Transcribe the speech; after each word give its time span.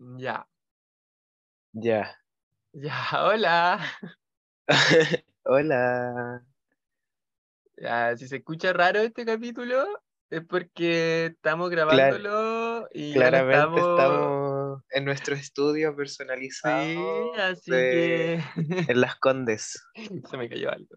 Ya, 0.00 0.48
Ya. 1.74 2.16
ya, 2.72 2.94
hola. 3.20 3.80
Hola. 5.44 6.42
Ya, 7.76 8.16
si 8.16 8.26
se 8.28 8.36
escucha 8.36 8.72
raro 8.72 9.00
este 9.00 9.26
capítulo, 9.26 9.84
es 10.30 10.42
porque 10.46 11.26
estamos 11.26 11.68
grabándolo 11.68 12.88
y 12.94 13.12
ya 13.12 13.18
Claramente 13.28 13.80
estamos. 13.80 13.90
estamos 13.90 14.82
en 14.90 15.04
nuestro 15.04 15.34
estudio 15.34 15.90
Sí, 15.90 15.96
personalizado 15.96 17.34
así 17.34 17.70
de- 17.70 18.42
que 18.56 18.92
en 18.92 19.00
Las 19.02 19.16
Condes. 19.16 19.82
se 20.30 20.36
me 20.38 20.48
cayó 20.48 20.70
algo. 20.70 20.96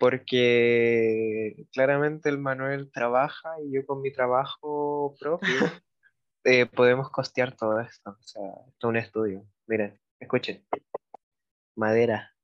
Porque 0.00 1.66
claramente 1.72 2.28
el 2.28 2.38
Manuel 2.38 2.90
trabaja 2.90 3.50
y 3.62 3.72
yo 3.74 3.84
con 3.86 4.00
mi 4.00 4.10
trabajo 4.10 5.14
propio 5.20 5.58
eh, 6.44 6.66
podemos 6.66 7.10
costear 7.10 7.56
todo 7.56 7.80
esto. 7.80 8.10
O 8.10 8.22
sea, 8.22 8.42
esto 8.68 8.78
es 8.78 8.84
un 8.84 8.96
estudio. 8.96 9.46
Miren, 9.66 10.00
escuchen. 10.18 10.66
Madera, 11.76 12.34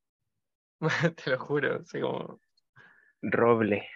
Te 1.24 1.30
lo 1.30 1.38
juro, 1.38 1.77
así 1.80 2.00
como- 2.00 2.41
roble. 3.22 3.88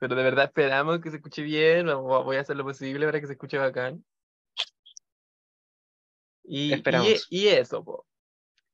Pero 0.00 0.14
de 0.14 0.22
verdad 0.22 0.44
esperamos 0.46 1.00
que 1.00 1.10
se 1.10 1.16
escuche 1.16 1.42
bien, 1.42 1.88
o 1.88 2.02
voy 2.24 2.36
a 2.36 2.40
hacer 2.40 2.56
lo 2.56 2.64
posible 2.64 3.04
para 3.06 3.20
que 3.20 3.26
se 3.26 3.32
escuche 3.32 3.58
bacán. 3.58 4.04
Y, 6.44 6.68
y, 6.68 6.72
Esperamos. 6.72 7.26
y 7.30 7.48
eso, 7.48 7.84
po. 7.84 8.06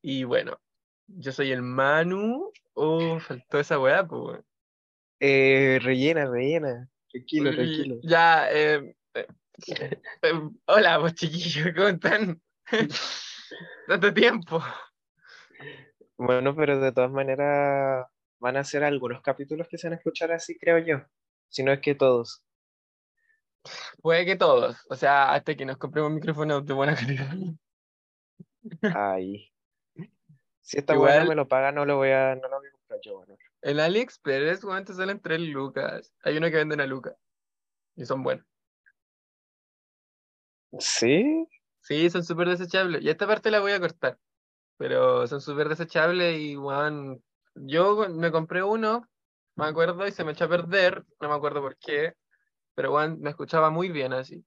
Y 0.02 0.24
bueno, 0.24 0.60
yo 1.06 1.32
soy 1.32 1.50
el 1.50 1.62
Manu. 1.62 2.52
Oh, 2.74 3.18
faltó 3.20 3.58
esa 3.58 3.78
weá, 3.80 4.06
po. 4.06 4.38
Eh, 5.18 5.78
rellena, 5.82 6.26
rellena. 6.26 6.88
Tranquilo, 7.10 7.52
tranquilo. 7.52 7.96
Ya, 8.02 8.50
eh, 8.52 8.94
eh, 9.14 9.26
hola, 10.66 10.98
vos 10.98 11.14
chiquillos, 11.14 11.68
¿cómo 11.74 11.88
están? 11.88 12.40
Tanto 13.88 14.12
tiempo. 14.14 14.62
Bueno, 16.16 16.54
pero 16.54 16.80
de 16.80 16.92
todas 16.92 17.10
maneras 17.10 18.06
van 18.38 18.56
a 18.56 18.64
ser 18.64 18.84
algunos 18.84 19.22
capítulos 19.22 19.68
que 19.68 19.78
se 19.78 19.86
van 19.88 19.94
a 19.94 19.96
escuchar 19.96 20.32
así, 20.32 20.58
creo 20.58 20.78
yo. 20.78 21.02
Si 21.48 21.62
no 21.62 21.72
es 21.72 21.80
que 21.80 21.94
todos. 21.94 22.42
Puede 24.02 24.26
que 24.26 24.36
todos, 24.36 24.76
o 24.90 24.94
sea, 24.94 25.32
hasta 25.32 25.54
que 25.54 25.64
nos 25.64 25.78
compremos 25.78 26.12
micrófonos 26.12 26.66
de 26.66 26.74
buena 26.74 26.94
calidad. 26.94 27.34
Ay. 28.94 29.50
Si 30.60 30.78
esta 30.78 30.94
Igual- 30.94 31.10
weá 31.12 31.22
no 31.24 31.28
me 31.30 31.34
lo 31.34 31.48
paga, 31.48 31.72
no 31.72 31.84
lo 31.84 31.96
voy 31.96 32.10
a, 32.10 32.34
no 32.34 32.48
lo 32.48 32.58
voy 32.58 32.68
a 32.68 32.72
comprar 32.72 33.00
yo, 33.02 33.16
bueno. 33.18 33.36
En 33.62 33.80
AliExpress, 33.80 34.64
weón, 34.64 34.84
te 34.84 34.92
salen 34.92 35.20
3 35.20 35.40
lucas. 35.40 36.14
Hay 36.22 36.36
uno 36.36 36.50
que 36.50 36.56
venden 36.56 36.80
a 36.82 36.86
lucas. 36.86 37.14
Y 37.96 38.04
son 38.04 38.22
buenos. 38.22 38.44
¿Sí? 40.78 41.46
Sí, 41.80 42.08
son 42.10 42.24
súper 42.24 42.48
desechables. 42.48 43.02
Y 43.02 43.10
esta 43.10 43.26
parte 43.26 43.50
la 43.50 43.60
voy 43.60 43.72
a 43.72 43.80
cortar. 43.80 44.18
Pero 44.76 45.26
son 45.26 45.40
súper 45.40 45.68
desechables 45.68 46.38
y, 46.40 46.56
weón, 46.56 47.22
yo 47.54 48.08
me 48.08 48.32
compré 48.32 48.62
uno, 48.62 49.08
me 49.56 49.66
acuerdo, 49.66 50.06
y 50.06 50.12
se 50.12 50.24
me 50.24 50.32
echó 50.32 50.46
a 50.46 50.48
perder. 50.48 51.04
No 51.20 51.28
me 51.28 51.34
acuerdo 51.34 51.60
por 51.60 51.76
qué. 51.76 52.14
Pero, 52.74 52.94
weón, 52.94 53.20
me 53.20 53.30
escuchaba 53.30 53.70
muy 53.70 53.90
bien 53.90 54.12
así. 54.12 54.44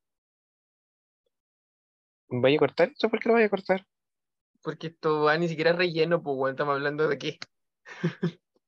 ¿Voy 2.28 2.56
a 2.56 2.60
cortar 2.60 2.90
esto? 2.90 3.10
¿Por 3.10 3.20
qué 3.20 3.30
lo 3.30 3.36
voy 3.36 3.44
a 3.44 3.50
cortar? 3.50 3.86
Porque 4.62 4.88
esto, 4.88 5.26
weón, 5.26 5.40
ni 5.40 5.48
siquiera 5.48 5.72
es 5.72 5.78
relleno, 5.78 6.22
pues, 6.22 6.36
weón, 6.38 6.52
estamos 6.52 6.74
hablando 6.74 7.08
de 7.08 7.18
qué. 7.18 7.40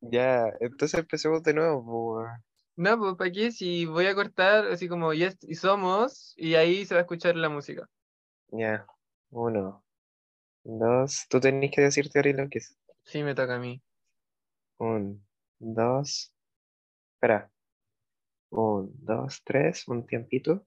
Ya, 0.01 0.45
entonces 0.61 0.97
empecemos 0.97 1.43
de 1.43 1.53
nuevo, 1.53 1.83
pues, 1.83 2.27
weón. 2.27 2.48
No, 2.79 2.97
pues, 2.97 3.15
¿para 3.15 3.29
qué? 3.29 3.51
Si 3.51 3.85
voy 3.85 4.05
a 4.05 4.15
cortar, 4.15 4.67
así 4.67 4.87
como, 4.87 5.13
y, 5.13 5.27
y 5.41 5.55
somos, 5.55 6.33
y 6.37 6.55
ahí 6.55 6.85
se 6.85 6.93
va 6.93 7.01
a 7.01 7.03
escuchar 7.03 7.35
la 7.35 7.49
música. 7.49 7.89
Ya. 8.53 8.87
Uno, 9.31 9.83
dos. 10.63 11.25
Tú 11.29 11.41
tenés 11.41 11.71
que 11.71 11.81
decirte 11.81 12.19
ahora 12.19 12.31
lo 12.31 12.49
que 12.49 12.59
es. 12.59 12.77
Sí, 13.03 13.21
me 13.21 13.35
toca 13.35 13.55
a 13.55 13.59
mí. 13.59 13.81
Un, 14.77 15.21
dos. 15.59 16.33
Espera. 17.15 17.51
Un, 18.49 18.93
dos, 19.03 19.41
tres. 19.43 19.85
Un 19.89 20.05
tiempito. 20.05 20.65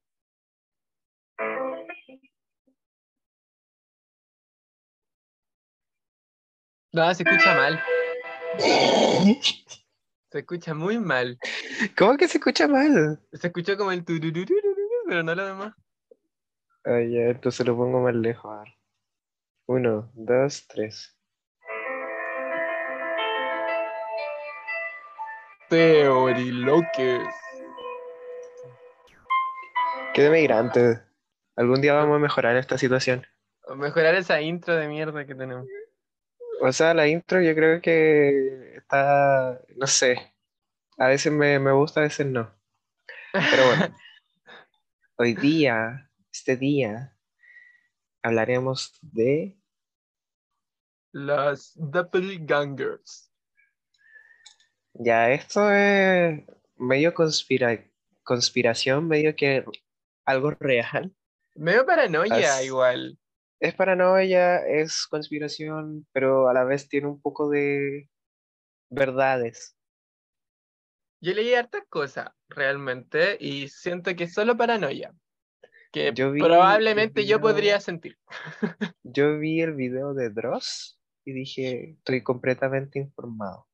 No, 6.93 7.15
se 7.15 7.23
escucha 7.23 7.55
mal. 7.55 7.83
Se 10.33 10.39
escucha 10.39 10.73
muy 10.73 10.99
mal. 10.99 11.39
¿Cómo 11.99 12.17
que 12.17 12.27
se 12.27 12.39
escucha 12.39 12.67
mal? 12.67 13.21
Se 13.35 13.49
escuchó 13.49 13.77
como 13.77 13.93
el 13.93 14.03
pero 14.03 15.23
no 15.23 15.35
lo 15.35 15.47
demás. 15.47 15.75
Ah, 16.85 17.01
ya, 17.01 17.29
entonces 17.29 17.67
lo 17.67 17.77
pongo 17.77 18.01
más 18.01 18.15
lejos. 18.15 18.51
a 18.51 18.61
ver. 18.61 18.69
Uno, 19.67 20.11
dos, 20.15 20.67
tres. 20.69 21.15
Teoriloques. 25.69 27.29
Qué 30.15 30.23
demigrante. 30.23 31.03
Algún 31.57 31.83
día 31.83 31.93
vamos 31.93 32.17
a 32.17 32.21
mejorar 32.21 32.57
esta 32.57 32.79
situación. 32.79 33.27
Mejorar 33.77 34.15
esa 34.15 34.41
intro 34.41 34.77
de 34.77 34.89
mierda 34.89 35.27
que 35.27 35.35
tenemos. 35.35 35.67
O 36.65 36.73
sea, 36.73 36.95
la 36.95 37.09
intro 37.09 37.43
yo 37.43 37.55
creo 37.55 37.81
que 37.83 38.77
está, 38.77 39.61
no 39.77 39.87
sé, 39.87 40.33
a 40.99 41.09
veces 41.09 41.33
me, 41.33 41.59
me 41.59 41.73
gusta, 41.73 42.01
a 42.01 42.05
veces 42.05 42.27
no. 42.27 42.53
Pero 43.33 43.67
bueno, 43.67 43.97
hoy 45.19 45.35
día, 45.35 46.11
este 46.33 46.57
día, 46.57 47.17
hablaremos 48.23 48.99
de, 49.03 49.57
Los 51.13 51.73
doppelgangers. 51.77 53.31
ya 54.95 55.31
esto 55.33 55.71
es 55.71 56.43
medio 56.77 57.15
conspira, 57.15 57.85
conspiración, 58.23 59.09
medio 59.09 59.35
que 59.37 59.65
algo 60.25 60.51
real. 60.53 61.15
Medio 61.57 61.85
paranoia 61.87 62.59
As- 62.59 62.65
igual. 62.65 63.19
Es 63.63 63.75
paranoia, 63.75 64.57
es 64.67 65.07
conspiración, 65.07 66.05
pero 66.11 66.49
a 66.49 66.53
la 66.53 66.65
vez 66.65 66.89
tiene 66.89 67.07
un 67.07 67.21
poco 67.23 67.49
de 67.49 68.11
verdades. 68.91 69.77
Yo 71.21 71.33
leí 71.33 71.55
hartas 71.55 71.85
cosas 71.89 72.31
realmente 72.49 73.37
y 73.39 73.69
siento 73.69 74.17
que 74.17 74.25
es 74.25 74.35
solo 74.35 74.57
paranoia. 74.57 75.15
Que 75.93 76.11
Yo 76.13 76.33
probablemente 76.33 77.25
yo 77.25 77.41
podría 77.41 77.79
sentir. 77.79 78.19
Yo 79.05 79.39
vi 79.39 79.61
el 79.61 79.75
video 79.75 80.13
de 80.13 80.31
Dross 80.31 80.99
y 81.25 81.33
dije, 81.33 81.91
estoy 81.99 82.25
completamente 82.25 82.99
informado. 82.99 83.69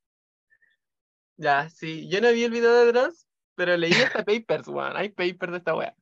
Ya, 1.38 1.70
sí. 1.70 2.10
Yo 2.10 2.20
no 2.20 2.30
vi 2.32 2.44
el 2.44 2.50
video 2.50 2.74
de 2.84 2.92
Dross, 2.92 3.26
pero 3.54 3.74
leí 3.78 3.94
hasta 3.94 4.22
papers, 4.26 4.68
weón. 4.68 4.98
Hay 4.98 5.08
papers 5.08 5.52
de 5.52 5.58
esta 5.58 5.74
wea. 5.74 5.96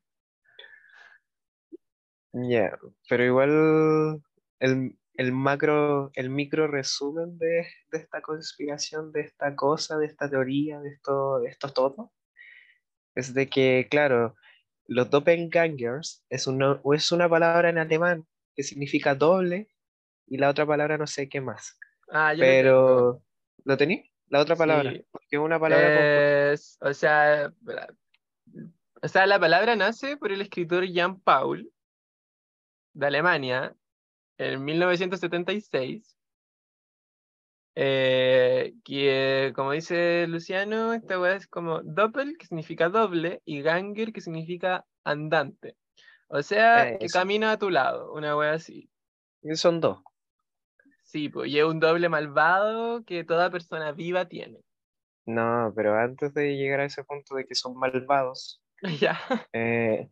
Ya, 2.38 2.78
pero 3.08 3.24
igual 3.24 4.20
el, 4.58 4.98
el 5.14 5.32
macro, 5.32 6.10
el 6.14 6.28
micro 6.28 6.66
resumen 6.66 7.38
de, 7.38 7.66
de 7.90 7.98
esta 7.98 8.20
conspiración, 8.20 9.10
de 9.12 9.22
esta 9.22 9.56
cosa, 9.56 9.96
de 9.96 10.06
esta 10.06 10.28
teoría, 10.28 10.80
de 10.80 10.90
esto, 10.90 11.38
de 11.40 11.48
esto 11.48 11.70
todo, 11.70 12.12
es 13.14 13.32
de 13.32 13.48
que, 13.48 13.86
claro, 13.90 14.34
los 14.86 15.08
doppelgangers 15.08 16.24
es 16.28 16.46
una, 16.46 16.80
es 16.94 17.10
una 17.10 17.28
palabra 17.28 17.70
en 17.70 17.78
alemán 17.78 18.26
que 18.54 18.62
significa 18.62 19.14
doble 19.14 19.68
y 20.26 20.36
la 20.36 20.50
otra 20.50 20.66
palabra 20.66 20.98
no 20.98 21.06
sé 21.06 21.28
qué 21.28 21.40
más. 21.40 21.78
Ah, 22.10 22.34
yo. 22.34 22.40
Pero, 22.40 23.22
¿lo 23.64 23.76
tení? 23.76 24.10
La 24.28 24.40
otra 24.40 24.56
palabra, 24.56 24.92
Sí. 24.92 25.06
porque 25.10 25.36
es 25.36 25.38
una 25.40 25.58
palabra 25.58 26.54
o 26.80 26.92
sea, 26.92 27.52
o 29.02 29.08
sea, 29.08 29.26
la 29.26 29.38
palabra 29.38 29.76
nace 29.76 30.16
por 30.16 30.32
el 30.32 30.40
escritor 30.40 30.84
Jan 30.92 31.20
Paul 31.20 31.70
de 32.96 33.06
Alemania 33.06 33.76
en 34.38 34.64
1976. 34.64 36.16
eh, 37.74 38.72
que, 38.84 39.52
como 39.54 39.72
dice 39.72 40.26
Luciano, 40.28 40.94
esta 40.94 41.20
weá 41.20 41.36
es 41.36 41.46
como 41.46 41.82
doppel, 41.82 42.36
que 42.38 42.46
significa 42.46 42.88
doble, 42.88 43.42
y 43.44 43.60
ganger, 43.62 44.12
que 44.12 44.20
significa 44.20 44.86
andante. 45.04 45.76
O 46.28 46.42
sea, 46.42 46.90
Eh, 46.90 46.98
que 46.98 47.06
eso. 47.06 47.18
camina 47.18 47.52
a 47.52 47.58
tu 47.58 47.70
lado, 47.70 48.12
una 48.14 48.36
weá 48.36 48.54
así. 48.54 48.90
Y 49.42 49.54
Son 49.56 49.80
dos. 49.80 49.98
Sí, 51.04 51.28
pues, 51.28 51.50
y 51.50 51.58
es 51.58 51.64
un 51.64 51.78
doble 51.80 52.08
malvado 52.08 53.04
que 53.04 53.24
toda 53.24 53.50
persona 53.50 53.92
viva 53.92 54.26
tiene. 54.26 54.58
No, 55.26 55.72
pero 55.74 55.94
antes 55.96 56.32
de 56.34 56.56
llegar 56.56 56.80
a 56.80 56.84
ese 56.86 57.04
punto 57.04 57.34
de 57.34 57.44
que 57.46 57.54
son 57.54 57.76
malvados, 57.76 58.62
Ya. 59.00 59.18
eh, 59.52 60.08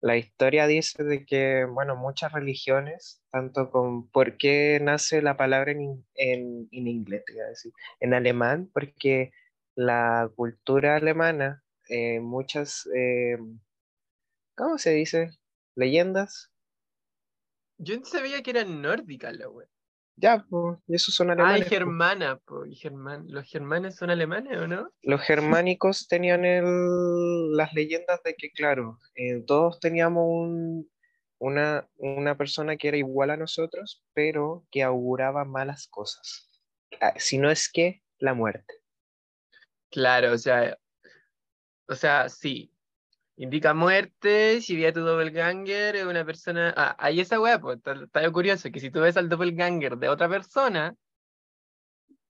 la 0.00 0.16
historia 0.16 0.66
dice 0.66 1.02
de 1.04 1.24
que, 1.26 1.64
bueno, 1.64 1.96
muchas 1.96 2.32
religiones, 2.32 3.22
tanto 3.30 3.70
con 3.70 4.08
por 4.10 4.36
qué 4.38 4.78
nace 4.82 5.22
la 5.22 5.36
palabra 5.36 5.72
en, 5.72 6.06
en, 6.14 6.68
en 6.72 6.86
inglés, 6.88 7.24
te 7.26 7.34
iba 7.34 7.44
a 7.44 7.48
decir, 7.48 7.72
en 8.00 8.14
alemán, 8.14 8.70
porque 8.72 9.32
la 9.74 10.30
cultura 10.36 10.96
alemana, 10.96 11.64
eh, 11.88 12.20
muchas, 12.20 12.88
eh, 12.94 13.38
¿cómo 14.54 14.76
se 14.76 14.90
dice? 14.92 15.30
Leyendas, 15.74 16.50
Yo 17.78 18.04
sabía 18.04 18.42
que 18.42 18.50
eran 18.50 18.82
nórdicas 18.82 19.36
la 19.36 19.48
wea. 19.48 19.68
Ya, 20.20 20.44
pues, 20.50 20.78
y 20.88 20.96
esos 20.96 21.14
son 21.14 21.30
Ah, 21.30 21.34
y 21.34 21.38
alemanes. 21.42 21.68
germana, 21.68 22.40
y 22.68 22.74
german... 22.74 23.26
¿Los 23.28 23.48
germanes 23.48 23.94
son 23.96 24.10
alemanes 24.10 24.58
o 24.58 24.66
no? 24.66 24.90
Los 25.02 25.20
germánicos 25.22 26.08
tenían 26.08 26.44
el- 26.44 27.56
las 27.56 27.72
leyendas 27.72 28.20
de 28.24 28.34
que, 28.34 28.50
claro, 28.50 28.98
eh, 29.14 29.42
todos 29.46 29.78
teníamos 29.78 30.24
un- 30.26 30.90
una, 31.38 31.88
una 31.98 32.36
persona 32.36 32.76
que 32.76 32.88
era 32.88 32.96
igual 32.96 33.30
a 33.30 33.36
nosotros, 33.36 34.04
pero 34.12 34.66
que 34.72 34.82
auguraba 34.82 35.44
malas 35.44 35.86
cosas. 35.88 36.50
Ah, 37.00 37.14
Si 37.16 37.38
no 37.38 37.48
es 37.48 37.70
que 37.70 38.02
la 38.18 38.34
muerte. 38.34 38.74
Claro, 39.90 40.32
o 40.32 40.38
sea, 40.38 40.76
o 41.88 41.94
sea, 41.94 42.28
sí. 42.28 42.74
Indica 43.40 43.72
muerte, 43.72 44.60
si 44.60 44.76
ve 44.76 44.88
a 44.88 44.92
tu 44.92 45.00
doppelganger, 45.00 45.94
es 45.94 46.04
una 46.04 46.24
persona. 46.24 46.74
Ah, 46.76 46.96
ahí 46.98 47.20
esa 47.20 47.40
weá, 47.40 47.60
pues, 47.60 47.76
está, 47.76 47.92
está 47.92 48.32
curioso 48.32 48.68
que 48.72 48.80
si 48.80 48.90
tú 48.90 49.00
ves 49.00 49.16
al 49.16 49.28
doppelganger 49.28 49.96
de 49.96 50.08
otra 50.08 50.28
persona, 50.28 50.96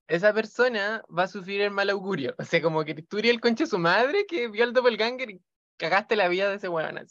esa 0.06 0.34
persona 0.34 1.02
va 1.08 1.22
a 1.22 1.28
sufrir 1.28 1.62
el 1.62 1.70
mal 1.70 1.88
augurio. 1.88 2.34
O 2.38 2.44
sea, 2.44 2.60
como 2.60 2.84
que 2.84 2.94
tú 2.94 3.16
el 3.16 3.40
conche 3.40 3.64
su 3.64 3.78
madre 3.78 4.26
que 4.26 4.48
vio 4.48 4.64
al 4.64 4.74
doppelganger 4.74 5.30
y 5.30 5.42
cagaste 5.78 6.14
la 6.14 6.28
vida 6.28 6.50
de 6.50 6.56
ese 6.56 6.68
weón. 6.68 7.06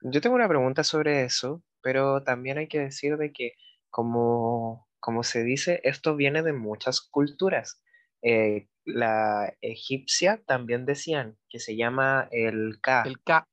Yo 0.00 0.20
tengo 0.20 0.34
una 0.34 0.48
pregunta 0.48 0.82
sobre 0.82 1.22
eso, 1.22 1.62
pero 1.80 2.24
también 2.24 2.58
hay 2.58 2.66
que 2.66 2.80
decir 2.80 3.18
de 3.18 3.30
que, 3.30 3.52
como, 3.88 4.88
como 4.98 5.22
se 5.22 5.44
dice, 5.44 5.80
esto 5.84 6.16
viene 6.16 6.42
de 6.42 6.54
muchas 6.54 7.00
culturas. 7.00 7.80
Eh, 8.22 8.66
la 8.88 9.54
egipcia 9.60 10.42
también 10.46 10.86
decían 10.86 11.36
que 11.48 11.58
se 11.58 11.76
llama 11.76 12.28
el 12.30 12.80
Ka. 12.80 13.02
El 13.04 13.20
K. 13.20 13.46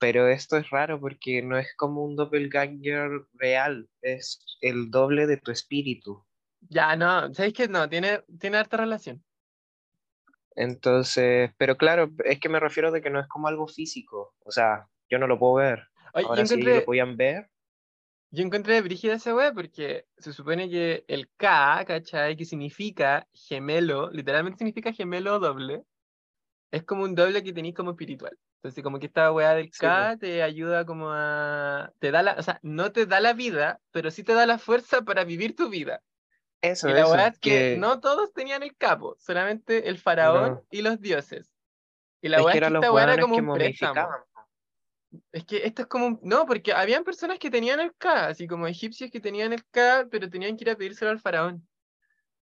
Pero 0.00 0.28
esto 0.28 0.56
es 0.56 0.70
raro 0.70 1.00
porque 1.00 1.42
no 1.42 1.58
es 1.58 1.74
como 1.76 2.04
un 2.04 2.16
doppelganger 2.16 3.10
real, 3.34 3.88
es 4.00 4.44
el 4.60 4.90
doble 4.90 5.26
de 5.26 5.36
tu 5.36 5.50
espíritu. 5.50 6.24
Ya, 6.60 6.96
no, 6.96 7.32
¿sabéis 7.34 7.54
que 7.54 7.68
no? 7.68 7.88
Tiene, 7.88 8.22
tiene 8.38 8.58
harta 8.58 8.76
relación. 8.76 9.24
Entonces, 10.54 11.50
pero 11.56 11.76
claro, 11.76 12.10
es 12.24 12.40
que 12.40 12.48
me 12.48 12.60
refiero 12.60 12.90
de 12.90 13.00
que 13.00 13.10
no 13.10 13.20
es 13.20 13.28
como 13.28 13.48
algo 13.48 13.68
físico. 13.68 14.34
O 14.44 14.50
sea, 14.50 14.88
yo 15.08 15.18
no 15.18 15.26
lo 15.26 15.38
puedo 15.38 15.54
ver. 15.54 15.88
Oye, 16.14 16.26
Ahora 16.26 16.46
sí 16.46 16.54
encontré, 16.54 16.76
lo 16.76 16.84
podían 16.84 17.16
ver. 17.16 17.50
Yo 18.30 18.44
encontré 18.44 18.80
brígida 18.82 19.14
esa 19.14 19.34
weá 19.34 19.52
porque 19.52 20.06
se 20.18 20.32
supone 20.32 20.68
que 20.68 21.04
el 21.08 21.30
K, 21.36 21.84
¿cachai? 21.86 22.36
Que 22.36 22.44
significa 22.44 23.26
gemelo, 23.32 24.10
literalmente 24.10 24.58
significa 24.58 24.92
gemelo 24.92 25.38
doble, 25.38 25.84
es 26.70 26.84
como 26.84 27.04
un 27.04 27.14
doble 27.14 27.42
que 27.42 27.52
tenéis 27.52 27.74
como 27.74 27.92
espiritual. 27.92 28.36
Entonces, 28.56 28.82
como 28.82 28.98
que 28.98 29.06
esta 29.06 29.32
weá 29.32 29.54
del 29.54 29.70
Sí, 29.72 29.80
K 29.80 30.16
te 30.18 30.42
ayuda 30.42 30.84
como 30.84 31.10
a. 31.12 31.92
Te 32.00 32.10
da 32.10 32.22
la, 32.22 32.32
o 32.34 32.42
sea, 32.42 32.58
no 32.62 32.92
te 32.92 33.06
da 33.06 33.20
la 33.20 33.32
vida, 33.32 33.80
pero 33.92 34.10
sí 34.10 34.24
te 34.24 34.34
da 34.34 34.46
la 34.46 34.58
fuerza 34.58 35.02
para 35.02 35.24
vivir 35.24 35.54
tu 35.54 35.70
vida. 35.70 36.02
Eso, 36.60 36.88
Y 36.88 36.92
la 36.92 37.06
weá 37.06 37.28
es 37.28 37.38
que, 37.38 37.50
que 37.50 37.76
no 37.78 38.00
todos 38.00 38.32
tenían 38.32 38.62
el 38.62 38.76
capo, 38.76 39.14
solamente 39.18 39.88
el 39.88 39.98
faraón 39.98 40.54
No. 40.54 40.64
y 40.70 40.82
los 40.82 41.00
dioses. 41.00 41.54
Y 42.20 42.28
la 42.28 42.38
es 42.38 42.46
que 42.46 42.50
es 42.50 42.54
que 42.64 42.70
los 42.70 42.82
esta 42.82 42.92
weá 42.92 43.04
era 43.04 43.22
como 43.22 43.36
que 43.36 43.40
un 43.42 43.54
préstamo. 43.54 44.08
Es 45.32 45.44
que 45.44 45.64
esto 45.66 45.82
es 45.82 45.88
como 45.88 46.06
un... 46.06 46.20
No, 46.22 46.44
porque 46.46 46.72
habían 46.72 47.04
personas 47.04 47.38
que 47.38 47.50
tenían 47.50 47.80
el 47.80 47.94
K, 47.96 48.26
así 48.28 48.46
como 48.46 48.66
egipcios 48.66 49.10
que 49.10 49.20
tenían 49.20 49.52
el 49.52 49.64
K, 49.70 50.06
pero 50.10 50.28
tenían 50.28 50.56
que 50.56 50.64
ir 50.64 50.70
a 50.70 50.76
pedírselo 50.76 51.10
al 51.10 51.20
faraón. 51.20 51.66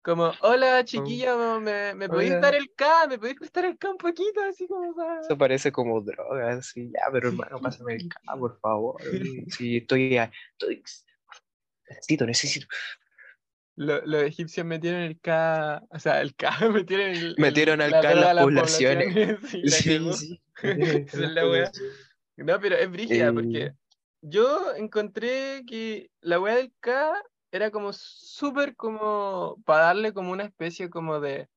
Como, 0.02 0.32
hola 0.40 0.84
chiquilla, 0.84 1.36
¿me, 1.58 1.94
me 1.94 2.08
podéis 2.08 2.40
dar 2.40 2.54
el 2.54 2.72
K? 2.74 3.08
¿Me 3.08 3.18
podéis 3.18 3.38
prestar 3.38 3.64
el 3.64 3.76
K 3.76 3.90
un 3.90 3.96
poquito? 3.96 4.40
Así 4.48 4.66
como 4.68 4.94
para... 4.94 5.20
Eso 5.20 5.36
parece 5.36 5.72
como 5.72 6.00
droga, 6.00 6.52
así, 6.52 6.90
ya, 6.92 7.10
pero 7.12 7.28
hermano, 7.28 7.60
pásame 7.60 7.94
el 7.94 8.08
K, 8.08 8.20
por 8.38 8.58
favor. 8.60 9.02
Si 9.48 9.78
estoy, 9.78 10.16
a- 10.16 10.30
estoy, 10.52 10.82
necesito, 11.88 12.24
necesito. 12.24 12.66
Lo- 13.74 14.06
los 14.06 14.22
egipcios 14.22 14.64
metieron 14.64 15.02
el 15.02 15.20
K, 15.20 15.82
o 15.90 15.98
sea, 15.98 16.20
el 16.22 16.34
K, 16.36 16.50
metieron 16.72 17.06
el... 17.10 17.34
Metieron 17.36 17.80
al 17.80 17.90
K 17.90 18.12
en 18.12 18.20
las 18.20 18.36
poblaciones. 18.36 19.12
poblaciones, 19.12 19.50
sí, 19.50 19.68
Sí, 19.68 20.12
sí. 20.12 20.42
Esa 20.62 21.24
es 21.24 21.30
la 21.32 21.50
wea. 21.50 21.70
No, 22.36 22.60
pero 22.60 22.76
es 22.76 22.90
brígida 22.90 23.28
Eh, 23.28 23.32
porque 23.32 23.72
yo 24.20 24.74
encontré 24.74 25.62
que 25.66 26.10
la 26.20 26.40
weá 26.40 26.56
del 26.56 26.72
K 26.80 27.22
era 27.50 27.70
como 27.70 27.92
súper 27.92 28.76
como 28.76 29.56
para 29.64 29.86
darle 29.86 30.12
como 30.12 30.32
una 30.32 30.44
especie 30.44 30.90
como 30.90 31.20
de 31.20 31.48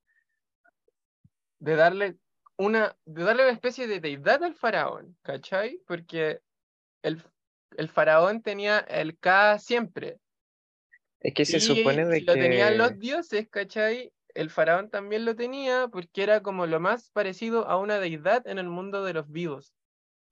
de 1.59 1.75
darle 1.75 2.17
una 2.57 2.95
de 3.05 3.23
darle 3.23 3.43
una 3.43 3.53
especie 3.53 3.87
de 3.87 3.99
deidad 3.99 4.43
al 4.43 4.55
faraón, 4.55 5.17
¿cachai? 5.21 5.81
Porque 5.85 6.39
el, 7.01 7.23
el 7.77 7.89
faraón 7.89 8.41
tenía 8.41 8.79
el 8.79 9.17
K 9.17 9.59
siempre. 9.59 10.19
Es 11.19 11.33
que 11.33 11.45
se 11.45 11.57
y 11.57 11.61
supone 11.61 12.05
de 12.05 12.19
si 12.19 12.25
lo 12.25 12.33
tenían 12.33 12.77
los 12.77 12.89
que 12.89 12.95
dioses, 12.95 13.49
¿cachai? 13.49 14.13
El 14.33 14.49
faraón 14.49 14.89
también 14.89 15.25
lo 15.25 15.35
tenía 15.35 15.87
porque 15.89 16.23
era 16.23 16.41
como 16.41 16.65
lo 16.65 16.79
más 16.79 17.09
parecido 17.11 17.67
a 17.67 17.77
una 17.77 17.99
deidad 17.99 18.47
en 18.47 18.57
el 18.57 18.69
mundo 18.69 19.03
de 19.03 19.13
los 19.13 19.29
vivos. 19.29 19.73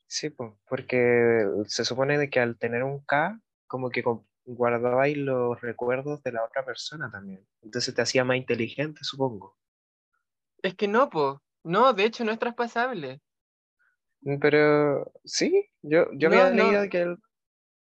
Sí, 0.07 0.29
po, 0.29 0.59
porque 0.69 1.45
se 1.67 1.85
supone 1.85 2.17
de 2.17 2.29
que 2.29 2.39
al 2.39 2.57
tener 2.57 2.83
un 2.83 3.03
K, 3.05 3.39
como 3.67 3.89
que 3.89 4.03
guardabais 4.45 5.17
los 5.17 5.59
recuerdos 5.61 6.23
de 6.23 6.31
la 6.31 6.43
otra 6.43 6.65
persona 6.65 7.11
también. 7.11 7.45
Entonces 7.61 7.93
te 7.93 8.01
hacía 8.01 8.23
más 8.23 8.37
inteligente, 8.37 8.99
supongo. 9.03 9.57
Es 10.61 10.75
que 10.75 10.87
no, 10.87 11.09
po. 11.09 11.41
No, 11.63 11.93
de 11.93 12.05
hecho 12.05 12.23
no 12.23 12.31
es 12.31 12.39
traspasable. 12.39 13.21
Mm, 14.21 14.39
Pero 14.39 15.11
sí, 15.25 15.69
yo, 15.81 16.07
yo 16.13 16.29
No, 16.29 16.35
había 16.35 16.49
no. 16.51 16.63
leído 16.63 16.89
que 16.89 17.01
el 17.01 17.17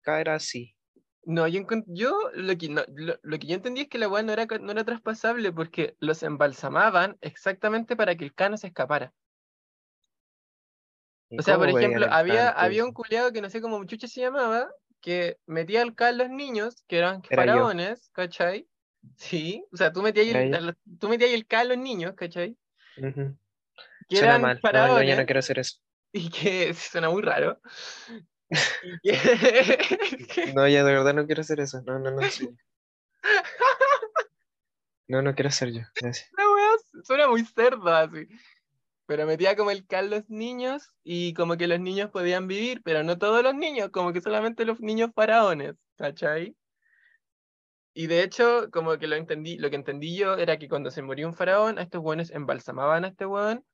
K 0.02 0.20
era 0.20 0.34
así. 0.36 0.76
No, 1.25 1.46
yo, 1.46 1.62
yo 1.86 2.18
lo, 2.34 2.56
que, 2.58 2.68
no- 2.68 2.82
lo, 2.94 3.14
lo 3.22 3.38
que 3.38 3.46
yo 3.46 3.54
entendí 3.54 3.82
es 3.82 3.88
que 3.88 3.98
la 3.98 4.08
weá 4.08 4.22
no 4.22 4.32
era, 4.32 4.46
no 4.46 4.72
era 4.72 4.84
traspasable 4.84 5.52
porque 5.52 5.96
los 6.00 6.22
embalsamaban 6.22 7.16
exactamente 7.20 7.96
para 7.96 8.16
que 8.16 8.25
el 8.25 8.34
K 8.34 8.48
no 8.50 8.56
se 8.56 8.68
escapara. 8.68 9.12
¿Y 11.32 11.38
O 11.38 11.43
sea, 11.43 11.56
por 11.56 11.69
ejemplo, 11.69 12.05
el 12.06 12.12
había, 12.12 12.50
había 12.50 12.84
un 12.84 12.93
culeado 12.93 13.32
que 13.32 13.40
no 13.40 13.49
sé 13.50 13.61
cómo 13.62 13.82
chucha 13.87 14.06
se 14.06 14.20
llamaba, 14.20 14.70
que 15.00 15.38
metía 15.46 15.81
el 15.82 15.94
K 15.94 16.11
en 16.11 16.19
los 16.19 16.29
niños, 16.31 16.84
que 16.87 16.99
eran 16.99 17.23
Era 17.31 17.46
yo. 17.46 17.52
faraones, 17.52 18.11
¿cachai? 18.12 18.69
Sí, 19.17 19.64
o 19.73 19.76
sea, 19.76 19.93
tú 19.93 20.02
metías 20.02 20.26
el, 20.29 20.55
a 20.55 20.61
los- 20.61 20.76
tú 21.00 21.08
metías 21.08 21.31
el 21.31 21.46
K 21.46 21.62
en 21.62 21.69
los 21.70 21.79
niños, 21.79 22.14
¿cachai? 22.14 22.56
Ujú. 22.99 23.34
Que 24.08 24.17
Suena 24.17 24.32
eran 24.32 24.43
mal. 24.43 24.55
No, 24.56 24.61
faraones. 24.61 24.94
no, 24.94 25.02
yo 25.11 25.17
no 25.17 25.25
quiero 25.26 25.40
hacer 25.40 25.58
eso. 25.58 25.79
y 26.12 26.29
que 26.31 26.75
suena 26.75 27.08
muy 27.08 27.23
raro. 27.23 27.58
Que, 29.02 29.12
No, 30.55 30.69
ya 30.69 30.85
de 30.85 30.93
verdad 30.93 31.14
no 31.14 31.25
quiero 31.25 31.40
hacer 31.40 31.61
eso. 31.61 31.80
No, 31.83 31.99
no, 31.99 32.11
no. 32.11 32.23
sí. 32.30 32.49
No, 35.09 35.23
no 35.23 35.35
quiero 35.35 35.49
hacer 35.49 35.73
yo. 35.73 35.80
Gracias. 36.00 36.30
la 36.37 36.45
weá 36.50 36.71
suena 37.04 37.28
muy 37.28 37.45
cerdo 37.45 37.88
así. 37.95 38.28
Pero 39.12 39.26
metía 39.26 39.57
como 39.57 39.71
el 39.71 39.85
en 39.90 40.09
los 40.09 40.31
niños 40.31 40.90
y 41.04 41.35
como 41.35 41.59
que 41.59 41.66
los 41.69 41.78
niños 41.78 42.11
podían 42.11 42.47
vivir, 42.47 42.81
pero 42.83 43.02
no 43.02 43.19
todos 43.19 43.42
los 43.42 43.54
niños, 43.54 43.90
como 43.90 44.11
que 44.14 44.23
solamente 44.23 44.64
los 44.64 44.81
niños 44.81 45.11
faraones, 45.14 45.75
¿cachai? 45.99 46.57
Y 47.95 48.07
de 48.07 48.23
hecho, 48.23 48.71
como 48.73 48.97
que 48.99 49.07
lo 49.07 49.16
entendí, 49.16 49.59
lo 49.59 49.69
que 49.69 49.76
entendí 49.76 50.16
yo 50.16 50.37
era 50.37 50.59
que 50.59 50.66
cuando 50.66 50.90
se 50.90 51.02
murió 51.02 51.28
un 51.28 51.35
faraón, 51.35 51.78
a 51.78 51.83
estos 51.83 52.00
buenos 52.00 52.31
embalsamaban 52.31 53.04
a 53.04 53.09
este 53.09 53.26
weón, 53.26 53.66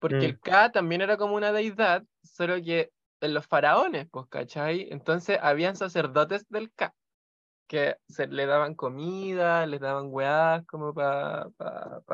porque 0.00 0.26
el 0.26 0.36
Mm. 0.36 0.40
K 0.40 0.72
también 0.72 1.02
era 1.02 1.16
como 1.18 1.36
una 1.36 1.52
deidad, 1.52 2.04
solo 2.22 2.56
que 2.62 2.92
en 3.20 3.34
los 3.34 3.46
faraones, 3.46 4.08
pues, 4.10 4.26
¿cachai? 4.30 4.88
Entonces 4.90 5.38
habían 5.42 5.76
sacerdotes 5.76 6.46
del 6.48 6.72
K, 6.74 6.94
que 7.68 7.96
se 8.08 8.26
le 8.28 8.46
daban 8.46 8.74
comida, 8.74 9.66
les 9.66 9.80
daban 9.80 10.08
weás 10.10 10.64
como 10.66 10.94
para 10.94 11.50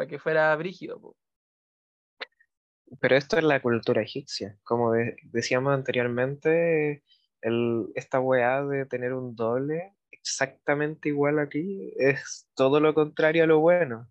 que 0.09 0.19
fuera 0.19 0.57
brígido, 0.57 1.01
pues. 1.01 1.15
Pero 3.01 3.17
esto 3.17 3.37
es 3.39 3.45
la 3.45 3.61
cultura 3.63 4.03
egipcia. 4.03 4.59
Como 4.65 4.93
de- 4.93 5.17
decíamos 5.25 5.75
anteriormente, 5.75 7.05
el, 7.41 7.87
esta 7.95 8.21
weá 8.21 8.63
de 8.65 8.87
tener 8.87 9.13
un 9.15 9.35
doble 9.37 9.95
exactamente 10.11 11.09
igual 11.11 11.39
aquí 11.39 11.93
es 11.99 12.49
todo 12.55 12.81
lo 12.81 12.95
contrario 12.95 13.45
a 13.45 13.47
lo 13.47 13.61
bueno. 13.61 14.09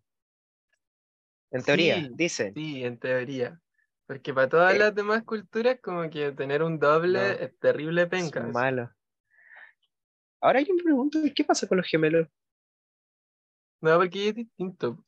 En 1.52 1.64
teoría, 1.64 2.00
Sí, 2.02 2.12
dicen. 2.12 2.54
Sí, 2.54 2.84
en 2.84 3.00
teoría. 3.00 3.60
Porque 4.06 4.34
para 4.34 4.50
todas 4.50 4.76
Eh, 4.76 4.78
las 4.78 4.94
demás 4.94 5.24
culturas, 5.24 5.80
como 5.82 6.10
que 6.10 6.32
tener 6.34 6.62
un 6.64 6.78
doble 6.80 7.20
No, 7.20 7.34
es 7.44 7.58
terrible 7.60 8.06
es 8.12 8.36
penca. 8.36 8.48
así. 8.50 8.68
malo. 8.68 8.92
Ahora 10.42 10.62
yo 10.62 10.76
me 10.76 10.84
pregunto, 10.84 11.18
¿qué 11.36 11.44
pasa 11.44 11.68
con 11.68 11.78
los 11.80 11.88
gemelos? 11.88 12.28
No, 13.82 13.98
porque 14.00 14.30
es 14.30 14.36
distinto. 14.36 15.06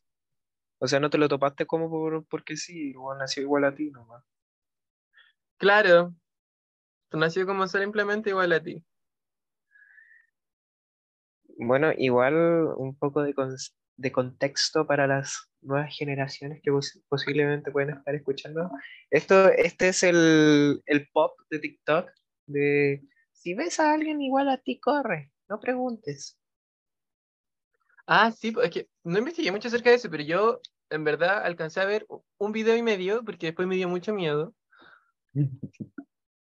O 0.80 0.88
sea, 0.88 1.00
no 1.02 1.10
te 1.10 1.18
lo 1.18 1.28
topaste 1.30 1.66
como 1.66 1.90
por, 1.90 2.26
porque 2.28 2.56
sí, 2.58 2.94
o 2.98 3.14
nació 3.16 3.44
igual 3.44 3.66
a 3.66 3.76
ti 3.76 3.92
nomás. 3.92 4.24
Claro, 5.58 6.16
tú 7.10 7.18
nació 7.20 7.46
como 7.48 7.68
ser 7.68 7.82
simplemente 7.84 8.32
igual 8.32 8.54
a 8.54 8.64
ti. 8.64 8.84
Bueno, 11.58 11.92
igual 11.98 12.34
un 12.78 12.96
poco 12.98 13.24
de, 13.24 13.34
cons- 13.34 13.74
de 13.98 14.12
contexto 14.12 14.86
para 14.88 15.08
las 15.08 15.50
nuevas 15.62 15.96
generaciones 15.96 16.62
que 16.64 16.72
pos- 16.72 17.02
posiblemente 17.08 17.72
pueden 17.72 17.92
estar 17.98 18.14
escuchando. 18.16 18.70
Esto, 19.10 19.50
este 19.50 19.90
es 19.90 20.04
el, 20.04 20.82
el 20.86 21.08
pop 21.14 21.40
de 21.50 21.60
TikTok 21.60 22.10
de 22.48 23.04
si 23.32 23.54
ves 23.54 23.80
a 23.80 23.94
alguien 23.94 24.22
igual 24.22 24.50
a 24.50 24.58
ti, 24.58 24.80
corre. 24.80 25.32
No 25.50 25.60
preguntes. 25.60 26.38
Ah, 28.08 28.32
sí, 28.32 28.54
es 28.62 28.70
que 28.70 28.88
no 29.04 29.18
investigué 29.18 29.52
mucho 29.52 29.68
acerca 29.68 29.90
de 29.90 29.96
eso, 29.96 30.10
pero 30.10 30.24
yo 30.24 30.60
en 30.90 31.04
verdad 31.04 31.44
alcancé 31.44 31.82
a 31.82 31.86
ver 31.86 32.06
un 32.38 32.52
video 32.52 32.76
y 32.78 32.84
medio, 32.84 33.24
porque 33.24 33.48
después 33.48 33.68
me 33.68 33.76
dio 33.76 33.90
mucho 33.90 34.14
miedo. 34.14 34.54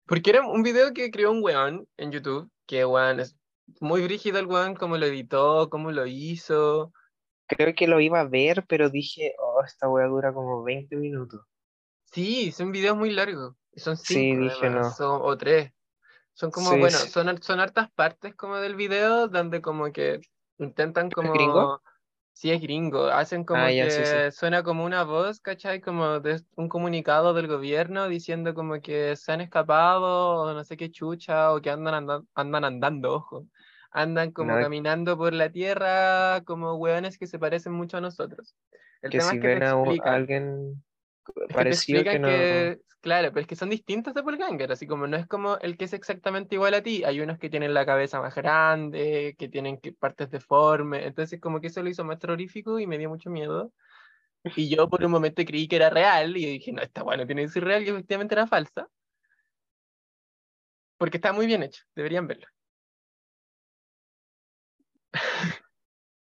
Porque 0.06 0.32
era 0.32 0.46
un 0.46 0.64
video 0.64 0.94
que 0.94 1.12
creó 1.12 1.32
un 1.32 1.44
weón 1.44 1.88
en 1.98 2.12
YouTube, 2.12 2.50
que 2.66 2.84
weón 2.86 3.20
es 3.20 3.38
muy 3.80 4.02
brígido 4.04 4.40
el 4.40 4.48
weón, 4.48 4.76
cómo 4.76 4.98
lo 4.98 5.06
editó, 5.06 5.70
cómo 5.70 5.92
lo 5.92 6.06
hizo. 6.08 6.92
Creo 7.48 7.76
que 7.76 7.88
lo 7.88 8.00
iba 8.00 8.22
a 8.22 8.28
ver, 8.28 8.66
pero 8.68 8.90
dije, 8.90 9.36
oh, 9.40 9.64
esta 9.64 9.88
wea 9.88 10.08
dura 10.08 10.34
como 10.34 10.64
20 10.64 10.96
minutos. 10.96 11.42
Sí, 12.06 12.52
son 12.52 12.72
videos 12.72 12.98
muy 12.98 13.12
largos. 13.12 13.56
Son 13.76 13.96
Sí, 13.96 14.32
cinco, 14.32 14.44
dije, 14.44 14.66
además, 14.66 15.00
no. 15.00 15.06
son- 15.06 15.22
o 15.24 15.38
tres. 15.38 15.72
Son 16.34 16.50
como, 16.50 16.72
Sí, 16.72 16.80
bueno, 16.80 16.98
sí. 16.98 17.10
son, 17.10 17.42
son 17.42 17.60
hartas 17.60 17.92
partes 17.92 18.36
como 18.36 18.58
del 18.58 18.76
video 18.76 19.28
donde 19.28 19.62
como 19.62 19.92
que 19.92 20.20
intentan 20.66 21.10
como... 21.12 21.34
gringo? 21.34 21.82
Sí, 22.34 22.50
es 22.52 22.62
gringo. 22.62 23.06
Hacen 23.08 23.44
como 23.44 23.62
Ah, 23.62 23.72
ya, 23.72 23.90
sí, 23.90 24.06
sí. 24.06 24.14
que 24.14 24.32
suena 24.32 24.64
como 24.64 24.86
una 24.86 25.04
voz, 25.04 25.40
¿cachai? 25.42 25.82
Como 25.82 26.20
de 26.22 26.42
un 26.56 26.70
comunicado 26.70 27.34
del 27.34 27.48
gobierno 27.48 28.08
diciendo 28.08 28.54
como 28.54 28.82
que 28.82 29.16
se 29.16 29.32
han 29.32 29.42
escapado 29.42 30.42
o 30.44 30.54
no 30.54 30.64
sé 30.64 30.78
qué 30.78 30.90
chucha 30.92 31.54
o 31.54 31.62
que 31.62 31.70
andan, 31.70 31.94
andan, 31.96 32.28
andan 32.34 32.64
andando, 32.66 33.14
ojo. 33.16 33.48
Andan 33.92 34.32
como 34.32 34.56
No, 34.56 34.62
caminando 34.62 35.18
por 35.18 35.34
la 35.34 35.52
tierra 35.52 36.42
como 36.46 36.76
hueones 36.76 37.18
que 37.18 37.28
se 37.28 37.38
parecen 37.40 37.74
mucho 37.74 37.98
a 37.98 38.02
nosotros. 38.02 38.56
El 39.02 39.12
que 39.12 39.18
tema 39.18 39.32
si 39.32 39.36
es 39.36 39.42
que 39.42 39.48
ven 39.48 39.64
a, 39.64 39.74
explican. 39.84 40.14
alguien 40.14 40.84
parecido 41.54 42.04
que 42.04 42.20
no. 42.20 42.28
que, 42.28 42.80
claro, 43.02 43.30
pero 43.30 43.42
es 43.42 43.48
que 43.48 43.56
son 43.56 43.70
distintos 43.70 44.14
de 44.14 44.22
Doppelganger, 44.22 44.72
así 44.72 44.88
como 44.88 45.08
no 45.08 45.18
es 45.18 45.28
como 45.28 45.58
el 45.60 45.78
que 45.78 45.86
es 45.86 45.94
exactamente 45.94 46.56
igual 46.56 46.74
a 46.74 46.84
ti. 46.84 47.04
Hay 47.04 47.20
unos 47.22 47.38
que 47.38 47.50
tienen 47.50 47.74
la 47.74 47.86
cabeza 47.86 48.22
más 48.22 48.36
grande, 48.36 49.36
que 49.38 49.50
tienen 49.50 49.80
partes 50.00 50.30
deformes, 50.30 51.06
entonces 51.06 51.40
como 51.40 51.60
que 51.62 51.68
eso 51.68 51.84
lo 51.84 51.90
hizo 51.90 52.04
más 52.04 52.20
terrorífico 52.20 52.80
y 52.80 52.88
me 52.88 52.98
dio 52.98 53.10
mucho 53.10 53.30
miedo. 53.30 53.72
Y 54.56 54.70
yo 54.76 54.90
por 54.90 55.04
un 55.04 55.12
momento 55.12 55.44
creí 55.46 55.68
que 55.68 55.76
era 55.76 55.90
real 55.90 56.36
y 56.36 56.46
dije, 56.46 56.72
no, 56.72 56.82
esta 56.82 57.04
bueno 57.04 57.26
tiene 57.26 57.44
que 57.44 57.50
ser 57.50 57.64
real 57.64 57.84
y 57.84 57.90
efectivamente 57.90 58.34
era 58.36 58.48
falsa. 58.48 58.88
Porque 60.98 61.18
está 61.18 61.34
muy 61.34 61.46
bien 61.48 61.64
hecho, 61.64 61.84
deberían 61.96 62.28
verlo. 62.28 62.48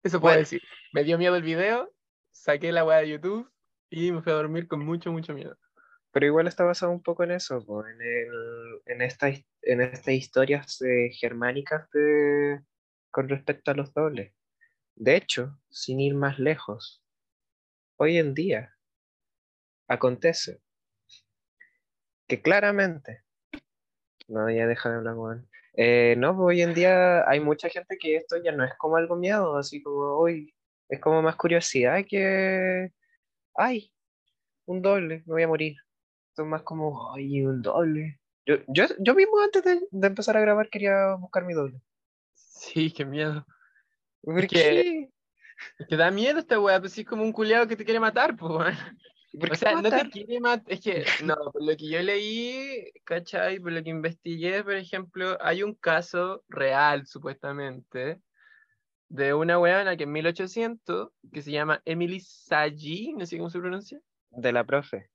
Eso 0.03 0.19
puedo 0.19 0.33
Bueno. 0.33 0.39
decir. 0.39 0.61
Me 0.93 1.03
dio 1.03 1.17
miedo 1.17 1.35
el 1.35 1.43
video, 1.43 1.93
saqué 2.31 2.71
la 2.71 2.85
weá 2.85 2.99
de 2.99 3.09
YouTube 3.09 3.51
y 3.89 4.11
me 4.11 4.21
fui 4.21 4.31
a 4.31 4.35
dormir 4.35 4.67
con 4.67 4.83
mucho, 4.85 5.11
mucho 5.11 5.33
miedo. 5.33 5.57
Pero 6.11 6.25
igual 6.25 6.47
está 6.47 6.63
basado 6.63 6.91
un 6.91 7.01
poco 7.01 7.23
en 7.23 7.31
eso, 7.31 7.63
en, 7.87 8.01
el, 8.01 8.81
en, 8.85 9.01
esta, 9.01 9.29
en 9.61 9.81
estas 9.81 10.13
historias 10.13 10.81
eh, 10.81 11.11
germánicas 11.11 11.89
de, 11.91 12.61
con 13.11 13.29
respecto 13.29 13.71
a 13.71 13.75
los 13.75 13.93
dobles. 13.93 14.33
De 14.95 15.15
hecho, 15.15 15.59
sin 15.69 15.99
ir 15.99 16.15
más 16.15 16.39
lejos, 16.39 17.03
hoy 17.97 18.17
en 18.17 18.33
día 18.33 18.75
acontece 19.87 20.59
que 22.27 22.41
claramente, 22.41 23.23
no, 24.27 24.49
ya 24.49 24.67
deja 24.67 24.89
de 24.89 24.95
hablar, 24.95 25.15
weón. 25.15 25.49
Eh, 25.73 26.15
no, 26.17 26.31
hoy 26.31 26.61
en 26.61 26.73
día 26.73 27.29
hay 27.29 27.39
mucha 27.39 27.69
gente 27.69 27.97
que 27.99 28.15
esto 28.17 28.37
ya 28.43 28.51
no 28.51 28.63
es 28.63 28.73
como 28.77 28.97
algo 28.97 29.15
miedo, 29.15 29.55
así 29.55 29.81
como 29.81 30.17
hoy, 30.17 30.53
es 30.89 30.99
como 30.99 31.21
más 31.21 31.35
curiosidad 31.35 32.03
que, 32.09 32.91
ay, 33.57 33.91
un 34.65 34.81
doble, 34.81 35.23
me 35.25 35.33
voy 35.33 35.43
a 35.43 35.47
morir. 35.47 35.75
Esto 36.29 36.43
es 36.43 36.47
más 36.47 36.61
como, 36.61 37.13
ay, 37.13 37.45
un 37.45 37.61
doble. 37.61 38.19
Yo, 38.45 38.55
yo, 38.67 38.85
yo 38.99 39.15
mismo 39.15 39.39
antes 39.39 39.63
de, 39.63 39.81
de 39.91 40.07
empezar 40.07 40.37
a 40.37 40.41
grabar 40.41 40.69
quería 40.69 41.15
buscar 41.15 41.43
mi 41.43 41.53
doble. 41.53 41.81
Sí, 42.33 42.91
qué 42.91 43.03
miedo. 43.03 43.45
¿Por 44.21 44.47
qué? 44.47 45.09
Que 45.89 45.97
da 45.97 46.11
miedo 46.11 46.39
esta 46.39 46.59
weá, 46.59 46.79
pues 46.79 46.93
sí 46.93 47.01
es 47.01 47.07
como 47.07 47.23
un 47.23 47.33
culiado 47.33 47.67
que 47.67 47.75
te 47.75 47.83
quiere 47.83 47.99
matar, 47.99 48.35
pues 48.37 48.51
weón. 48.51 48.75
¿Por 49.39 49.51
O 49.51 49.55
sea, 49.55 49.79
no 49.81 49.89
te 49.89 50.09
quiere 50.09 50.39
matar, 50.39 50.71
es 50.71 50.79
que, 50.79 51.05
no, 51.23 51.35
por 51.51 51.63
lo 51.63 51.75
que 51.75 51.89
yo 51.89 52.01
leí, 52.01 52.91
¿cachai? 53.03 53.59
Por 53.59 53.71
lo 53.71 53.83
que 53.83 53.89
investigué, 53.89 54.63
por 54.63 54.73
ejemplo, 54.73 55.37
hay 55.41 55.63
un 55.63 55.73
caso 55.75 56.43
real, 56.47 57.05
supuestamente, 57.05 58.19
de 59.09 59.33
una 59.33 59.59
weona 59.59 59.95
que 59.95 60.03
en 60.03 60.11
1800, 60.11 61.09
que 61.31 61.41
se 61.41 61.51
llama 61.51 61.81
Emily 61.85 62.19
Saggi, 62.19 63.13
no 63.13 63.25
sé 63.25 63.37
cómo 63.37 63.49
se 63.49 63.59
pronuncia. 63.59 63.99
De 64.31 64.51
la 64.51 64.63
profe. 64.63 65.09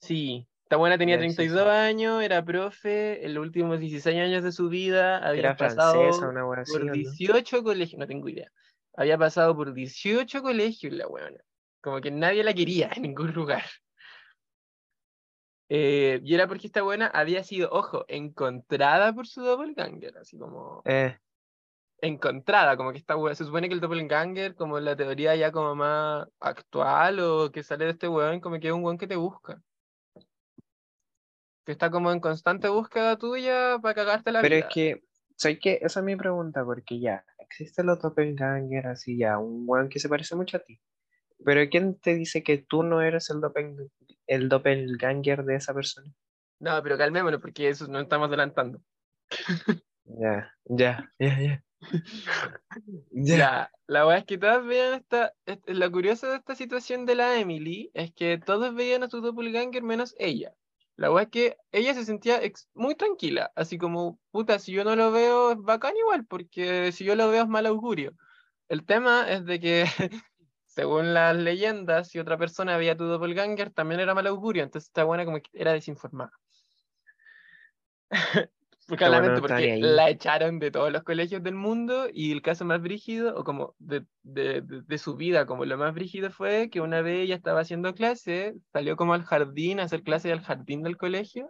Sí, 0.00 0.48
esta 0.64 0.76
buena 0.76 0.98
tenía 0.98 1.16
Ya, 1.16 1.22
sí, 1.28 1.36
32 1.36 1.64
sí. 1.64 1.68
años, 1.68 2.22
era 2.22 2.44
profe, 2.44 3.24
en 3.24 3.34
los 3.34 3.42
últimos 3.42 3.80
16 3.80 4.18
años 4.18 4.42
de 4.42 4.52
su 4.52 4.68
vida 4.68 5.18
había 5.18 5.40
Era 5.40 5.56
pasado 5.56 5.94
francesa, 5.94 6.28
una 6.28 6.60
así, 6.60 6.72
por 6.72 6.82
¿o 6.82 6.84
no? 6.84 6.92
18 6.92 7.62
colegios, 7.62 7.98
no 7.98 8.06
tengo 8.06 8.28
idea. 8.28 8.50
Había 8.94 9.18
pasado 9.18 9.54
por 9.56 9.72
18 9.72 10.42
colegios 10.42 10.92
la 10.92 11.06
weona. 11.06 11.38
Como 11.80 12.00
que 12.00 12.10
nadie 12.10 12.44
la 12.44 12.54
quería 12.54 12.90
en 12.94 13.02
ningún 13.02 13.32
lugar. 13.32 13.62
Eh, 15.72 16.20
y 16.24 16.34
era 16.34 16.48
porque 16.48 16.66
esta 16.66 16.82
buena 16.82 17.06
había 17.06 17.44
sido, 17.44 17.70
ojo, 17.70 18.04
encontrada 18.08 19.12
por 19.12 19.28
su 19.28 19.40
doppelganger, 19.40 20.18
así 20.18 20.36
como 20.36 20.82
Eh, 20.84 21.16
encontrada, 22.02 22.76
como 22.76 22.92
que 22.92 22.98
esta 22.98 23.16
wea, 23.16 23.34
se 23.34 23.44
supone 23.44 23.68
que 23.68 23.74
el 23.74 23.80
doppelganger, 23.80 24.54
como 24.54 24.80
la 24.80 24.96
teoría 24.96 25.36
ya 25.36 25.52
como 25.52 25.74
más 25.74 26.26
actual 26.40 27.20
o 27.20 27.52
que 27.52 27.62
sale 27.62 27.84
de 27.84 27.92
este 27.92 28.08
weón, 28.08 28.40
como 28.40 28.58
que 28.58 28.68
es 28.68 28.72
un 28.72 28.84
weón 28.84 28.98
que 28.98 29.06
te 29.06 29.16
busca. 29.16 29.60
Que 31.64 31.72
está 31.72 31.90
como 31.90 32.10
en 32.12 32.20
constante 32.20 32.68
búsqueda 32.68 33.16
tuya 33.16 33.78
para 33.80 33.94
cagarte 33.94 34.32
la 34.32 34.40
pero 34.40 34.56
vida. 34.56 34.66
es 34.66 34.74
que, 34.74 35.02
¿sabes 35.36 35.58
qué? 35.60 35.78
Esa 35.82 36.00
es 36.00 36.06
mi 36.06 36.16
pregunta, 36.16 36.64
porque 36.64 37.00
ya, 37.00 37.24
existen 37.38 37.86
los 37.86 38.00
doppelganger, 38.00 38.86
así 38.86 39.18
ya, 39.18 39.38
un 39.38 39.64
weón 39.66 39.88
que 39.88 39.98
se 39.98 40.08
parece 40.08 40.34
mucho 40.36 40.56
a 40.56 40.60
ti. 40.60 40.80
Pero 41.44 41.68
¿quién 41.70 41.98
te 41.98 42.14
dice 42.14 42.42
que 42.42 42.58
tú 42.58 42.82
no 42.82 43.00
eres 43.00 43.30
el, 43.30 43.40
doppel, 43.40 43.90
el 44.26 44.48
doppelganger 44.48 45.44
de 45.44 45.56
esa 45.56 45.72
persona? 45.72 46.12
No, 46.58 46.82
pero 46.82 46.98
calmémonos 46.98 47.40
porque 47.40 47.68
eso 47.68 47.86
no 47.88 48.00
estamos 48.00 48.28
adelantando. 48.28 48.82
Ya, 50.04 50.52
ya, 50.64 51.12
ya, 51.18 51.40
ya. 51.40 51.64
Ya, 53.12 53.70
la 53.86 54.04
verdad 54.04 54.18
es 54.18 54.24
que 54.24 54.38
todas 54.38 54.64
veían 54.64 54.94
esta, 54.94 55.34
est- 55.46 55.68
lo 55.68 55.90
curioso 55.90 56.28
de 56.28 56.36
esta 56.36 56.54
situación 56.54 57.06
de 57.06 57.14
la 57.14 57.38
Emily 57.38 57.90
es 57.94 58.12
que 58.12 58.38
todos 58.38 58.74
veían 58.74 59.02
a 59.02 59.10
su 59.10 59.20
doppelganger 59.20 59.82
menos 59.82 60.14
ella. 60.18 60.54
La 60.96 61.08
verdad 61.08 61.24
es 61.24 61.30
que 61.30 61.56
ella 61.72 61.94
se 61.94 62.04
sentía 62.04 62.42
ex- 62.42 62.68
muy 62.74 62.94
tranquila, 62.94 63.52
así 63.56 63.78
como, 63.78 64.18
puta, 64.30 64.58
si 64.58 64.72
yo 64.72 64.84
no 64.84 64.96
lo 64.96 65.10
veo 65.10 65.52
es 65.52 65.58
bacán 65.58 65.96
igual, 65.96 66.26
porque 66.26 66.92
si 66.92 67.04
yo 67.04 67.14
lo 67.16 67.28
veo 67.30 67.42
es 67.44 67.48
mal 67.48 67.66
augurio. 67.66 68.12
El 68.68 68.84
tema 68.84 69.30
es 69.30 69.44
de 69.44 69.60
que, 69.60 69.84
según 70.66 71.14
las 71.14 71.36
leyendas, 71.36 72.08
si 72.08 72.18
otra 72.18 72.38
persona 72.38 72.76
veía 72.76 72.92
a 72.92 72.96
tu 72.96 73.04
doppelganger, 73.04 73.70
también 73.70 74.00
era 74.00 74.14
mal 74.14 74.26
augurio, 74.26 74.62
entonces 74.62 74.88
esta 74.88 75.04
buena 75.04 75.24
como 75.24 75.38
que 75.38 75.50
era 75.54 75.72
desinformada. 75.72 76.32
Porque 78.90 79.04
buena 79.06 79.34
claramente 79.34 79.78
la 79.80 80.10
echaron 80.10 80.58
de 80.58 80.70
todos 80.70 80.92
los 80.92 81.02
colegios 81.04 81.42
del 81.42 81.54
mundo 81.54 82.08
y 82.12 82.32
el 82.32 82.42
caso 82.42 82.64
más 82.64 82.82
brígido, 82.82 83.34
o 83.36 83.44
como 83.44 83.74
de, 83.78 84.04
de- 84.22 84.98
su 84.98 85.16
vida, 85.16 85.46
como 85.46 85.64
lo 85.64 85.78
más 85.78 85.94
brígido 85.94 86.30
fue 86.30 86.70
que 86.70 86.80
una 86.80 87.00
vez 87.02 87.20
ella 87.24 87.36
estaba 87.36 87.60
haciendo 87.60 87.94
clase, 87.94 88.54
salió 88.72 88.96
como 88.96 89.14
al 89.14 89.24
jardín, 89.24 89.80
a 89.80 89.84
hacer 89.84 90.02
clase 90.02 90.32
al 90.32 90.40
jardín 90.40 90.82
del 90.82 90.96
colegio, 90.96 91.48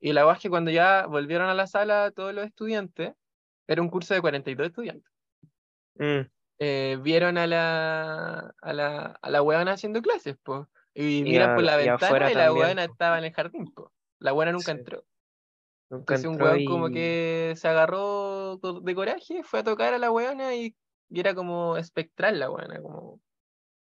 y 0.00 0.12
la 0.12 0.22
verdad 0.22 0.36
es 0.38 0.42
que 0.42 0.50
cuando 0.50 0.70
ya 0.70 1.06
volvieron 1.06 1.48
a 1.48 1.54
la 1.54 1.66
sala 1.66 2.10
todos 2.14 2.34
los 2.34 2.44
estudiantes, 2.46 3.12
era 3.66 3.82
un 3.82 3.88
curso 3.90 4.14
de 4.14 4.20
42 4.20 4.68
estudiantes, 4.68 5.10
Mm, 5.98 6.30
eh, 6.58 6.98
vieron 7.02 7.38
a 7.38 7.46
la, 7.46 8.54
a 8.60 8.72
la, 8.72 9.18
a 9.20 9.30
la 9.30 9.42
weona 9.42 9.72
haciendo 9.72 10.00
clases, 10.02 10.36
pues, 10.42 10.66
y 10.94 11.18
Y 11.18 11.22
miran 11.24 11.54
por 11.54 11.64
la 11.64 11.82
y 11.82 11.88
ventana 11.88 12.30
y 12.30 12.34
la 12.34 12.48
po. 12.86 12.92
estaba 12.92 13.18
en 13.18 13.24
el 13.24 13.32
jardín, 13.32 13.72
pues. 13.74 13.88
La 14.18 14.32
weona 14.34 14.52
nunca 14.52 14.72
Sí. 14.72 14.78
entró. 14.78 15.04
Entonces 16.00 16.28
un 16.28 16.40
weón 16.40 16.62
como 16.62 16.90
que 16.90 17.54
se 17.56 17.68
agarró 17.68 18.58
de 18.58 18.94
coraje, 18.94 19.42
fue 19.44 19.60
a 19.60 19.64
tocar 19.64 19.94
a 19.94 19.98
la 19.98 20.10
weona 20.10 20.54
y, 20.54 20.76
y 21.08 21.20
era 21.20 21.34
como 21.34 21.76
espectral 21.76 22.38
la 22.40 22.50
weona, 22.50 22.82
como, 22.82 23.20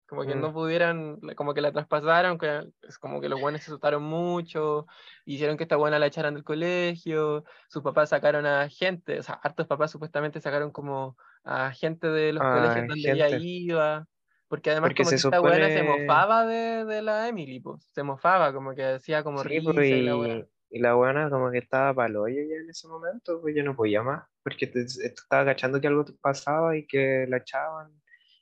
como 0.08 0.24
que 0.26 0.36
no 0.36 0.52
Mm. 0.52 0.54
pudieran, 0.54 1.18
la- 1.22 1.34
como 1.34 1.54
que 1.54 1.60
la 1.62 1.72
traspasaron, 1.72 2.38
que 2.38 2.68
es 2.82 2.98
como 2.98 3.20
que 3.20 3.28
los 3.28 3.40
weones 3.40 3.62
se 3.64 3.70
asustaron 3.70 4.02
mucho, 4.04 4.86
hicieron 5.26 5.56
que 5.58 5.64
esta 5.64 5.76
buena 5.76 5.98
la 5.98 6.06
echaran 6.06 6.34
del 6.34 6.44
colegio, 6.44 7.44
sus 7.68 7.82
papás 7.82 8.10
sacaron 8.10 8.46
a 8.46 8.68
gente, 8.70 9.18
o 9.20 9.22
sea, 9.22 9.34
hartos 9.36 9.66
papás 9.66 9.90
supuestamente 9.90 10.40
sacaron 10.40 10.72
como 10.72 11.16
a 11.44 11.72
gente 11.72 12.08
de 12.08 12.32
los 12.32 12.46
Ah, 12.46 12.48
colegios 12.48 12.86
donde 12.86 13.10
ella 13.10 13.30
iba, 13.30 14.06
porque 14.48 14.70
además 14.70 14.92
Porque 14.92 14.94
como 14.94 15.10
esta 15.10 15.40
buena 15.40 15.70
se 15.70 15.82
mofaba 15.82 16.46
de, 16.46 16.84
de 16.86 17.02
la 17.02 17.28
Emily, 17.28 17.60
pues, 17.60 17.84
se 17.92 18.02
mofaba, 18.02 18.52
como 18.54 18.74
que 18.74 18.84
hacía 18.84 19.22
como 19.24 19.44
Sí, 19.44 19.60
pues, 19.60 19.90
y 19.90 20.02
la 20.02 20.16
weá. 20.18 20.46
Y 20.70 20.80
la 20.80 20.94
buena 20.94 21.30
como 21.30 21.50
que 21.50 21.58
estaba 21.58 21.94
para 21.94 22.20
hoyo 22.20 22.42
ya 22.42 22.56
en 22.56 22.70
ese 22.70 22.88
momento, 22.88 23.40
pues 23.40 23.54
ya 23.54 23.62
no 23.62 23.74
podía 23.74 24.02
más, 24.02 24.26
porque 24.42 24.66
te, 24.66 24.84
te 24.84 25.06
estaba 25.06 25.42
agachando 25.42 25.80
que 25.80 25.86
algo 25.86 26.04
pasaba 26.20 26.76
y 26.76 26.86
que 26.86 27.26
la 27.28 27.38
echaban. 27.38 27.90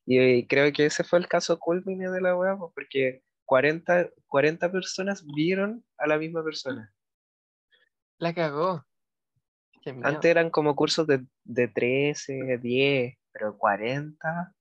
Y, 0.05 0.21
y 0.21 0.47
creo 0.47 0.73
que 0.73 0.87
ese 0.87 1.05
fue 1.05 1.19
el 1.19 1.29
caso 1.29 1.59
culmine 1.59 2.11
de 2.11 2.21
la 2.21 2.37
weá, 2.37 2.57
pues, 2.57 2.73
porque 2.75 3.23
40, 3.45 4.11
40 4.27 4.73
personas 4.73 5.25
vieron 5.35 5.85
a 5.99 6.07
la 6.07 6.19
misma 6.19 6.43
persona. 6.43 6.93
La 8.19 8.35
cagó. 8.35 8.85
Antes 10.03 10.31
eran 10.31 10.51
como 10.51 10.75
cursos 10.75 11.07
de, 11.07 11.25
de 11.45 11.69
13, 11.69 12.59
10, 12.61 13.17
pero 13.33 13.57
40. 13.57 14.53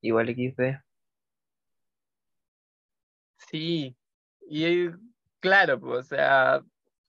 Igual 0.00 0.28
XD. 0.30 0.82
Sí, 3.36 3.96
y 4.48 4.90
claro, 5.46 5.80
pues, 5.80 5.98
o 6.00 6.02
sea, 6.02 6.62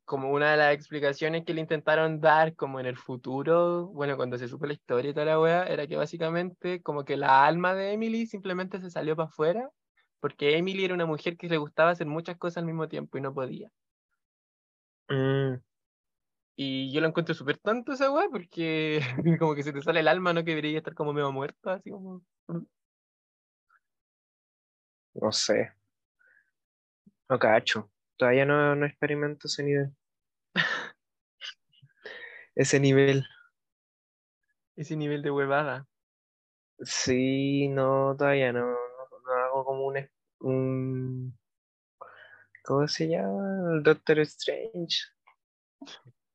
como 0.06 0.32
una 0.32 0.52
de 0.52 0.58
las 0.58 0.74
explicaciones 0.74 1.44
que 1.46 1.54
le 1.54 1.62
intentaron 1.62 2.22
dar 2.22 2.56
como 2.56 2.80
en 2.80 2.86
el 2.86 2.98
futuro, 2.98 3.88
bueno, 3.88 4.16
cuando 4.18 4.38
se 4.38 4.48
supo 4.48 4.66
la 4.66 4.74
historia 4.74 5.12
y 5.12 5.14
toda 5.14 5.26
la 5.26 5.40
wea, 5.40 5.66
era 5.68 5.88
que 5.88 5.98
básicamente 5.98 6.82
como 6.82 7.06
que 7.06 7.18
la 7.18 7.46
alma 7.46 7.74
de 7.76 7.94
Emily 7.94 8.26
simplemente 8.28 8.80
se 8.82 8.90
salió 8.92 9.16
para 9.16 9.30
afuera, 9.30 9.70
porque 10.20 10.58
Emily 10.58 10.86
era 10.86 10.94
una 10.96 11.06
mujer 11.06 11.38
que 11.38 11.50
le 11.50 11.58
gustaba 11.58 11.92
hacer 11.92 12.08
muchas 12.08 12.38
cosas 12.38 12.58
al 12.58 12.66
mismo 12.66 12.88
tiempo 12.88 13.18
y 13.18 13.22
no 13.22 13.34
podía. 13.34 13.72
Mm, 15.10 15.62
Y 16.56 16.92
yo 16.94 17.02
lo 17.02 17.08
encuentro 17.08 17.36
súper 17.36 17.58
tonto 17.60 17.94
esa 17.94 18.12
wea, 18.12 18.28
porque 18.32 19.00
como 19.40 19.56
que 19.56 19.64
se 19.64 19.74
te 19.74 19.82
sale 19.82 20.00
el 20.02 20.08
alma, 20.08 20.34
¿no? 20.34 20.44
Que 20.44 20.52
debería 20.52 20.78
estar 20.80 20.94
como 20.96 21.14
medio 21.14 21.32
muerta, 21.32 21.74
así 21.76 21.92
como... 21.92 22.24
no 25.16 25.32
sé. 25.32 25.74
No 27.30 27.38
cacho. 27.40 27.90
Todavía 28.18 28.46
no, 28.46 28.76
no 28.76 28.86
experimento 28.86 29.48
ese 29.48 29.64
nivel. 29.64 29.96
Ese 32.56 32.80
nivel. 32.80 33.26
Ese 34.76 34.96
nivel 34.96 35.22
de 35.22 35.32
huevada. 35.32 35.88
Sí, 36.80 37.68
no, 37.70 38.16
todavía 38.18 38.52
no, 38.54 38.66
no, 38.68 38.76
no 39.26 39.32
hago 39.34 39.66
como 39.66 39.86
un, 39.88 40.10
un... 40.40 41.40
¿Cómo 42.64 42.88
se 42.88 43.08
llama? 43.08 43.74
El 43.76 43.84
Doctor 43.84 44.20
Strange. 44.20 44.98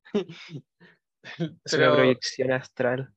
Es 1.65 1.73
una 1.75 1.95
proyección 1.95 2.51
astral. 2.51 3.15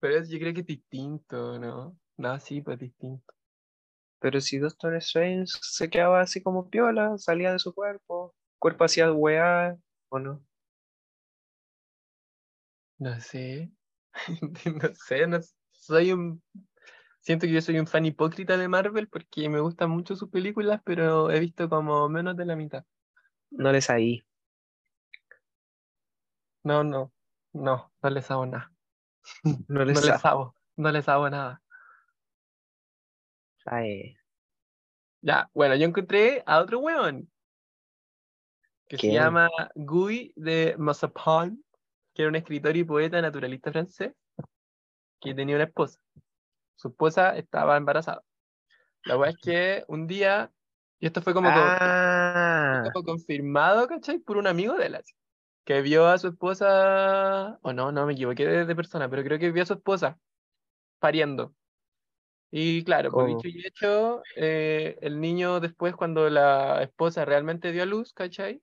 pero 0.00 0.22
yo 0.22 0.38
creo 0.38 0.54
que 0.54 0.60
es 0.60 0.66
distinto, 0.66 1.58
¿no? 1.58 1.98
No, 2.16 2.38
sí, 2.38 2.60
pues 2.60 2.78
distinto. 2.78 3.34
Pero 4.20 4.40
si 4.40 4.58
Doctor 4.58 4.94
Strange 4.96 5.52
se 5.62 5.88
quedaba 5.90 6.20
así 6.20 6.42
como 6.42 6.68
piola, 6.68 7.16
salía 7.18 7.52
de 7.52 7.58
su 7.58 7.72
cuerpo, 7.74 8.34
cuerpo 8.58 8.84
hacía 8.84 9.12
weá, 9.12 9.76
¿o 10.08 10.18
no? 10.18 10.44
No 12.98 13.20
sé. 13.20 13.70
No 14.82 14.94
sé, 14.94 15.26
no 15.26 15.38
soy 15.70 16.12
un... 16.12 16.42
Siento 17.20 17.46
que 17.46 17.52
yo 17.52 17.60
soy 17.60 17.78
un 17.78 17.86
fan 17.86 18.06
hipócrita 18.06 18.56
de 18.56 18.68
Marvel 18.68 19.08
porque 19.08 19.48
me 19.48 19.60
gustan 19.60 19.90
mucho 19.90 20.16
sus 20.16 20.30
películas, 20.30 20.80
pero 20.84 21.30
he 21.30 21.40
visto 21.40 21.68
como 21.68 22.08
menos 22.08 22.36
de 22.36 22.44
la 22.46 22.56
mitad. 22.56 22.84
No 23.50 23.72
les 23.72 23.90
ahí. 23.90 24.22
No, 26.64 26.84
no, 26.84 27.12
no, 27.52 27.92
no 28.02 28.10
les 28.10 28.30
hago 28.30 28.46
nada. 28.46 28.72
No 29.44 29.58
No 29.68 29.84
les 29.84 30.24
hago, 30.24 30.54
no 30.76 30.90
les 30.90 31.08
hago 31.08 31.30
nada. 31.30 31.62
Ay, 33.66 34.16
Ya, 35.20 35.48
bueno, 35.54 35.74
yo 35.76 35.86
encontré 35.86 36.42
a 36.46 36.58
otro 36.60 36.80
weón 36.80 37.30
que 38.88 38.98
se 38.98 39.12
llama 39.12 39.48
Guy 39.74 40.32
de 40.36 40.74
Mazapan, 40.78 41.62
que 42.14 42.22
era 42.22 42.28
un 42.30 42.36
escritor 42.36 42.76
y 42.76 42.84
poeta 42.84 43.20
naturalista 43.22 43.70
francés 43.72 44.12
que 45.20 45.34
tenía 45.34 45.56
una 45.56 45.64
esposa. 45.64 46.00
Su 46.76 46.88
esposa 46.88 47.36
estaba 47.38 47.76
embarazada. 47.76 48.24
La 49.04 49.18
weá 49.18 49.30
es 49.32 49.38
que 49.40 49.84
un 49.88 50.06
día, 50.08 50.52
y 51.00 51.06
esto 51.06 51.22
fue 51.22 51.34
como, 51.34 51.52
co- 51.52 51.76
Ah, 51.76 52.90
como 52.92 53.04
confirmado, 53.04 53.86
¿cachai? 53.88 54.18
Por 54.18 54.36
un 54.36 54.46
amigo 54.46 54.74
de 54.74 54.86
él, 54.86 54.98
que 55.64 55.82
vio 55.82 56.06
a 56.08 56.18
su 56.18 56.28
esposa, 56.28 57.58
o 57.62 57.72
no, 57.72 57.92
no 57.92 58.06
me 58.06 58.14
equivoqué 58.14 58.46
de, 58.46 58.66
de 58.66 58.76
persona, 58.76 59.08
pero 59.10 59.24
creo 59.24 59.38
que 59.38 59.52
vio 59.52 59.62
a 59.64 59.66
su 59.66 59.74
esposa 59.74 60.18
pariendo. 61.00 61.56
Y 62.50 62.82
claro, 62.84 63.10
por 63.10 63.26
¿Cómo? 63.26 63.36
dicho 63.36 63.48
y 63.48 63.66
hecho, 63.66 64.22
eh, 64.36 64.96
el 65.02 65.20
niño 65.20 65.60
después, 65.60 65.94
cuando 65.94 66.30
la 66.30 66.82
esposa 66.82 67.24
realmente 67.24 67.72
dio 67.72 67.82
a 67.82 67.86
luz, 67.86 68.14
¿cachai? 68.14 68.62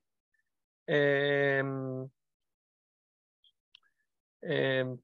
Em, 0.86 2.08
em, 4.42 4.98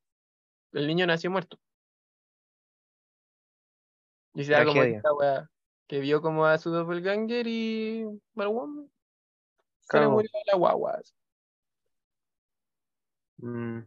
el 0.72 0.86
niño 0.86 1.06
nació 1.06 1.30
muerto. 1.30 1.58
Y 4.34 4.44
se 4.44 4.52
da 4.52 4.64
como 4.64 4.82
esta 4.82 5.12
weá, 5.14 5.50
que 5.86 6.00
vio 6.00 6.20
como 6.22 6.46
a 6.46 6.58
su 6.58 6.70
doppelganger 6.70 7.46
y 7.46 8.04
bueno, 8.34 8.88
se 9.80 10.00
le 10.00 10.08
murió 10.08 10.30
la 10.46 10.56
guagua. 10.56 11.00
Mm. 13.38 13.80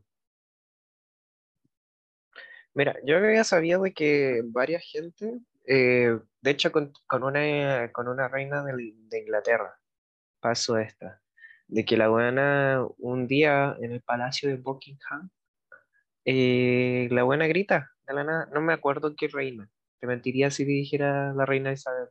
Mira, 2.75 2.95
yo 3.05 3.17
había 3.17 3.43
sabido 3.43 3.81
de 3.83 3.93
que 3.93 4.41
varias 4.45 4.83
gente, 4.83 5.39
eh, 5.65 6.19
de 6.41 6.51
hecho 6.51 6.71
con, 6.71 6.91
una, 7.23 7.91
con 7.93 8.07
una 8.09 8.27
reina 8.27 8.63
del- 8.63 8.93
de 9.09 9.19
Inglaterra, 9.19 9.79
pasó 10.41 10.77
esta, 10.79 11.21
de 11.67 11.85
que 11.85 11.97
la 11.97 12.09
buena 12.09 12.85
un 12.99 13.27
día 13.27 13.75
en 13.81 13.93
el 13.93 14.01
palacio 14.03 14.49
de 14.49 14.57
Buckingham, 14.57 15.29
eh, 16.25 17.07
la 17.11 17.23
buena 17.23 17.47
grita, 17.47 17.91
de 18.07 18.13
la 18.13 18.23
nada, 18.25 18.49
no 18.53 18.61
me 18.61 18.73
acuerdo 18.73 19.15
qué 19.17 19.27
reina, 19.29 19.69
te 19.99 20.07
mentiría 20.07 20.51
si 20.51 20.65
dijera 20.65 21.33
la 21.33 21.45
reina 21.45 21.71
Isabel, 21.73 22.09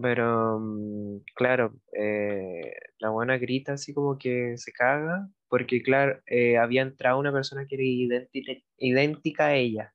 pero 0.00 0.58
mm, 0.60 1.18
claro, 1.34 1.74
eh, 1.92 2.72
la 2.98 3.10
buena 3.10 3.38
grita 3.38 3.74
así 3.74 3.94
como 3.94 4.18
que 4.18 4.56
se 4.56 4.72
caga, 4.72 5.28
porque 5.48 5.82
claro, 5.82 6.20
eh, 6.26 6.58
había 6.58 6.82
entrado 6.82 7.18
una 7.18 7.32
persona 7.32 7.66
que 7.66 7.76
era 7.76 7.84
idéntica, 7.84 8.52
idéntica 8.78 9.46
a 9.46 9.54
ella. 9.56 9.94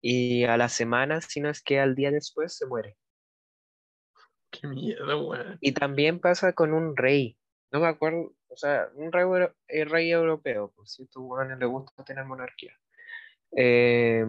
Y 0.00 0.44
a 0.44 0.56
la 0.56 0.68
semana, 0.68 1.20
si 1.20 1.40
no 1.40 1.50
es 1.50 1.62
que 1.62 1.80
al 1.80 1.94
día 1.94 2.10
después, 2.10 2.56
se 2.56 2.66
muere. 2.66 2.96
Qué 4.50 4.66
miedo, 4.66 5.28
weón. 5.28 5.58
Y 5.60 5.72
también 5.72 6.20
pasa 6.20 6.52
con 6.52 6.72
un 6.72 6.96
rey. 6.96 7.36
No 7.70 7.80
me 7.80 7.88
acuerdo, 7.88 8.32
o 8.48 8.56
sea, 8.56 8.88
un 8.94 9.12
rey, 9.12 9.24
eh, 9.68 9.84
rey 9.84 10.10
europeo, 10.10 10.72
pues 10.74 10.92
si 10.92 11.02
a 11.02 11.04
estos 11.04 11.22
weones 11.22 11.58
les 11.58 11.68
gusta 11.68 12.04
tener 12.04 12.24
monarquía. 12.24 12.72
Eh, 13.56 14.24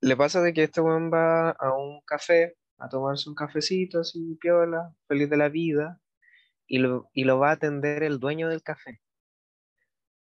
le 0.00 0.16
pasa 0.16 0.40
de 0.42 0.52
que 0.52 0.64
este 0.64 0.80
weón 0.80 1.10
va 1.12 1.50
a 1.50 1.76
un 1.76 2.00
café 2.02 2.56
a 2.78 2.88
tomarse 2.88 3.28
un 3.28 3.34
cafecito 3.36 4.00
así, 4.00 4.36
piola, 4.40 4.94
feliz 5.08 5.30
de 5.30 5.36
la 5.36 5.48
vida, 5.48 6.00
y 6.66 6.78
lo, 6.78 7.10
y 7.14 7.24
lo 7.24 7.38
va 7.38 7.50
a 7.50 7.54
atender 7.54 8.02
el 8.04 8.20
dueño 8.20 8.48
del 8.48 8.62
café. 8.62 9.00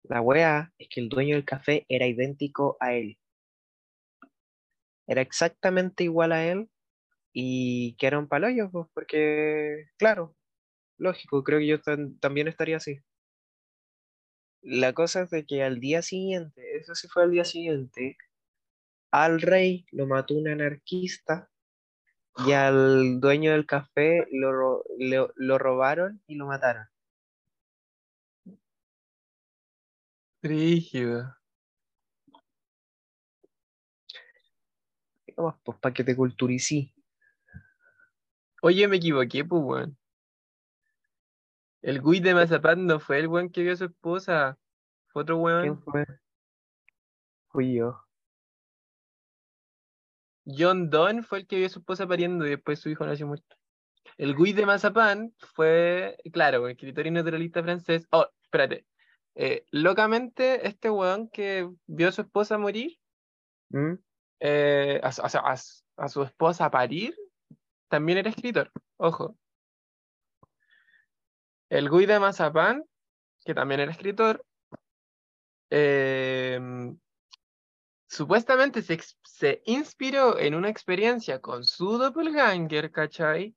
La 0.03 0.21
wea 0.21 0.71
es 0.77 0.87
que 0.89 1.01
el 1.01 1.09
dueño 1.09 1.35
del 1.35 1.43
café 1.43 1.85
era 1.89 2.07
idéntico 2.07 2.77
a 2.79 2.93
él. 2.93 3.17
Era 5.07 5.21
exactamente 5.21 6.03
igual 6.03 6.31
a 6.31 6.45
él 6.45 6.69
y 7.33 7.95
que 7.97 8.07
era 8.07 8.19
un 8.19 8.27
paloyo, 8.29 8.71
pues, 8.71 8.87
porque, 8.93 9.85
claro, 9.97 10.35
lógico, 10.97 11.43
creo 11.43 11.59
que 11.59 11.67
yo 11.67 11.81
tam- 11.81 12.19
también 12.21 12.47
estaría 12.49 12.77
así. 12.77 12.99
La 14.63 14.91
cosa 14.91 15.21
es 15.21 15.29
de 15.29 15.45
que 15.45 15.63
al 15.63 15.79
día 15.79 16.01
siguiente, 16.01 16.75
eso 16.77 16.93
sí 16.93 17.07
fue 17.07 17.23
al 17.23 17.31
día 17.31 17.45
siguiente, 17.45 18.17
al 19.11 19.41
rey 19.41 19.85
lo 19.91 20.07
mató 20.07 20.35
un 20.35 20.47
anarquista 20.47 21.49
y 22.37 22.51
al 22.53 23.19
dueño 23.19 23.51
del 23.51 23.65
café 23.65 24.25
lo, 24.31 24.51
ro- 24.51 24.83
lo, 24.99 25.31
lo 25.35 25.57
robaron 25.57 26.21
y 26.27 26.35
lo 26.35 26.47
mataron. 26.47 26.87
Rígido. 30.41 31.35
Vamos, 35.35 35.55
pues 35.63 35.77
para 35.79 35.93
que 35.93 36.03
te 36.03 36.15
culturicí. 36.15 36.93
Oye, 38.61 38.87
me 38.87 38.97
equivoqué, 38.97 39.43
pues, 39.45 39.61
weón. 39.63 39.97
El 41.81 42.01
Guy 42.01 42.19
de 42.19 42.33
Mazapán 42.33 42.85
no 42.87 42.99
fue 42.99 43.19
el 43.19 43.27
weón 43.27 43.49
que 43.49 43.61
vio 43.61 43.73
a 43.73 43.75
su 43.75 43.85
esposa. 43.85 44.57
Fue 45.07 45.21
otro 45.23 45.37
¿Quién 45.37 45.43
weón. 45.43 45.83
fue? 45.83 46.05
Fui 47.49 47.73
yo. 47.73 48.04
John 50.45 50.89
Donne 50.89 51.23
fue 51.23 51.39
el 51.39 51.47
que 51.47 51.57
vio 51.57 51.65
a 51.67 51.69
su 51.69 51.79
esposa 51.79 52.07
pariendo 52.07 52.45
y 52.45 52.51
después 52.51 52.79
su 52.79 52.89
hijo 52.89 53.05
nació 53.05 53.27
muerto. 53.27 53.55
El 54.17 54.35
Guy 54.35 54.53
de 54.53 54.65
Mazapán 54.65 55.33
fue, 55.39 56.17
claro, 56.31 56.67
escritor 56.67 57.07
y 57.07 57.11
naturalista 57.11 57.63
francés. 57.63 58.07
Oh, 58.11 58.27
espérate. 58.43 58.85
Eh, 59.35 59.65
locamente, 59.71 60.65
este 60.67 60.89
weón 60.89 61.29
que 61.29 61.69
vio 61.87 62.07
a 62.07 62.11
su 62.11 62.21
esposa 62.21 62.57
morir, 62.57 62.97
¿Mm? 63.69 63.93
eh, 64.39 65.01
a, 65.03 65.11
su- 65.11 65.21
o 65.21 65.29
sea, 65.29 65.41
a 65.41 65.57
su- 65.57 65.83
a 65.97 66.07
su 66.07 66.23
esposa 66.23 66.69
parir, 66.71 67.15
también 67.89 68.19
era 68.19 68.29
escritor. 68.29 68.71
Ojo. 68.97 69.35
El 71.69 71.89
Guy 71.89 72.05
de 72.05 72.19
Mazapán, 72.19 72.83
que 73.43 73.53
también 73.53 73.81
era 73.81 73.91
escritor, 73.91 74.45
eh, 75.69 76.59
supuestamente 78.15 78.81
se, 78.81 78.99
se 79.23 79.61
inspiró 79.65 80.39
en 80.39 80.55
una 80.55 80.69
experiencia 80.69 81.39
con 81.41 81.63
su 81.63 81.97
doppelganger, 81.97 82.91
¿cachai? 82.91 83.55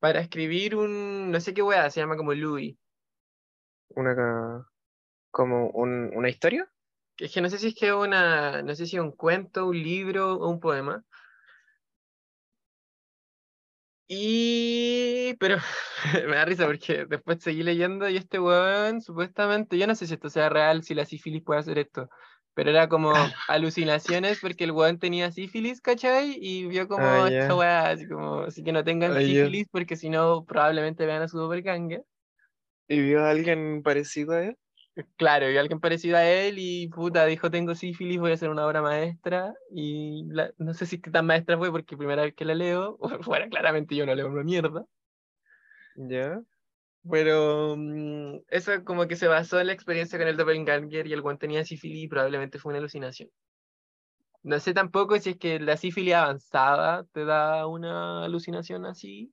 Para 0.00 0.20
escribir 0.20 0.76
un, 0.76 1.30
no 1.30 1.40
sé 1.40 1.54
qué 1.54 1.62
weá, 1.62 1.90
se 1.90 2.00
llama 2.00 2.16
como 2.16 2.34
Louis. 2.34 2.76
Una, 3.90 4.66
como 5.30 5.70
un- 5.70 6.10
una 6.14 6.28
historia. 6.30 6.70
Es 7.18 7.32
que 7.32 7.40
no 7.40 7.50
sé 7.50 7.58
si 7.58 7.68
es 7.68 7.74
que 7.74 7.92
una, 7.92 8.62
no 8.62 8.74
sé 8.74 8.86
si 8.86 8.98
un 8.98 9.12
cuento, 9.12 9.66
un 9.66 9.82
libro 9.82 10.34
o 10.34 10.48
un 10.50 10.60
poema. 10.60 11.04
Y, 14.08 15.34
pero 15.40 15.56
me 16.28 16.36
da 16.36 16.44
risa 16.44 16.66
porque 16.66 17.06
después 17.06 17.42
seguí 17.42 17.62
leyendo 17.62 18.08
y 18.08 18.16
este 18.16 18.38
weón, 18.38 19.00
supuestamente, 19.00 19.78
yo 19.78 19.86
no 19.86 19.94
sé 19.94 20.06
si 20.06 20.14
esto 20.14 20.28
sea 20.28 20.48
real, 20.50 20.82
si 20.82 20.94
la 20.94 21.06
sífilis 21.06 21.42
puede 21.42 21.60
hacer 21.60 21.78
esto, 21.78 22.10
pero 22.54 22.70
era 22.70 22.88
como 22.88 23.32
alucinaciones 23.48 24.38
porque 24.38 24.64
el 24.64 24.72
weón 24.72 24.98
tenía 24.98 25.32
sífilis, 25.32 25.80
¿cachai? 25.80 26.36
Y 26.40 26.66
vio 26.68 26.88
como 26.88 27.06
Ah, 27.06 27.18
esta 27.26 27.54
ya. 27.54 27.56
weá, 27.56 27.90
así 27.90 28.06
como, 28.08 28.40
así 28.42 28.62
que 28.64 28.72
no 28.72 28.84
tengan 28.84 29.16
Ah, 29.16 29.20
sífilis 29.20 29.68
porque 29.70 29.96
si 29.96 30.08
no, 30.10 30.44
probablemente 30.44 31.06
vean 31.06 31.22
a 31.22 31.28
su 31.28 31.38
doppelganger. 31.38 32.04
¿Y 32.88 33.00
vio 33.00 33.24
a 33.24 33.30
alguien 33.30 33.82
parecido 33.82 34.32
a 34.34 34.44
él? 34.44 34.58
Claro, 35.16 35.50
y 35.50 35.56
alguien 35.56 35.80
parecido 35.80 36.18
a 36.18 36.24
él 36.28 36.56
y 36.58 36.88
puta, 36.88 37.24
dijo 37.24 37.50
tengo 37.50 37.74
sífilis, 37.74 38.18
voy 38.20 38.30
a 38.32 38.34
hacer 38.34 38.50
una 38.50 38.66
obra 38.66 38.82
maestra 38.82 39.54
y 39.70 40.24
la- 40.28 40.52
no 40.58 40.74
sé 40.74 40.84
si 40.84 41.00
qué 41.00 41.10
tan 41.10 41.24
maestra 41.24 41.56
fue 41.56 41.70
porque 41.70 41.96
primera 41.96 42.22
vez 42.22 42.34
que 42.34 42.44
la 42.44 42.54
leo, 42.54 42.98
bueno, 43.26 43.48
claramente 43.48 43.96
yo 43.96 44.04
no 44.04 44.14
leo 44.14 44.28
una 44.28 44.42
mierda, 44.42 44.84
Ya. 45.96 46.44
Pero 47.10 47.76
mm, 47.76 48.40
eso 48.48 48.84
como 48.84 49.06
que 49.08 49.16
se 49.16 49.28
basó 49.28 49.60
en 49.60 49.68
la 49.68 49.72
experiencia 49.72 50.18
con 50.18 50.28
el 50.28 50.36
doppelganger 50.36 51.06
y 51.06 51.12
el 51.12 51.22
guante 51.22 51.46
tenía 51.46 51.64
sífilis 51.64 52.04
y 52.04 52.08
probablemente 52.08 52.58
fue 52.58 52.70
una 52.70 52.78
alucinación. 52.78 53.30
No 54.44 54.58
sé 54.60 54.74
tampoco 54.74 55.18
si 55.18 55.30
es 55.30 55.38
que 55.38 55.60
la 55.60 55.76
sífilis 55.76 56.14
avanzada 56.14 57.04
te 57.12 57.24
da 57.24 57.66
una 57.66 58.24
alucinación 58.24 58.86
así. 58.86 59.32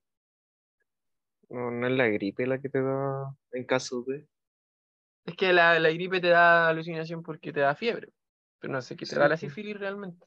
No, 1.49 1.71
no 1.71 1.87
es 1.87 1.93
la 1.93 2.07
gripe 2.07 2.45
la 2.47 2.59
que 2.59 2.69
te 2.69 2.81
da 2.81 3.35
en 3.51 3.65
caso 3.65 4.03
de. 4.07 4.27
Es 5.25 5.35
que 5.35 5.53
la, 5.53 5.79
la 5.79 5.91
gripe 5.91 6.19
te 6.21 6.29
da 6.29 6.67
alucinación 6.69 7.23
porque 7.23 7.53
te 7.53 7.59
da 7.61 7.75
fiebre, 7.75 8.09
pero 8.59 8.73
no 8.73 8.81
sé 8.81 8.95
qué 8.95 9.05
te 9.05 9.11
Sí, 9.11 9.15
da 9.15 9.27
la 9.27 9.37
sífilis 9.37 9.79
realmente. 9.79 10.25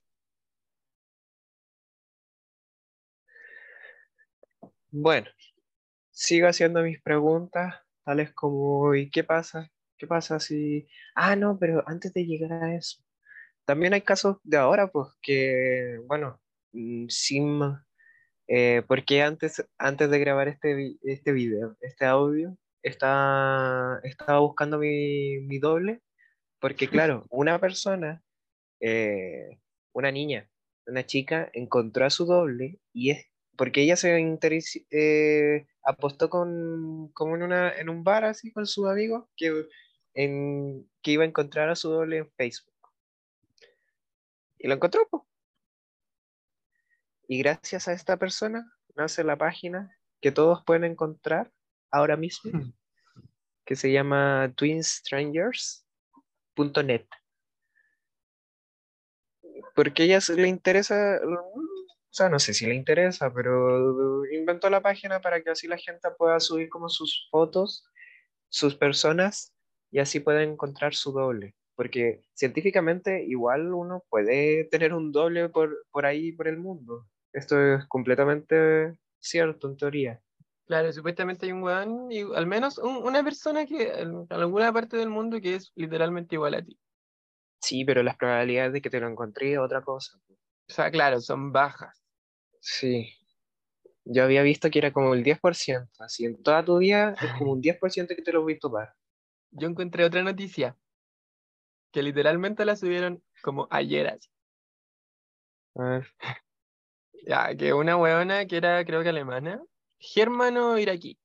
Bueno, 4.90 5.28
sigo 6.12 6.46
haciendo 6.48 6.82
mis 6.82 7.00
preguntas, 7.02 7.74
tales 8.04 8.32
como, 8.32 8.94
¿y 8.94 9.10
qué 9.10 9.24
pasa? 9.24 9.70
¿Qué 9.98 10.06
pasa 10.06 10.40
si... 10.40 10.88
Ah, 11.14 11.36
no, 11.36 11.58
pero 11.58 11.82
antes 11.86 12.12
de 12.14 12.26
llegar 12.26 12.52
a 12.52 12.74
eso, 12.76 13.02
también 13.64 13.94
hay 13.94 14.02
casos 14.02 14.38
de 14.44 14.56
ahora, 14.58 14.88
pues, 14.88 15.08
que, 15.22 15.98
bueno, 16.06 16.40
mm, 16.72 17.08
sin... 17.08 17.60
eh, 18.48 18.82
porque 18.88 19.22
antes, 19.22 19.64
antes 19.78 20.10
de 20.10 20.18
grabar 20.18 20.48
este, 20.48 20.96
este 21.02 21.32
video, 21.32 21.76
este 21.80 22.04
audio, 22.06 22.56
estaba, 22.82 24.00
estaba 24.04 24.40
buscando 24.40 24.78
mi, 24.78 25.38
mi 25.40 25.58
doble, 25.58 26.02
porque 26.60 26.88
claro, 26.88 27.26
una 27.30 27.58
persona, 27.58 28.22
eh, 28.80 29.58
una 29.92 30.10
niña, 30.10 30.48
una 30.86 31.04
chica, 31.06 31.50
encontró 31.52 32.04
a 32.04 32.10
su 32.10 32.26
doble 32.26 32.80
y 32.92 33.10
es 33.10 33.26
porque 33.56 33.82
ella 33.82 33.96
se 33.96 34.18
interes- 34.20 34.86
eh, 34.90 35.66
apostó 35.84 36.30
con, 36.30 37.08
como 37.12 37.34
en, 37.36 37.42
una, 37.42 37.74
en 37.74 37.88
un 37.88 38.04
bar 38.04 38.24
así 38.24 38.52
con 38.52 38.66
sus 38.66 38.88
amigos 38.88 39.28
que, 39.36 39.66
en, 40.14 40.88
que 41.02 41.12
iba 41.12 41.24
a 41.24 41.26
encontrar 41.26 41.68
a 41.68 41.76
su 41.76 41.90
doble 41.90 42.18
en 42.18 42.30
Facebook. 42.32 42.72
Y 44.58 44.68
lo 44.68 44.74
encontró, 44.74 45.08
po. 45.08 45.26
Y 47.26 47.38
gracias 47.38 47.88
a 47.88 47.92
esta 47.92 48.16
persona 48.16 48.72
nace 48.94 49.24
la 49.24 49.36
página 49.36 49.96
que 50.20 50.30
todos 50.32 50.62
pueden 50.64 50.84
encontrar 50.84 51.52
ahora 51.90 52.16
mismo, 52.16 52.52
que 53.64 53.76
se 53.76 53.90
llama 53.90 54.52
twinstrangers.net. 54.56 57.06
Porque 59.74 60.02
a 60.02 60.04
ella 60.04 60.20
se 60.20 60.36
le 60.36 60.48
interesa, 60.48 61.18
o 62.12 62.14
sea, 62.14 62.28
no 62.28 62.38
sé 62.38 62.52
si 62.52 62.66
le 62.66 62.74
interesa, 62.74 63.32
pero 63.32 64.26
inventó 64.26 64.68
la 64.68 64.82
página 64.82 65.22
para 65.22 65.42
que 65.42 65.48
así 65.48 65.66
la 65.66 65.78
gente 65.78 66.10
pueda 66.18 66.40
subir 66.40 66.68
como 66.68 66.90
sus 66.90 67.26
fotos, 67.30 67.86
sus 68.50 68.76
personas, 68.76 69.54
y 69.90 69.98
así 69.98 70.20
pueden 70.20 70.50
encontrar 70.50 70.94
su 70.94 71.12
doble. 71.12 71.54
Porque 71.74 72.20
científicamente 72.34 73.24
igual 73.24 73.72
uno 73.72 74.04
puede 74.10 74.64
tener 74.64 74.92
un 74.92 75.10
doble 75.10 75.48
por, 75.48 75.86
por 75.90 76.04
ahí, 76.04 76.32
por 76.32 76.48
el 76.48 76.58
mundo. 76.58 77.06
Esto 77.32 77.58
es 77.58 77.86
completamente 77.86 78.94
cierto 79.18 79.68
en 79.68 79.78
teoría. 79.78 80.20
Claro, 80.66 80.92
supuestamente 80.92 81.46
hay 81.46 81.52
un 81.52 81.62
weón, 81.62 82.12
y 82.12 82.20
al 82.20 82.46
menos 82.46 82.76
un- 82.76 82.96
una 82.98 83.24
persona 83.24 83.64
que 83.64 83.88
en 84.00 84.26
alguna 84.28 84.70
parte 84.70 84.98
del 84.98 85.08
mundo 85.08 85.40
que 85.40 85.54
es 85.54 85.72
literalmente 85.76 86.34
igual 86.34 86.54
a 86.56 86.62
ti. 86.62 86.78
Sí, 87.62 87.86
pero 87.86 88.02
las 88.02 88.16
probabilidades 88.18 88.74
de 88.74 88.82
que 88.82 88.90
te 88.90 89.00
lo 89.00 89.08
encontré 89.08 89.52
es 89.54 89.58
otra 89.58 89.80
cosa. 89.80 90.18
O 90.28 90.72
sea, 90.72 90.90
claro, 90.90 91.20
son 91.20 91.52
bajas. 91.52 92.01
Sí. 92.62 93.12
Yo 94.04 94.24
había 94.24 94.42
visto 94.42 94.70
que 94.70 94.78
era 94.78 94.92
como 94.92 95.14
el 95.14 95.22
10%, 95.24 95.90
así 95.98 96.24
en 96.24 96.42
toda 96.42 96.64
tu 96.64 96.78
vida 96.78 97.14
es 97.20 97.32
como 97.34 97.52
un 97.52 97.60
10% 97.60 98.14
que 98.16 98.22
te 98.22 98.32
lo 98.32 98.42
voy 98.42 98.54
a 98.54 98.58
topar. 98.58 98.94
Yo 99.50 99.68
encontré 99.68 100.04
otra 100.04 100.22
noticia 100.22 100.76
que 101.92 102.02
literalmente 102.02 102.64
la 102.64 102.76
subieron 102.76 103.22
como 103.42 103.68
ayer 103.70 104.08
así. 104.08 104.28
A 105.76 105.82
ver, 105.84 106.06
Ya, 107.26 107.56
que 107.56 107.72
una 107.72 107.96
weona 107.96 108.46
que 108.46 108.56
era 108.58 108.84
creo 108.84 109.02
que 109.02 109.08
alemana, 109.08 109.60
germano 109.98 110.78
iraquí, 110.78 111.18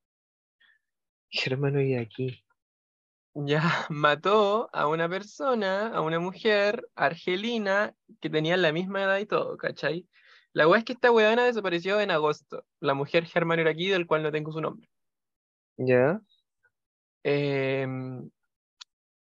hermano, 1.45 1.81
y 1.81 1.95
aquí. 1.95 2.43
ya 3.33 3.61
mató 3.89 4.69
a 4.73 4.87
una 4.87 5.07
persona, 5.09 5.87
a 5.93 6.01
una 6.01 6.19
mujer 6.19 6.87
argelina 6.95 7.95
que 8.19 8.29
tenía 8.29 8.57
la 8.57 8.71
misma 8.71 9.03
edad 9.03 9.19
y 9.19 9.25
todo, 9.25 9.57
¿cachai? 9.57 10.07
La 10.57 10.67
wea 10.67 10.79
es 10.79 10.85
que 10.85 10.93
esta 10.93 11.11
weona 11.11 11.45
desapareció 11.45 12.01
en 12.01 12.09
agosto, 12.09 12.65
la 12.79 12.95
mujer 12.95 13.25
germano 13.25 13.61
iraquí 13.61 13.89
del 13.89 14.07
cual 14.07 14.23
no 14.23 14.31
tengo 14.31 14.51
su 14.51 14.59
nombre. 14.59 14.89
¿Ya? 15.77 16.19
Em, 17.21 18.27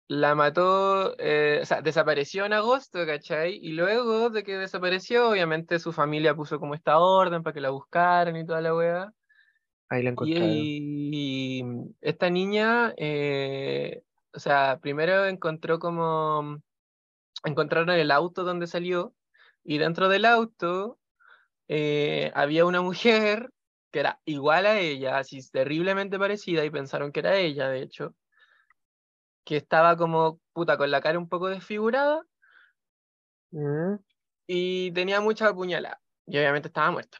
la 0.09 0.35
mató, 0.35 1.15
eh, 1.19 1.59
o 1.61 1.65
sea, 1.65 1.81
desapareció 1.81 2.43
en 2.43 2.51
agosto, 2.51 3.05
¿cachai? 3.05 3.55
Y 3.55 3.71
luego 3.71 4.31
de 4.31 4.43
que 4.43 4.57
desapareció, 4.57 5.29
obviamente 5.29 5.79
su 5.79 5.93
familia 5.93 6.35
puso 6.35 6.59
como 6.59 6.75
esta 6.75 6.99
orden 6.99 7.41
para 7.41 7.53
que 7.53 7.61
la 7.61 7.69
buscaran 7.69 8.35
y 8.35 8.45
toda 8.45 8.59
la 8.59 8.75
weá. 8.75 9.13
Ahí 9.87 10.03
la 10.03 10.09
encontraron. 10.09 10.49
Y, 10.51 11.61
y 11.61 11.63
esta 12.01 12.29
niña, 12.29 12.93
eh, 12.97 14.01
o 14.33 14.39
sea, 14.39 14.77
primero 14.81 15.25
encontró 15.25 15.79
como, 15.79 16.59
encontraron 17.45 17.91
el 17.91 18.11
auto 18.11 18.43
donde 18.43 18.67
salió, 18.67 19.15
y 19.63 19.77
dentro 19.77 20.09
del 20.09 20.25
auto 20.25 20.99
eh, 21.67 22.31
había 22.35 22.65
una 22.65 22.81
mujer 22.81 23.49
que 23.91 23.99
era 23.99 24.19
igual 24.25 24.65
a 24.65 24.79
ella, 24.79 25.17
así 25.17 25.39
terriblemente 25.51 26.19
parecida, 26.19 26.65
y 26.65 26.69
pensaron 26.69 27.11
que 27.11 27.19
era 27.21 27.37
ella, 27.37 27.69
de 27.69 27.81
hecho, 27.83 28.15
que 29.45 29.57
estaba 29.57 29.95
como, 29.97 30.39
puta, 30.53 30.77
con 30.77 30.89
la 30.91 31.01
cara 31.01 31.19
un 31.19 31.29
poco 31.29 31.49
desfigurada, 31.49 32.23
Mm, 33.53 33.97
y 34.47 34.91
tenía 34.93 35.21
mucha 35.21 35.47
apuñalada, 35.49 36.01
y 36.25 36.37
obviamente 36.37 36.67
estaba 36.69 36.91
muerta. 36.91 37.19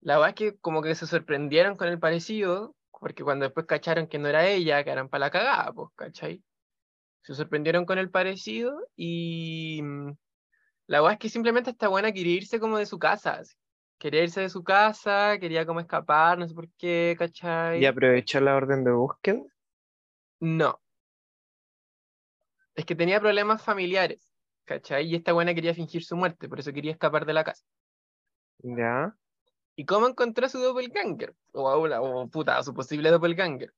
La 0.00 0.16
verdad 0.16 0.30
es 0.30 0.34
que 0.34 0.58
como 0.60 0.82
que 0.82 0.94
se 0.94 1.06
sorprendieron 1.06 1.76
con 1.76 1.88
el 1.88 1.98
parecido, 1.98 2.74
porque 2.90 3.24
cuando 3.24 3.44
después 3.46 3.66
cacharon 3.66 4.06
que 4.06 4.18
no 4.18 4.28
era 4.28 4.46
ella, 4.48 4.84
que 4.84 4.90
eran 4.90 5.08
para 5.08 5.26
la 5.26 5.30
cagada, 5.30 5.72
pues, 5.72 5.88
¿cachai? 5.96 6.42
Se 7.22 7.34
sorprendieron 7.34 7.86
con 7.86 7.98
el 7.98 8.10
parecido 8.10 8.78
y 8.96 9.80
mm, 9.82 10.12
la 10.86 11.00
verdad 11.00 11.14
es 11.14 11.18
que 11.18 11.28
simplemente 11.28 11.70
esta 11.70 11.88
buena 11.88 12.12
quería 12.12 12.36
irse 12.36 12.60
como 12.60 12.78
de 12.78 12.86
su 12.86 12.98
casa, 12.98 13.34
así. 13.34 13.54
Quería 13.98 14.24
irse 14.24 14.40
de 14.40 14.48
su 14.48 14.64
casa, 14.64 15.38
quería 15.38 15.64
como 15.64 15.80
escapar, 15.80 16.36
no 16.36 16.48
sé 16.48 16.54
por 16.54 16.68
qué, 16.76 17.14
¿cachai? 17.18 17.80
Y 17.80 17.86
aprovechó 17.86 18.40
la 18.40 18.56
orden 18.56 18.82
de 18.82 18.90
búsqueda. 18.90 19.40
No. 20.40 20.80
Es 22.74 22.84
que 22.84 22.96
tenía 22.96 23.20
problemas 23.20 23.62
familiares, 23.62 24.32
¿cachai? 24.64 25.06
Y 25.06 25.14
esta 25.14 25.32
buena 25.32 25.54
quería 25.54 25.72
fingir 25.72 26.02
su 26.02 26.16
muerte, 26.16 26.48
por 26.48 26.58
eso 26.58 26.72
quería 26.72 26.92
escapar 26.92 27.26
de 27.26 27.32
la 27.32 27.44
casa. 27.44 27.64
Ya. 28.58 29.16
¿Y 29.76 29.84
cómo 29.84 30.08
encontró 30.08 30.48
su 30.48 30.58
doppelganger? 30.58 31.34
O 31.52 31.70
o 31.70 32.28
puta, 32.28 32.58
a 32.58 32.62
su 32.62 32.74
posible 32.74 33.10
doppelganger. 33.10 33.72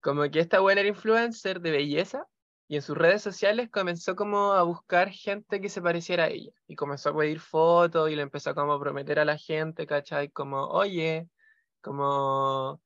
Como 0.00 0.30
que 0.30 0.40
esta 0.40 0.60
buena 0.60 0.82
era 0.82 0.90
influencer 0.90 1.60
de 1.60 1.70
belleza 1.70 2.26
y 2.72 2.76
en 2.76 2.80
sus 2.80 2.96
redes 2.96 3.20
sociales 3.20 3.68
comenzó 3.70 4.16
como 4.16 4.54
a 4.54 4.62
buscar 4.62 5.10
gente 5.10 5.60
que 5.60 5.68
se 5.68 5.82
pareciera 5.82 6.24
a 6.24 6.28
ella. 6.28 6.52
Y 6.66 6.74
comenzó 6.74 7.10
a 7.10 7.14
pedir 7.18 7.38
fotos 7.38 8.10
y 8.10 8.16
le 8.16 8.22
empezó 8.22 8.54
como 8.54 8.72
a 8.72 8.80
prometer 8.80 9.18
a 9.18 9.26
la 9.26 9.36
gente, 9.36 9.86
¿cachai? 9.86 10.30
Como, 10.30 10.68
oye, 10.68 11.28
como, 11.82 12.80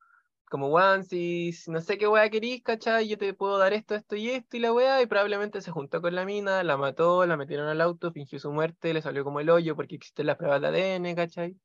como, 0.49 0.77
si 1.03 1.53
no 1.67 1.79
sé 1.79 1.97
qué 1.97 2.05
weá 2.05 2.29
querís, 2.29 2.63
¿cachai? 2.63 3.07
Yo 3.07 3.17
te 3.17 3.33
puedo 3.33 3.57
dar 3.57 3.71
esto, 3.71 3.95
esto 3.95 4.17
y 4.17 4.29
esto 4.31 4.57
y 4.57 4.59
la 4.59 4.73
weá. 4.73 5.01
Y 5.01 5.05
probablemente 5.05 5.61
se 5.61 5.71
juntó 5.71 6.01
con 6.01 6.13
la 6.15 6.25
mina, 6.25 6.65
la 6.65 6.75
mató, 6.75 7.25
la 7.25 7.37
metieron 7.37 7.69
al 7.69 7.79
auto, 7.79 8.11
fingió 8.11 8.39
su 8.39 8.51
muerte, 8.51 8.93
le 8.93 9.01
salió 9.01 9.23
como 9.23 9.39
el 9.39 9.49
hoyo 9.49 9.77
porque 9.77 9.95
existen 9.95 10.25
las 10.25 10.35
pruebas 10.35 10.59
de 10.59 10.67
ADN, 10.67 11.15
¿cachai? 11.15 11.57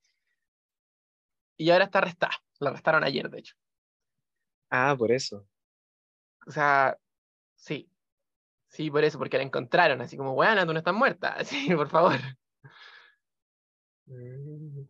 Y 1.56 1.70
ahora 1.70 1.86
está 1.86 1.98
arrestada. 1.98 2.34
La 2.60 2.70
arrestaron 2.70 3.02
ayer, 3.02 3.28
de 3.28 3.40
hecho. 3.40 3.56
Ah, 4.70 4.94
por 4.96 5.10
eso. 5.10 5.44
O 6.46 6.52
sea, 6.52 6.96
sí. 7.56 7.91
Sí, 8.72 8.90
por 8.90 9.04
eso, 9.04 9.18
porque 9.18 9.36
la 9.36 9.44
encontraron, 9.44 10.00
así 10.00 10.16
como, 10.16 10.34
bueno, 10.34 10.66
tú 10.66 10.72
no 10.72 10.78
estás 10.78 10.94
muerta, 10.94 11.34
así, 11.38 11.74
por 11.74 11.88
favor. 11.88 12.18
Mm. 14.06 14.86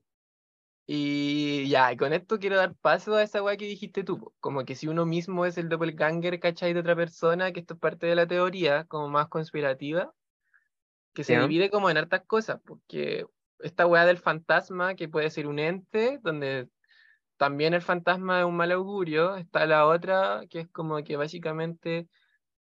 Y 0.86 1.68
ya, 1.68 1.96
con 1.96 2.12
esto 2.12 2.38
quiero 2.38 2.56
dar 2.56 2.74
paso 2.74 3.14
a 3.14 3.22
esa 3.22 3.42
weá 3.42 3.56
que 3.56 3.66
dijiste 3.66 4.04
tú, 4.04 4.32
como 4.40 4.64
que 4.64 4.74
si 4.76 4.88
uno 4.88 5.06
mismo 5.06 5.46
es 5.46 5.58
el 5.58 5.68
doppelganger, 5.68 6.38
¿cachai? 6.38 6.72
De 6.72 6.80
otra 6.80 6.94
persona, 6.94 7.52
que 7.52 7.60
esto 7.60 7.74
es 7.74 7.80
parte 7.80 8.06
de 8.06 8.14
la 8.14 8.26
teoría, 8.26 8.84
como 8.84 9.08
más 9.08 9.28
conspirativa, 9.28 10.12
que 11.12 11.24
se 11.24 11.38
divide 11.38 11.70
como 11.70 11.90
en 11.90 11.96
hartas 11.96 12.22
cosas, 12.26 12.60
porque 12.64 13.26
esta 13.60 13.86
weá 13.86 14.06
del 14.06 14.18
fantasma, 14.18 14.94
que 14.94 15.08
puede 15.08 15.30
ser 15.30 15.46
un 15.46 15.58
ente, 15.58 16.18
donde 16.22 16.68
también 17.36 17.74
el 17.74 17.82
fantasma 17.82 18.40
es 18.40 18.46
un 18.46 18.56
mal 18.56 18.70
augurio, 18.72 19.36
está 19.36 19.66
la 19.66 19.86
otra, 19.86 20.42
que 20.48 20.60
es 20.60 20.68
como 20.68 21.02
que 21.02 21.16
básicamente 21.16 22.08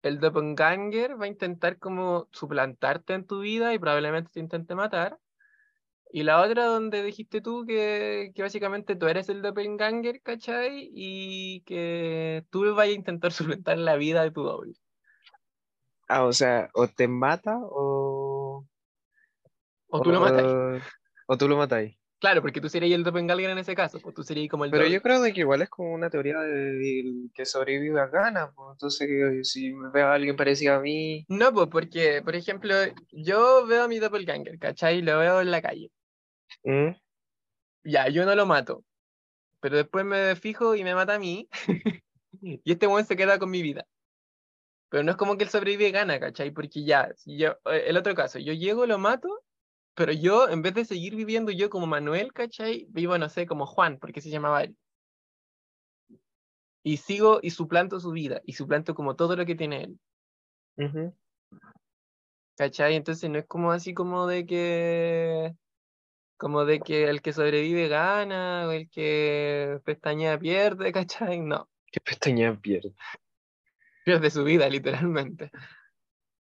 el 0.05 0.19
doppelganger 0.19 1.19
va 1.19 1.25
a 1.25 1.27
intentar 1.27 1.79
como 1.79 2.27
suplantarte 2.31 3.13
en 3.13 3.25
tu 3.25 3.39
vida 3.39 3.73
y 3.73 3.79
probablemente 3.79 4.29
te 4.31 4.39
intente 4.39 4.75
matar. 4.75 5.19
Y 6.11 6.23
la 6.23 6.41
otra 6.41 6.65
donde 6.65 7.01
dijiste 7.03 7.41
tú 7.41 7.65
que, 7.65 8.31
que 8.35 8.41
básicamente 8.43 8.95
tú 8.95 9.07
eres 9.07 9.27
el 9.29 9.41
doppelganger, 9.41 10.21
¿cachai? 10.21 10.89
Y 10.93 11.61
que 11.61 12.45
tú 12.51 12.73
vas 12.75 12.87
a 12.87 12.91
intentar 12.91 13.31
suplantar 13.63 13.77
la 13.79 13.95
vida 13.95 14.23
de 14.23 14.31
tu 14.31 14.43
doble. 14.43 14.73
Ah, 16.07 16.23
o 16.23 16.33
sea, 16.33 16.69
o 16.75 16.87
te 16.87 17.07
mata 17.07 17.57
o. 17.61 18.65
O 19.87 20.01
tú 20.01 20.11
lo 20.11 20.19
matas. 20.21 20.45
o- 20.45 20.79
O 21.27 21.37
tú 21.37 21.47
lo 21.47 21.57
matáis. 21.57 21.97
Claro, 22.19 22.41
porque 22.41 22.61
tú 22.61 22.69
serías 22.69 22.97
el 22.97 23.03
doppelganger 23.03 23.49
en 23.49 23.57
ese 23.57 23.75
caso, 23.75 23.99
pues 23.99 24.15
tú 24.15 24.23
serías 24.23 24.49
como 24.49 24.65
el 24.65 24.71
Pero 24.71 24.83
doble. 24.83 24.95
yo 24.95 25.01
creo 25.01 25.21
de 25.21 25.33
que 25.33 25.41
igual 25.41 25.61
es 25.61 25.69
como 25.69 25.93
una 25.93 26.09
teoría 26.09 26.39
del 26.39 27.29
que 27.33 27.45
sobrevive 27.45 27.99
a 27.99 28.07
gana. 28.07 28.51
Pues. 28.55 28.69
Entonces, 28.71 29.07
que 29.07 29.43
si 29.43 29.73
me 29.73 29.89
veo 29.91 30.07
a 30.07 30.13
alguien 30.13 30.35
parecido 30.35 30.75
a 30.75 30.79
mí. 30.79 31.25
No, 31.27 31.53
pues 31.53 31.67
porque, 31.69 32.21
por 32.23 32.35
ejemplo, 32.35 32.73
yo 33.11 33.65
veo 33.67 33.83
a 33.83 33.87
mi 33.87 33.99
doppelganger, 33.99 34.57
¿cachai? 34.59 35.01
Lo 35.01 35.19
veo 35.19 35.41
en 35.41 35.51
la 35.51 35.61
calle. 35.61 35.91
¿Mm? 36.63 36.91
Ya, 37.83 38.07
yo 38.09 38.25
no 38.25 38.33
lo 38.33 38.45
mato. 38.45 38.83
Pero 39.59 39.77
después 39.77 40.05
me 40.05 40.35
fijo 40.35 40.75
y 40.75 40.83
me 40.83 40.95
mata 40.95 41.15
a 41.15 41.19
mí. 41.19 41.49
y 42.41 42.71
este 42.71 42.87
weón 42.87 43.05
se 43.05 43.15
queda 43.15 43.37
con 43.39 43.51
mi 43.51 43.61
vida. 43.61 43.85
Pero 44.89 45.03
no 45.03 45.11
es 45.11 45.17
como 45.17 45.37
que 45.37 45.43
él 45.43 45.49
sobrevive 45.49 45.89
y 45.89 45.91
gana, 45.91 46.19
¿cachai? 46.19 46.51
Porque 46.51 46.85
ya, 46.85 47.11
si 47.15 47.37
yo, 47.37 47.57
eh, 47.65 47.83
el 47.87 47.97
otro 47.97 48.15
caso, 48.15 48.39
yo 48.39 48.53
llego, 48.53 48.85
lo 48.85 48.97
mato, 48.97 49.43
pero 49.95 50.11
yo, 50.11 50.49
en 50.49 50.61
vez 50.61 50.73
de 50.73 50.85
seguir 50.85 51.15
viviendo 51.15 51.51
yo 51.51 51.69
como 51.69 51.87
Manuel, 51.87 52.33
¿cachai? 52.33 52.85
Vivo, 52.89 53.17
no 53.17 53.29
sé, 53.29 53.45
como 53.47 53.65
Juan, 53.65 53.97
porque 53.99 54.21
se 54.21 54.29
llamaba 54.29 54.63
él. 54.63 54.77
Y 56.83 56.97
sigo 56.97 57.39
y 57.41 57.49
suplanto 57.49 57.99
su 57.99 58.11
vida, 58.11 58.41
y 58.45 58.53
suplanto 58.53 58.93
como 58.93 59.15
todo 59.15 59.35
lo 59.35 59.45
que 59.45 59.55
tiene 59.55 59.83
él. 59.83 59.99
Ujú. 60.77 61.15
¿Cachai? 62.57 62.95
Entonces 62.95 63.29
no 63.29 63.39
es 63.39 63.45
como 63.47 63.71
así 63.71 63.93
como 63.93 64.27
de 64.27 64.45
que. 64.45 65.55
Como 66.37 66.65
de 66.65 66.81
que 66.81 67.05
el 67.05 67.21
que 67.21 67.31
sobrevive 67.31 67.87
gana, 67.87 68.67
o 68.67 68.71
el 68.71 68.89
que 68.89 69.79
pestañea 69.85 70.37
pierde, 70.37 70.91
¿cachai? 70.93 71.39
No, 71.39 71.69
¿Qué 71.91 72.01
pestaña 72.01 72.59
pierde? 72.59 72.93
pierde 74.03 74.29
su 74.29 74.43
vida, 74.43 74.67
literalmente. 74.69 75.49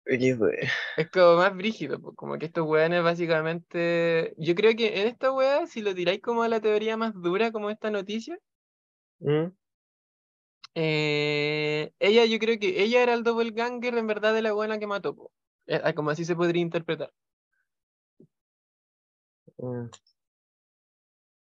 Es 0.06 1.10
como 1.12 1.38
más 1.38 1.56
brígido, 1.56 2.02
como 2.16 2.38
que 2.38 2.46
estos 2.46 2.68
weones 2.68 3.04
básicamente. 3.04 4.34
Yo 4.38 4.56
creo 4.56 4.76
que 4.76 5.02
en 5.02 5.08
esta 5.08 5.32
wea, 5.32 5.66
si 5.68 5.82
lo 5.82 5.96
tiráis 5.96 6.22
como 6.22 6.44
a 6.44 6.50
la 6.50 6.60
teoría 6.60 6.98
más 6.98 7.14
dura, 7.14 7.52
como 7.52 7.70
esta 7.70 7.90
noticia, 7.90 8.38
¿Mm? 9.20 9.48
eh, 10.76 11.92
ella, 12.00 12.26
yo 12.26 12.40
creo 12.40 12.60
que 12.60 12.84
ella 12.84 13.04
era 13.04 13.14
el 13.14 13.24
doppelganger 13.24 13.98
en 13.98 14.08
verdad 14.08 14.34
de 14.34 14.42
la 14.42 14.54
buena 14.54 14.80
que 14.80 14.88
mató, 14.88 15.16
po. 15.16 15.32
Eh, 15.68 15.80
ah, 15.84 15.94
como 15.94 16.10
así 16.10 16.26
se 16.26 16.36
podría 16.36 16.62
interpretar. 16.62 17.12
Mm. 19.58 19.86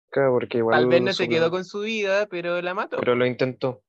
Claro, 0.09 0.33
porque 0.33 0.57
igual. 0.57 0.77
Tal 0.77 0.89
vez 0.89 1.01
no 1.01 1.13
se 1.13 1.29
quedó 1.29 1.49
con 1.49 1.63
su 1.63 1.79
vida, 1.81 2.27
pero 2.27 2.61
la 2.61 2.73
mató. 2.73 2.97
Pero 2.97 3.15
lo 3.15 3.25
intentó. 3.25 3.81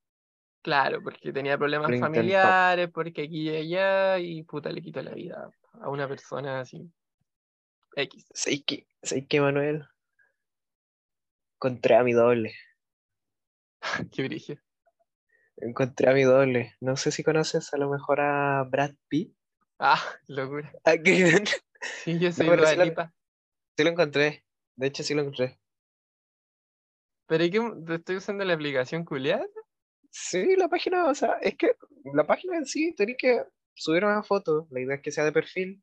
Claro, 0.63 1.03
porque 1.03 1.33
tenía 1.33 1.59
problemas 1.59 1.91
familiares, 1.99 2.89
porque 2.93 3.23
aquí 3.23 3.51
y 3.51 3.57
allá, 3.57 4.19
y 4.19 4.43
puta, 4.45 4.71
le 4.71 4.81
quitó 4.81 5.03
la 5.03 5.13
vida 5.13 5.51
a 5.81 5.89
una 5.89 6.07
persona 6.07 6.61
así. 6.61 6.89
X. 7.97 8.27
¿Sabes 8.33 8.63
qué, 8.65 8.87
¿Sabes 9.03 9.27
qué, 9.29 9.41
Manuel? 9.41 9.85
Encontré 11.57 11.97
a 11.97 12.05
mi 12.05 12.13
doble. 12.13 12.55
Qué 14.13 14.23
brillo. 14.23 14.57
Encontré 15.57 16.11
a 16.11 16.15
mi 16.15 16.23
doble. 16.23 16.75
No 16.81 16.97
sé 16.97 17.11
si 17.11 17.23
conoces 17.23 17.73
a 17.75 17.77
lo 17.77 17.91
mejor 17.91 18.21
a 18.21 18.63
Brad 18.65 18.93
Pitt. 19.09 19.35
Ah, 19.79 20.01
locura. 20.29 20.73
¿A 20.85 20.97
qué? 20.97 21.45
Sí, 22.05 22.19
yo 22.19 22.33
soy 22.33 22.49
pero 22.49 22.63
Dua 22.63 22.71
sí 22.71 22.77
lo- 22.77 22.85
Lipa. 22.85 23.13
Sí 23.77 23.85
lo 23.85 23.91
encontré. 23.91 24.45
De 24.77 24.87
hecho, 24.87 25.03
sí 25.03 25.15
lo 25.15 25.23
encontré. 25.23 25.59
Pero 27.27 27.45
¿y 27.45 27.51
qué? 27.51 27.61
¿Te 27.87 27.95
estoy 27.97 28.17
usando 28.17 28.45
la 28.45 28.55
aplicación 28.55 29.05
culiada? 29.05 29.47
Sí, 30.15 30.57
la 30.57 30.69
página, 30.69 31.07
o 31.07 31.15
sea, 31.15 31.39
es 31.41 31.57
que 31.57 31.73
la 32.13 32.27
página 32.27 32.59
en 32.59 32.67
sí 32.67 32.95
tenés 32.95 33.17
que 33.19 33.43
subir 33.75 34.05
una 34.05 34.23
foto. 34.23 34.69
La 34.71 34.81
idea 34.81 34.97
es 34.97 35.03
que 35.03 35.11
sea 35.11 35.25
de 35.25 35.33
perfil. 35.33 35.83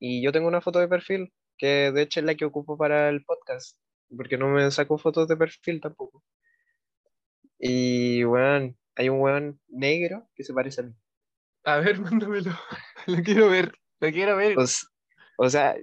Y 0.00 0.20
yo 0.20 0.32
tengo 0.32 0.48
una 0.48 0.60
foto 0.60 0.80
de 0.80 0.88
perfil, 0.88 1.32
que 1.56 1.92
de 1.92 2.02
hecho 2.02 2.18
es 2.18 2.26
la 2.26 2.34
que 2.34 2.44
ocupo 2.44 2.76
para 2.76 3.08
el 3.08 3.24
podcast. 3.24 3.78
Porque 4.16 4.36
no 4.36 4.48
me 4.48 4.68
saco 4.72 4.98
fotos 4.98 5.28
de 5.28 5.36
perfil 5.36 5.80
tampoco. 5.80 6.24
Y, 7.58 8.24
weón, 8.24 8.76
hay 8.96 9.08
un 9.08 9.20
weón 9.20 9.60
negro 9.68 10.28
que 10.34 10.42
se 10.42 10.52
parece 10.52 10.80
a 10.80 10.84
mí. 10.84 10.94
A 11.64 11.76
ver, 11.78 12.00
mándamelo. 12.00 12.50
Lo 13.06 13.22
quiero 13.22 13.48
ver. 13.48 13.72
Lo 14.00 14.10
quiero 14.10 14.36
ver. 14.36 14.56
O, 15.38 15.48
sea, 15.48 15.76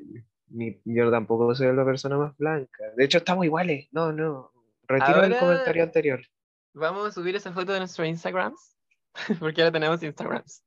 mi- 0.47 0.81
yo 0.83 1.09
tampoco 1.09 1.55
soy 1.55 1.73
la 1.73 1.85
persona 1.85 2.17
más 2.17 2.35
blanca. 2.35 2.83
De 2.97 3.05
hecho, 3.05 3.19
estamos 3.19 3.45
iguales. 3.45 3.87
No, 3.91 4.11
no. 4.11 4.51
Retiro 4.83 5.23
el 5.23 5.37
comentario 5.37 5.83
anterior. 5.83 6.21
Vamos 6.79 7.07
a 7.07 7.11
subir 7.11 7.35
esa 7.35 7.51
foto 7.51 7.73
de 7.73 7.79
nuestro 7.79 8.05
Instagram. 8.05 8.55
Porque 9.39 9.61
ahora 9.61 9.71
tenemos 9.71 10.01
Instagrams. 10.01 10.63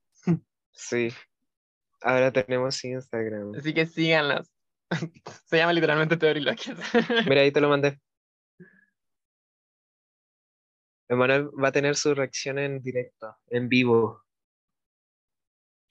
Sí. 0.73 1.09
Ahora 2.03 2.31
tenemos 2.33 2.85
Instagram. 2.85 3.55
Así 3.57 3.73
que 3.73 3.87
síganlos. 3.87 4.51
Se 5.47 5.57
llama 5.57 5.73
literalmente 5.73 6.17
Teorilogias. 6.17 6.79
Mira, 7.29 7.41
ahí 7.41 7.53
te 7.53 7.61
lo 7.61 7.69
mandé. 7.69 8.01
Emanuel 11.09 11.51
va 11.63 11.69
a 11.69 11.73
tener 11.73 11.97
su 11.97 12.15
reacción 12.15 12.59
en 12.59 12.81
directo, 12.81 13.37
en 13.49 13.69
vivo. 13.69 14.23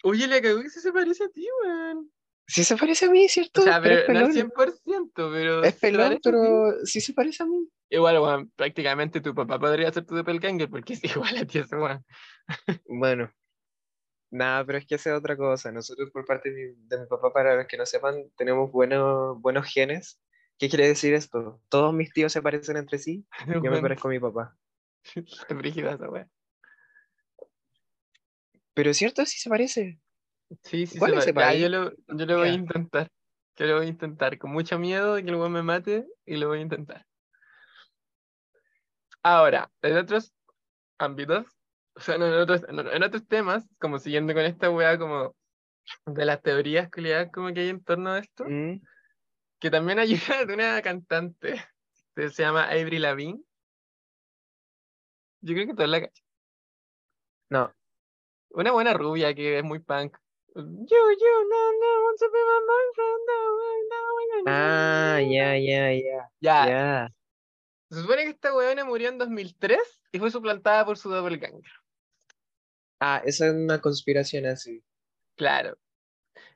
Oye, 0.03 0.27
le 0.27 0.41
cagó 0.41 0.61
que 0.61 0.69
se 0.69 0.91
parece 0.91 1.25
a 1.25 1.29
ti, 1.29 1.47
weón. 1.63 2.11
Sí 2.53 2.63
se 2.65 2.75
parece 2.75 3.05
a 3.05 3.09
mí, 3.09 3.29
¿cierto? 3.29 3.61
O 3.61 3.63
sea, 3.63 3.81
Pero 3.81 4.01
pero, 4.05 4.19
no 4.19 4.25
al 4.25 4.31
es 4.31 4.43
pelón. 4.43 4.51
100%, 4.83 5.31
pero. 5.31 5.63
Es 5.63 5.75
se 5.75 5.79
pelón, 5.79 6.01
parece 6.01 6.15
a 6.15 6.19
ti. 6.19 6.21
pero 6.23 6.85
sí 6.85 6.99
se 7.01 7.13
parece 7.13 7.43
a 7.43 7.45
mí. 7.45 7.67
Igual, 7.89 8.19
weón, 8.19 8.51
prácticamente 8.57 9.21
tu 9.21 9.33
papá 9.33 9.57
podría 9.59 9.91
ser 9.91 10.05
tu 10.05 10.15
doppelganger 10.15 10.69
porque 10.69 10.93
es 10.93 11.03
igual 11.03 11.37
a 11.37 11.45
ti 11.45 11.59
ese 11.59 11.75
weón. 11.77 12.03
Bueno, 12.87 13.31
nada, 14.31 14.65
pero 14.65 14.77
es 14.79 14.85
que 14.85 14.95
esa 14.95 15.11
es 15.11 15.17
otra 15.17 15.37
cosa. 15.37 15.71
Nosotros 15.71 16.09
por 16.11 16.25
parte 16.25 16.51
de 16.51 16.55
mi, 16.75 16.87
de 16.87 16.99
mi 16.99 17.05
papá, 17.07 17.31
para 17.33 17.55
los 17.55 17.67
que 17.67 17.77
no 17.77 17.85
sepan, 17.85 18.29
tenemos 18.35 18.71
buenos, 18.71 19.39
buenos 19.41 19.65
genes. 19.67 20.19
¿Qué 20.57 20.67
quiere 20.69 20.87
decir 20.87 21.13
esto? 21.13 21.61
Todos 21.69 21.93
mis 21.93 22.11
tíos 22.11 22.33
se 22.33 22.41
parecen 22.41 22.77
entre 22.77 22.97
sí, 22.99 23.25
yo 23.47 23.71
me 23.71 23.81
parezco 23.81 24.09
a 24.09 24.11
mi 24.11 24.19
papá. 24.19 24.57
Brígida 25.49 25.93
esa 25.93 26.09
weón. 26.09 26.29
Pero 28.73 28.89
es 28.91 28.97
cierto, 28.97 29.25
sí 29.25 29.39
se 29.39 29.49
parece. 29.49 29.99
Sí, 30.63 30.85
sí, 30.85 30.99
¿Cuál 30.99 31.11
se 31.11 31.17
es 31.17 31.27
ese 31.27 31.33
ya, 31.33 31.53
yo 31.53 31.69
lo, 31.69 31.91
yo 32.07 32.25
lo 32.25 32.37
voy 32.39 32.49
a 32.49 32.53
intentar. 32.53 33.09
Yo 33.57 33.65
lo 33.65 33.77
voy 33.77 33.85
a 33.85 33.89
intentar. 33.89 34.37
Con 34.37 34.51
mucho 34.51 34.77
miedo 34.79 35.15
de 35.15 35.23
que 35.23 35.29
el 35.29 35.35
weón 35.35 35.51
me 35.51 35.63
mate 35.63 36.07
y 36.25 36.37
lo 36.37 36.47
voy 36.47 36.59
a 36.59 36.61
intentar. 36.61 37.05
Ahora, 39.23 39.71
en 39.81 39.97
otros 39.97 40.33
ámbitos, 40.97 41.45
o 41.95 41.99
sea, 41.99 42.15
en 42.15 42.23
otros, 42.23 42.63
en, 42.67 43.03
otros 43.03 43.27
temas, 43.27 43.67
como 43.79 43.99
siguiendo 43.99 44.33
con 44.33 44.43
esta 44.43 44.69
weá 44.69 44.97
como 44.97 45.35
de 46.05 46.25
las 46.25 46.41
teorías 46.41 46.89
culiadas 46.89 47.29
como 47.31 47.53
que 47.53 47.61
hay 47.61 47.69
en 47.69 47.83
torno 47.83 48.11
a 48.11 48.19
esto, 48.19 48.45
Mm, 48.47 48.81
que 49.59 49.69
también 49.69 49.99
hay 49.99 50.13
una 50.13 50.45
de 50.45 50.53
una 50.53 50.81
cantante 50.81 51.63
que 52.15 52.29
se 52.29 52.43
llama 52.43 52.65
Avril 52.65 53.03
Lavigne. 53.03 53.41
Yo 55.41 55.53
creo 55.53 55.67
que 55.67 55.73
todos 55.73 55.89
la 55.89 56.01
cachan. 56.01 56.25
No, 57.49 57.73
Una 58.51 58.71
buena 58.71 58.93
rubia 58.93 59.33
que 59.35 59.59
es 59.59 59.63
muy 59.63 59.79
punk. 59.79 60.17
You, 60.53 61.15
you, 61.21 61.49
no, 61.49 61.61
no, 61.79 61.91
want 62.03 62.19
to 62.19 62.27
be 62.29 62.39
my 62.43 62.59
boyfriend, 62.67 63.21
no, 63.27 63.37
no, 63.89 63.99
no, 64.27 64.43
no, 64.43 64.51
ah, 64.51 65.19
ya, 65.21 65.55
ya, 65.55 66.29
Ya, 66.41 66.67
ya. 66.67 67.13
se 67.89 68.01
supone 68.01 68.23
que 68.23 68.31
esta 68.31 68.53
weona 68.53 68.83
murió 68.83 69.09
en 69.09 69.17
2003 69.17 69.79
y 70.11 70.19
fue 70.19 70.29
suplantada 70.29 70.85
por 70.85 70.97
su 70.97 71.09
doppelganger. 71.09 71.71
Ah, 72.99 73.21
esa 73.25 73.47
es 73.47 73.53
una 73.53 73.79
conspiración 73.79 74.45
así. 74.45 74.83
Claro. 75.37 75.77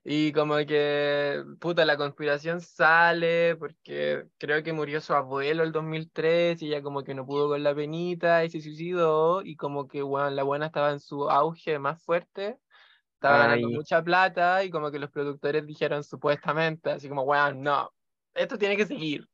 Y 0.04 0.32
como 0.34 0.58
que, 0.58 1.44
puta, 1.60 1.84
la 1.86 1.98
conspiración 1.98 2.62
sale 2.62 3.56
porque 3.56 4.26
creo 4.38 4.62
que 4.62 4.72
murió 4.72 5.02
su 5.02 5.14
abuelo 5.14 5.64
el 5.64 5.72
2003 5.72 6.62
y 6.62 6.68
ella 6.68 6.84
como 6.84 7.04
que 7.04 7.16
no 7.16 7.26
pudo 7.26 7.48
con 7.48 7.64
la 7.64 7.74
penita 7.74 8.46
y 8.46 8.52
se 8.52 8.62
suicidó 8.62 9.42
y 9.42 9.56
como 9.56 9.88
que, 9.88 10.04
bueno, 10.04 10.30
la 10.30 10.44
buena 10.44 10.68
estaba 10.68 10.92
en 10.92 11.00
su 11.00 11.30
auge 11.30 11.80
más 11.80 12.04
fuerte, 12.04 12.60
estaba 13.26 13.40
ganando 13.40 13.70
mucha 13.72 14.04
plata 14.04 14.64
y 14.64 14.70
como 14.70 14.92
que 14.92 15.00
los 15.00 15.10
productores 15.10 15.66
dijeron 15.66 16.04
supuestamente, 16.04 16.92
así 16.92 17.10
como, 17.10 17.26
bueno, 17.26 17.54
no, 17.54 17.92
esto 18.36 18.58
tiene 18.58 18.78
que 18.78 18.86
seguir. 18.86 19.28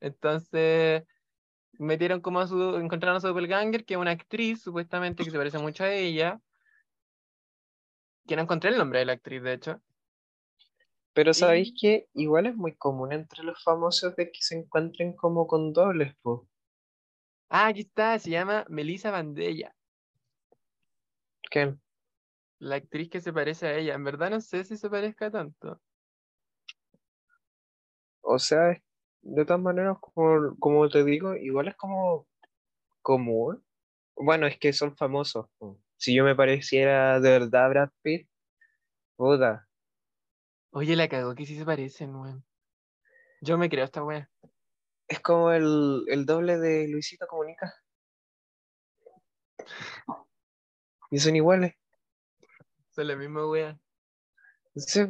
Entonces 0.00 1.04
metieron 1.78 2.20
como 2.20 2.40
a 2.40 2.46
su, 2.46 2.76
encontraron 2.76 3.16
a 3.18 3.20
su 3.20 3.28
doppelganger, 3.28 3.84
que 3.84 3.94
es 3.94 4.00
una 4.00 4.12
actriz 4.12 4.62
supuestamente 4.62 5.24
que 5.24 5.30
se 5.30 5.38
parece 5.38 5.58
mucho 5.58 5.84
a 5.84 5.92
ella, 5.92 6.40
que 8.26 8.36
no 8.36 8.42
encontré 8.42 8.70
el 8.70 8.78
nombre 8.78 9.00
de 9.00 9.04
la 9.06 9.12
actriz, 9.14 9.42
de 9.42 9.52
hecho. 9.52 9.80
Pero 11.12 11.32
sabéis 11.34 11.68
Y- 11.68 11.74
que 11.80 12.08
igual 12.14 12.46
es 12.46 12.56
muy 12.56 12.74
común 12.76 13.12
entre 13.12 13.44
los 13.44 13.62
famosos 13.62 14.16
de 14.16 14.32
que 14.32 14.42
se 14.42 14.58
encuentren 14.58 15.14
como 15.14 15.46
con 15.46 15.72
dobles, 15.72 16.14
po. 16.22 16.48
Ah, 17.48 17.68
aquí 17.68 17.80
está, 17.80 18.18
se 18.18 18.28
llama 18.30 18.66
Melissa 18.68 19.10
Bandella, 19.10 19.74
¿Qué? 21.50 21.74
La 22.64 22.76
actriz 22.76 23.10
que 23.10 23.20
se 23.20 23.32
parece 23.32 23.66
a 23.66 23.76
ella. 23.76 23.94
En 23.94 24.04
verdad 24.04 24.30
no 24.30 24.40
sé 24.40 24.64
si 24.64 24.76
se 24.76 24.88
parezca 24.90 25.30
tanto. 25.30 25.80
O 28.22 28.38
sea, 28.38 28.80
de 29.22 29.44
todas 29.44 29.60
maneras, 29.60 29.98
como, 30.00 30.56
como 30.58 30.88
te 30.88 31.04
digo, 31.04 31.34
igual 31.36 31.68
es 31.68 31.76
como 31.76 32.26
común. 33.02 33.62
Bueno, 34.16 34.46
es 34.46 34.58
que 34.58 34.72
son 34.72 34.96
famosos. 34.96 35.46
Si 35.96 36.14
yo 36.14 36.24
me 36.24 36.34
pareciera 36.34 37.20
de 37.20 37.30
verdad 37.30 37.66
a 37.66 37.68
Brad 37.68 37.90
Pitt, 38.02 38.28
puta, 39.16 39.68
Oye, 40.70 40.96
la 40.96 41.08
cagó 41.08 41.36
que 41.36 41.46
sí 41.46 41.56
se 41.56 41.64
parecen, 41.64 42.16
weón. 42.16 42.44
Yo 43.40 43.56
me 43.56 43.68
creo 43.68 43.84
esta 43.84 44.02
wea. 44.02 44.28
es 45.06 45.20
como 45.20 45.52
el, 45.52 46.04
el 46.08 46.26
doble 46.26 46.58
de 46.58 46.88
Luisito 46.88 47.26
Comunica. 47.28 47.72
Y 51.12 51.18
son 51.20 51.36
iguales. 51.36 51.74
Son 52.94 53.06
la 53.08 53.16
misma 53.16 53.46
wea. 53.46 53.78
Sí. 54.76 55.00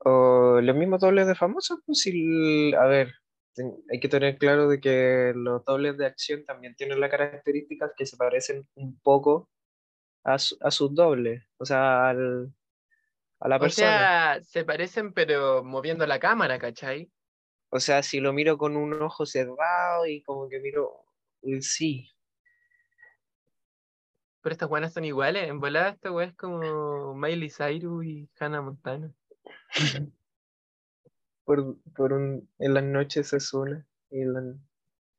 O 0.00 0.60
los 0.62 0.76
mismos 0.76 1.00
dobles 1.00 1.26
de 1.26 1.34
famosos, 1.34 1.80
pues 1.84 2.00
si, 2.00 2.72
a 2.74 2.84
ver, 2.84 3.12
hay 3.90 4.00
que 4.00 4.08
tener 4.08 4.38
claro 4.38 4.68
de 4.68 4.80
que 4.80 5.32
los 5.34 5.64
dobles 5.64 5.96
de 5.98 6.06
acción 6.06 6.44
también 6.44 6.76
tienen 6.76 7.00
las 7.00 7.10
características 7.10 7.92
que 7.96 8.06
se 8.06 8.16
parecen 8.16 8.68
un 8.74 8.98
poco 9.00 9.50
a, 10.24 10.38
su- 10.38 10.56
a 10.60 10.70
sus 10.70 10.94
dobles, 10.94 11.42
o 11.58 11.64
sea, 11.64 12.10
al- 12.10 12.52
a 13.40 13.48
la 13.48 13.56
O 13.56 13.60
persona. 13.60 13.88
sea, 13.90 14.40
se 14.42 14.64
parecen 14.64 15.12
pero 15.12 15.64
moviendo 15.64 16.06
la 16.06 16.18
cámara, 16.20 16.58
¿cachai? 16.58 17.10
O 17.70 17.80
sea, 17.80 18.02
si 18.02 18.20
lo 18.20 18.32
miro 18.32 18.56
con 18.56 18.76
un 18.76 18.92
ojo 19.02 19.26
cerrado 19.26 20.06
y 20.06 20.22
como 20.22 20.48
que 20.48 20.60
miro, 20.60 21.04
sí, 21.60 22.08
Pero 24.40 24.52
estas 24.52 24.68
buenas 24.68 24.92
son 24.92 25.04
iguales. 25.04 25.48
En 25.48 25.60
volada 25.60 25.90
esta 25.90 26.12
wea 26.12 26.26
es 26.28 26.34
como 26.34 27.14
Miley 27.14 27.50
Cyrus 27.50 28.04
y 28.04 28.30
Hannah 28.38 28.62
Montana. 28.62 29.12
por, 31.44 31.76
por 31.96 32.12
un, 32.12 32.48
en 32.58 32.74
las 32.74 32.84
noches 32.84 33.32
es 33.32 33.52
una 33.54 33.86
y, 34.10 34.20
en 34.22 34.32
la- 34.32 34.56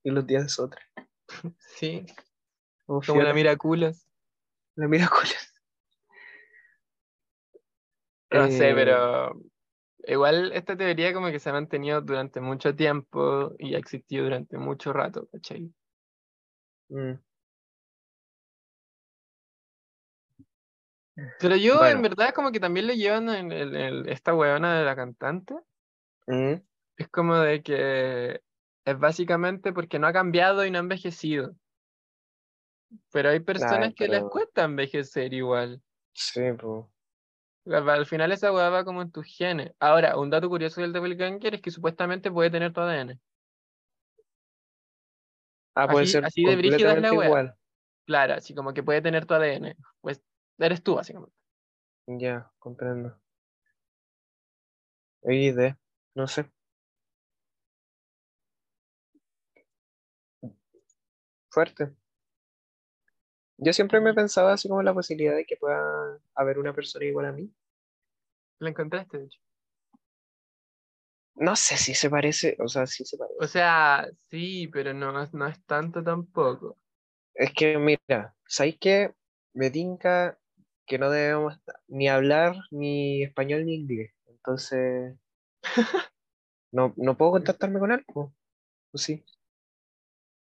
y 0.04 0.12
los 0.12 0.26
días 0.28 0.46
es 0.46 0.60
otra. 0.60 0.82
Sí, 1.60 2.06
Como 2.86 3.02
como 3.06 3.22
la 3.24 3.32
Fiona, 3.32 3.34
Miraculous. 3.34 4.08
la 4.76 4.88
Miraculous. 4.88 5.54
No 8.32 8.48
sé, 8.52 8.70
Eh, 8.70 8.76
pero 8.76 9.42
igual 10.06 10.52
esta 10.54 10.78
teoría 10.78 11.14
como 11.14 11.32
que 11.32 11.40
se 11.40 11.50
ha 11.50 11.54
mantenido 11.54 12.02
durante 12.02 12.42
mucho 12.42 12.76
tiempo 12.76 13.54
y 13.60 13.76
ha 13.76 13.80
existido 13.80 14.24
durante 14.26 14.58
mucho 14.58 14.94
rato, 14.94 15.28
¿cachai? 15.32 15.74
mm, 16.90 17.20
Pero 21.40 21.56
yo 21.56 21.74
en 21.86 22.02
Bueno. 22.02 22.02
verdad 22.02 22.34
como 22.34 22.52
que 22.52 22.60
también 22.60 22.88
le 22.88 22.98
llevan 22.98 23.30
en 23.30 23.52
el- 23.52 23.76
el- 23.76 24.10
esta 24.10 24.34
weona 24.34 24.78
de 24.80 24.86
la 24.86 24.96
cantante. 24.96 25.56
mm. 26.28 26.54
Es 26.98 27.08
como 27.10 27.38
de 27.38 27.64
que 27.64 28.42
es 28.86 29.00
básicamente 29.00 29.72
porque 29.74 30.00
no 30.00 30.08
ha 30.08 30.14
cambiado 30.14 30.66
y 30.66 30.72
no 30.72 30.78
ha 30.78 30.82
envejecido. 30.82 31.56
Pero 33.12 33.30
hay 33.30 33.40
personas 33.40 33.94
que 33.96 34.08
les 34.08 34.24
cuesta 34.24 34.64
envejecer 34.64 35.34
igual. 35.34 35.82
Sí, 36.14 36.42
pues. 36.60 36.86
Al 37.68 37.90
al 37.90 38.06
final 38.06 38.32
esa 38.32 38.52
weá 38.52 38.70
va 38.70 38.84
como 38.84 39.02
en 39.02 39.12
tus 39.12 39.26
genes. 39.28 39.72
Ahora, 39.80 40.18
un 40.18 40.30
dato 40.30 40.50
curioso 40.50 40.82
del 40.82 40.92
doppelganger 40.94 41.56
es 41.56 41.62
que 41.62 41.72
supuestamente 41.72 42.32
puede 42.32 42.50
tener 42.50 42.74
tu 42.74 42.82
ADN. 42.82 43.20
Ah, 45.76 45.88
puede 45.88 46.04
Así- 46.04 46.12
ser 46.14 46.26
así 46.26 46.44
de 46.44 46.56
brígida 46.56 46.94
es 46.94 47.02
la 47.02 47.14
igual. 47.14 47.56
Claro, 48.06 48.34
así 48.34 48.54
como 48.56 48.74
que 48.74 48.84
puede 48.84 49.02
tener 49.02 49.26
tu 49.26 49.36
ADN. 49.36 49.76
Pues 50.02 50.22
eres 50.66 50.84
tú, 50.84 50.96
básicamente. 50.96 51.36
Ya, 52.08 52.52
comprendo. 52.60 53.18
Hay 55.24 55.46
idea, 55.48 55.80
no 56.14 56.28
sé. 56.28 56.52
Fuerte. 61.50 61.96
Yo 63.60 63.74
siempre 63.74 64.02
me 64.02 64.16
pensaba 64.16 64.54
así 64.54 64.68
como 64.68 64.82
la 64.82 64.92
posibilidad 64.96 65.36
de 65.36 65.46
que 65.46 65.56
pueda 65.56 66.20
haber 66.34 66.58
una 66.58 66.74
persona 66.74 67.06
igual 67.06 67.28
a 67.28 67.32
mí. 67.32 67.54
Lo 68.60 68.70
encontraste, 68.70 69.18
de 69.18 69.26
hecho. 69.26 69.40
No 71.36 71.56
sé 71.56 71.78
si 71.78 71.96
se 71.96 72.10
parece, 72.10 72.56
o 72.60 72.68
sea, 72.68 72.86
sí 72.86 73.04
se 73.06 73.16
O 73.16 73.20
parece. 73.20 73.48
sea, 73.48 74.08
sí, 74.30 74.68
pero 74.68 74.94
no, 74.94 75.22
es- 75.24 75.34
no 75.34 75.48
es 75.48 75.64
tanto 75.66 76.04
tampoco. 76.04 76.78
Es 77.36 77.54
que 77.54 77.78
mira, 77.80 78.36
¿sabes 78.48 78.78
qué? 78.82 79.16
Me 79.54 79.72
tinca 79.72 80.39
que 80.90 80.98
no 80.98 81.12
debemos 81.12 81.56
ni 81.88 82.10
hablar 82.10 82.56
ni 82.72 83.24
español 83.24 83.66
ni 83.66 83.76
inglés. 83.76 84.12
Entonces, 84.26 85.16
no, 86.72 86.94
no 86.98 87.16
puedo 87.16 87.32
contactarme 87.32 87.80
con 87.80 87.92
él. 87.92 88.04
¿O 88.16 88.34
sí? 88.96 89.24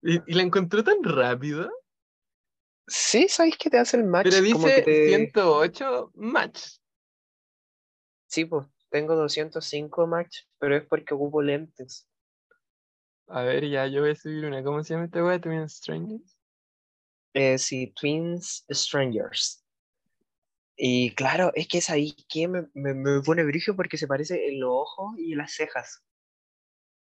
¿Y, 0.03 0.23
y 0.31 0.35
la 0.35 0.43
encontró 0.43 0.85
tan 0.85 1.03
rápido? 1.03 1.69
Sí, 2.87 3.27
¿sabes 3.29 3.59
qué 3.59 3.69
te 3.69 3.79
hace 3.79 3.97
el 3.97 4.05
match? 4.05 4.29
Pero 4.31 4.53
Como 4.53 4.67
que 4.67 4.75
dice 4.77 4.83
te... 4.83 5.07
108 5.09 6.13
match. 6.15 6.61
Sí, 8.29 8.45
pues, 8.45 8.69
tengo 8.89 9.17
205 9.17 10.07
match, 10.07 10.43
pero 10.59 10.77
es 10.77 10.85
porque 10.85 11.15
ocupo 11.15 11.43
lentes. 11.43 12.09
A 13.27 13.43
ver, 13.43 13.69
ya, 13.69 13.89
yo 13.89 14.03
voy 14.03 14.11
a 14.11 14.15
subir 14.15 14.45
una. 14.45 14.63
¿Cómo 14.63 14.85
se 14.85 14.95
llama 14.95 15.07
esta 15.07 15.25
weá? 15.25 15.41
Twin 15.41 15.69
Strangers. 15.69 16.39
Eh, 17.35 17.59
sí, 17.59 17.93
Twins 18.01 18.65
Strangers. 18.71 19.66
Y 20.77 21.15
claro, 21.15 21.53
es 21.55 21.69
que 21.69 21.79
es 21.79 21.89
ahí 21.89 22.15
que 22.29 22.49
me, 22.49 22.67
me, 22.75 22.93
me 22.95 23.23
pone 23.23 23.45
brillo 23.45 23.75
porque 23.75 23.97
se 23.97 24.07
parece 24.07 24.49
en 24.49 24.61
los 24.61 24.71
ojos 24.71 25.15
y 25.19 25.33
en 25.33 25.39
las 25.39 25.53
cejas. 25.55 26.05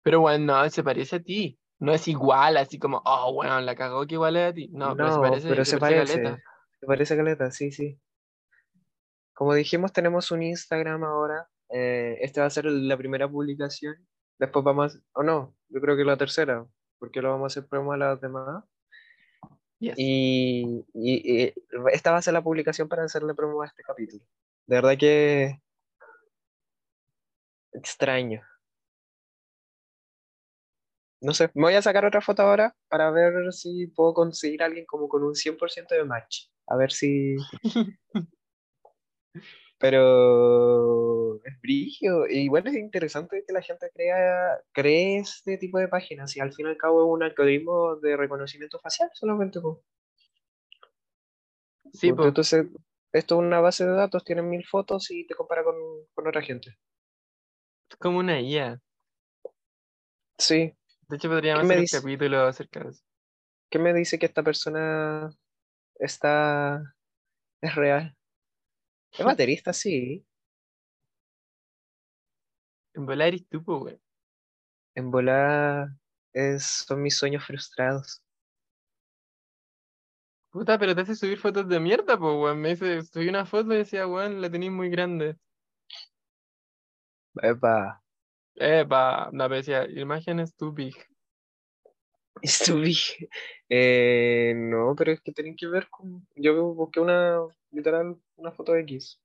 Pero 0.02 0.22
bueno, 0.22 0.46
no, 0.46 0.70
se 0.70 0.84
parece 0.84 1.18
a 1.18 1.20
ti. 1.20 1.60
No 1.80 1.92
es 1.92 2.08
igual, 2.08 2.58
así 2.58 2.80
como, 2.80 3.02
oh, 3.04 3.34
bueno, 3.34 3.60
la 3.60 3.76
cagó 3.76 4.08
que 4.08 4.14
igual 4.14 4.38
es 4.38 4.52
a 4.52 4.54
ti. 4.54 4.70
No, 4.72 4.96
pero 4.96 5.12
se 5.12 5.20
parece, 5.20 5.50
pero 5.50 5.66
se 5.66 5.72
se 5.72 5.78
parece 5.78 6.00
parece. 6.00 6.22
caleta. 6.22 6.44
Se 6.80 6.86
parece 6.86 7.18
caleta, 7.18 7.52
sí, 7.52 7.72
sí. 7.72 8.00
Como 9.34 9.54
dijimos, 9.54 9.92
tenemos 9.92 10.32
un 10.32 10.44
Instagram 10.44 11.04
ahora. 11.04 11.50
Eh, 11.70 12.18
esta 12.22 12.42
va 12.42 12.48
a 12.48 12.52
ser 12.52 12.66
la 12.66 12.96
primera 12.98 13.28
publicación. 13.30 13.96
Después 14.40 14.64
vamos, 14.64 15.00
o 15.14 15.24
no, 15.24 15.56
yo 15.70 15.82
creo 15.82 15.98
que 15.98 16.06
la 16.06 16.18
tercera, 16.18 16.66
porque 17.00 17.22
lo 17.22 17.32
vamos 17.32 17.44
a 17.44 17.60
hacer 17.60 17.70
promo 17.70 17.92
a 17.92 17.98
las 17.98 18.22
demás. 18.22 18.64
Yes. 19.80 19.96
Y, 19.98 20.86
y- 20.94 21.44
y 21.46 21.54
esta 21.92 22.12
va 22.12 22.18
a 22.18 22.22
ser 22.22 22.34
la 22.34 22.44
publicación 22.44 22.88
para 22.88 23.04
hacerle 23.04 23.34
promo 23.34 23.62
a 23.62 23.68
este 23.68 23.84
capítulo. 23.84 24.24
De 24.68 24.76
verdad 24.76 24.98
que 24.98 25.62
extraño. 27.74 28.42
No 31.22 31.34
sé, 31.34 31.50
me 31.56 31.64
voy 31.64 31.74
a 31.74 31.82
sacar 31.82 32.06
otra 32.06 32.22
foto 32.22 32.44
ahora 32.44 32.76
para 32.88 33.10
ver 33.12 33.52
si 33.52 33.88
puedo 33.88 34.14
conseguir 34.14 34.62
a 34.62 34.66
alguien 34.68 34.86
como 34.86 35.08
con 35.08 35.24
un 35.24 35.34
100% 35.36 35.96
de 35.96 36.04
match. 36.04 36.48
A 36.68 36.76
ver 36.76 36.92
si... 36.92 37.36
Pero 39.86 41.36
es 41.46 41.62
brillo. 41.62 42.26
Igual 42.28 42.68
es 42.68 42.74
interesante 42.76 43.44
que 43.46 43.54
la 43.54 43.62
gente 43.62 43.90
crea, 43.94 44.60
cree 44.72 45.20
este 45.20 45.58
tipo 45.60 45.78
de 45.80 45.88
páginas 45.88 46.36
y 46.36 46.40
al 46.40 46.54
fin 46.54 46.66
y 46.68 46.70
al 46.70 46.78
cabo 46.78 47.02
es 47.04 47.14
un 47.14 47.24
algoritmo 47.24 47.96
de 47.98 48.18
reconocimiento 48.18 48.80
facial 48.80 49.10
solamente. 49.14 49.60
Sí, 51.94 52.14
po. 52.14 52.26
Entonces, 52.28 52.68
esto 53.14 53.36
es 53.36 53.40
una 53.40 53.60
base 53.62 53.86
de 53.86 53.92
datos, 53.94 54.24
tienen 54.24 54.50
mil 54.50 54.66
fotos 54.66 55.10
y 55.12 55.26
te 55.28 55.36
compara 55.36 55.64
con, 55.64 55.76
con 56.14 56.28
otra 56.28 56.42
gente. 56.42 56.78
Es 57.90 57.98
como 57.98 58.20
una 58.20 58.40
IA. 58.40 58.80
Sí, 60.38 60.74
De 61.10 61.16
hecho, 61.16 61.30
podríamos 61.30 61.62
¿Qué 61.62 61.68
me 61.68 61.76
hacer 61.76 61.80
un 61.80 61.88
dice? 61.88 62.02
capítulo 62.02 62.42
acerca 62.46 62.84
de 62.84 62.90
eso. 62.92 63.04
¿qué 63.70 63.80
me 63.80 63.94
dice 63.94 64.20
que 64.20 64.26
esta 64.26 64.44
persona 64.44 65.30
está 66.00 66.96
es 67.62 67.76
real? 67.76 68.18
Es 69.18 69.26
baterista, 69.26 69.74
sí. 69.74 70.26
En 72.94 73.06
volar 73.06 73.30
eres 73.30 73.48
tú, 73.48 73.62
weón. 73.66 74.00
En 74.96 75.12
volar 75.12 75.90
es, 76.34 76.64
son 76.88 77.02
mis 77.02 77.18
sueños 77.18 77.46
frustrados. 77.46 78.22
Puta, 80.52 80.80
pero 80.80 80.96
te 80.96 81.02
hace 81.02 81.16
subir 81.16 81.38
fotos 81.38 81.68
de 81.68 81.80
mierda, 81.80 82.18
po, 82.18 82.42
weón. 82.42 82.62
Me 82.62 82.70
dice, 82.70 83.04
subí 83.04 83.28
una 83.28 83.46
foto 83.46 83.74
y 83.74 83.78
decía, 83.78 84.08
weón, 84.08 84.42
la 84.42 84.50
tenéis 84.50 84.72
muy 84.72 84.90
grande. 84.90 85.38
Epa, 87.42 88.02
Epa, 88.56 89.30
no, 89.34 89.44
pero 89.46 89.56
decía, 89.56 89.86
imágenes 89.90 90.56
too 90.56 90.72
big. 90.72 90.96
estuve. 92.42 92.94
Eh, 93.70 94.54
no, 94.56 94.94
pero 94.96 95.12
es 95.12 95.22
que 95.22 95.32
tienen 95.32 95.56
que 95.56 95.68
ver 95.68 95.90
con. 95.90 96.28
Yo 96.36 96.74
busqué 96.74 97.00
una, 97.00 97.40
literal, 97.76 98.18
una 98.38 98.52
foto 98.52 98.76
X. 98.76 99.22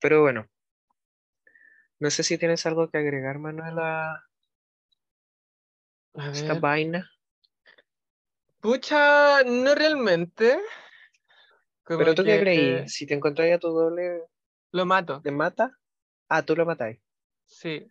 Pero 0.00 0.22
bueno. 0.22 0.46
No 2.00 2.08
sé 2.10 2.22
si 2.22 2.38
tienes 2.38 2.64
algo 2.64 2.88
que 2.90 2.96
agregar, 2.96 3.38
Manuel, 3.38 3.78
a 3.78 4.24
esta 6.32 6.54
ver. 6.54 6.60
vaina. 6.60 7.10
Pucha, 8.60 9.42
no 9.44 9.74
realmente. 9.74 10.58
Como 11.84 11.98
Pero 11.98 12.14
tú 12.14 12.22
qué 12.24 12.38
que 12.38 12.40
creí, 12.40 12.88
si 12.88 13.06
te 13.06 13.14
encontráis 13.14 13.54
a 13.54 13.58
tu 13.58 13.68
doble, 13.68 14.22
Lo 14.70 14.86
mato, 14.86 15.20
¿te 15.22 15.30
mata? 15.32 15.78
Ah, 16.28 16.42
tú 16.44 16.54
lo 16.56 16.64
matáis. 16.66 17.00
sí. 17.46 17.90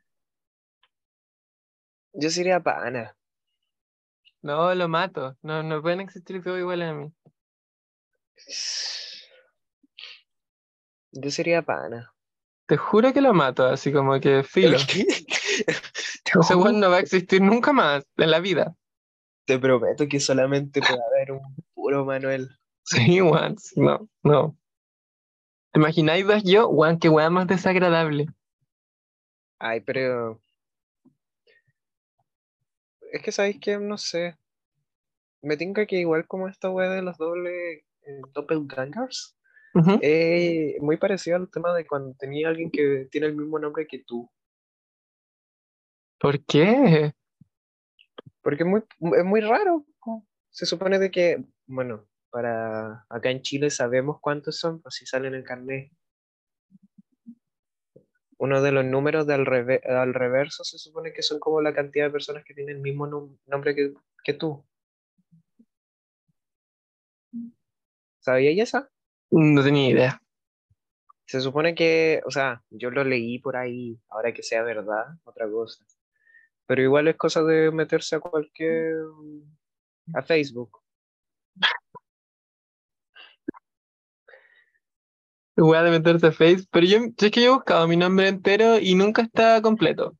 Yo 2.14 2.30
sería 2.32 2.60
pana. 2.64 3.16
No, 4.46 4.76
lo 4.76 4.88
mato. 4.88 5.36
No, 5.42 5.64
no 5.64 5.82
pueden 5.82 6.02
existir 6.02 6.44
todos 6.44 6.60
iguales 6.60 6.90
a 6.90 6.94
mí. 6.94 7.12
Yo 11.14 11.32
sería 11.32 11.64
pana. 11.64 12.14
Te 12.68 12.78
juro 12.78 13.12
que 13.12 13.22
lo 13.22 13.34
mato, 13.34 13.66
así 13.66 13.92
como 13.92 14.20
que 14.20 14.44
filo. 14.44 14.78
Ese 16.40 16.56
weón 16.56 16.80
no 16.80 16.92
va 16.92 16.98
a 16.98 17.00
existir 17.00 17.42
nunca 17.42 17.74
más 17.74 18.06
en 18.18 18.30
la 18.30 18.40
vida. 18.40 18.76
te 19.46 19.58
prometo 19.58 20.08
que 20.08 20.20
solamente 20.20 20.80
puede 20.80 21.02
haber 21.12 21.32
un 21.32 21.56
puro 21.74 22.06
Manuel. 22.06 22.50
Sí, 22.84 23.20
sí, 23.58 23.82
No, 23.82 24.08
no. 24.22 24.56
¿Te 25.72 25.80
imagináis 25.80 26.28
dos 26.28 26.44
yo? 26.44 26.68
Weón, 26.70 27.00
qué 27.00 27.10
weón 27.10 27.34
más 27.34 27.48
desagradable. 27.48 28.28
Ay, 29.58 29.82
pero. 29.82 30.40
Es 33.12 33.22
que 33.22 33.32
sabéis 33.32 33.60
que 33.60 33.78
no 33.78 33.98
sé. 33.98 34.38
Me 35.42 35.58
tinca 35.58 35.86
que 35.86 35.98
igual 35.98 36.28
como 36.28 36.48
esta 36.48 36.70
wea 36.70 36.90
de 36.90 37.02
los 37.02 37.18
dobles 37.18 37.84
eh, 38.02 38.22
doppelgangers, 38.34 39.38
eh, 40.02 40.78
muy 40.80 40.98
parecido 40.98 41.38
al 41.38 41.50
tema 41.50 41.74
de 41.74 41.86
cuando 41.86 42.16
tenía 42.18 42.48
alguien 42.48 42.72
que 42.72 43.08
tiene 43.12 43.28
el 43.28 43.36
mismo 43.36 43.60
nombre 43.60 43.86
que 43.88 44.00
tú. 44.00 44.30
¿Por 46.20 46.44
qué? 46.46 47.14
Porque 48.42 48.64
es 48.64 48.70
muy, 48.70 48.84
es 49.18 49.26
muy 49.26 49.42
raro. 49.42 49.86
Se 50.50 50.66
supone 50.66 50.98
de 51.00 51.12
que, 51.12 51.44
bueno, 51.68 52.08
para 52.30 53.06
acá 53.10 53.30
en 53.30 53.42
Chile 53.42 53.70
sabemos 53.70 54.20
cuántos 54.22 54.58
son, 54.58 54.82
pues 54.82 54.96
si 54.96 55.06
salen 55.06 55.34
en 55.34 55.40
el 55.40 55.46
carnet. 55.46 55.92
Uno 58.38 58.62
de 58.62 58.72
los 58.72 58.86
números 58.86 59.28
de 59.28 59.34
al, 59.34 59.46
reve- 59.46 59.82
al 59.86 60.14
reverso 60.14 60.64
se 60.64 60.78
supone 60.78 61.14
que 61.14 61.22
son 61.22 61.40
como 61.40 61.62
la 61.62 61.74
cantidad 61.74 62.06
de 62.06 62.12
personas 62.12 62.44
que 62.46 62.54
tienen 62.54 62.78
el 62.78 62.82
mismo 62.82 63.08
nom- 63.08 63.38
nombre 63.48 63.76
que, 63.76 63.94
que 64.24 64.34
tú. 64.34 64.66
¿Sabías 68.20 68.58
esa? 68.70 68.90
No 69.32 69.64
tenía 69.64 69.90
idea. 69.90 70.22
Se 71.28 71.42
supone 71.42 71.76
que, 71.76 72.22
o 72.26 72.32
sea, 72.32 72.64
yo 72.70 72.90
lo 72.92 73.04
leí 73.04 73.40
por 73.40 73.56
ahí, 73.58 74.00
ahora 74.10 74.34
que 74.34 74.44
sea 74.44 74.64
verdad, 74.64 75.06
otra 75.24 75.50
cosa. 75.50 75.84
Pero 76.68 76.82
igual 76.84 77.08
es 77.10 77.18
cosa 77.18 77.44
de 77.44 77.72
meterse 77.72 78.18
a 78.18 78.20
cualquier, 78.22 78.96
a 80.14 80.22
Facebook. 80.24 80.82
Weón 85.58 85.86
de 85.86 85.92
meterse 85.92 86.28
a 86.28 86.32
Face. 86.32 86.66
Pero 86.70 86.86
yo, 86.86 87.00
yo 87.00 87.28
es 87.28 87.32
que 87.32 87.42
yo 87.42 87.48
he 87.48 87.56
buscado 87.56 87.88
mi 87.88 87.96
nombre 87.96 88.28
entero 88.28 88.78
y 88.80 88.96
nunca 88.96 89.22
está 89.22 89.62
completo. 89.62 90.16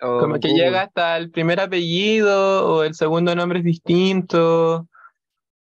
O 0.00 0.18
Como 0.18 0.40
que 0.40 0.48
llega 0.48 0.82
hasta 0.82 1.16
el 1.16 1.30
primer 1.30 1.60
apellido, 1.60 2.74
o 2.74 2.82
el 2.82 2.94
segundo 2.94 3.34
nombre 3.36 3.60
es 3.60 3.64
distinto, 3.64 4.88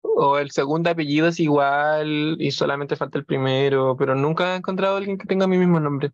o 0.01 0.38
el 0.38 0.51
segundo 0.51 0.88
apellido 0.88 1.28
es 1.28 1.38
igual 1.38 2.36
y 2.38 2.51
solamente 2.51 2.97
falta 2.97 3.18
el 3.18 3.26
primero, 3.26 3.95
pero 3.97 4.14
nunca 4.14 4.55
he 4.55 4.57
encontrado 4.57 4.95
a 4.95 4.99
alguien 4.99 5.18
que 5.18 5.26
tenga 5.26 5.47
mi 5.47 5.59
mismo 5.59 5.80
nombre. 5.80 6.12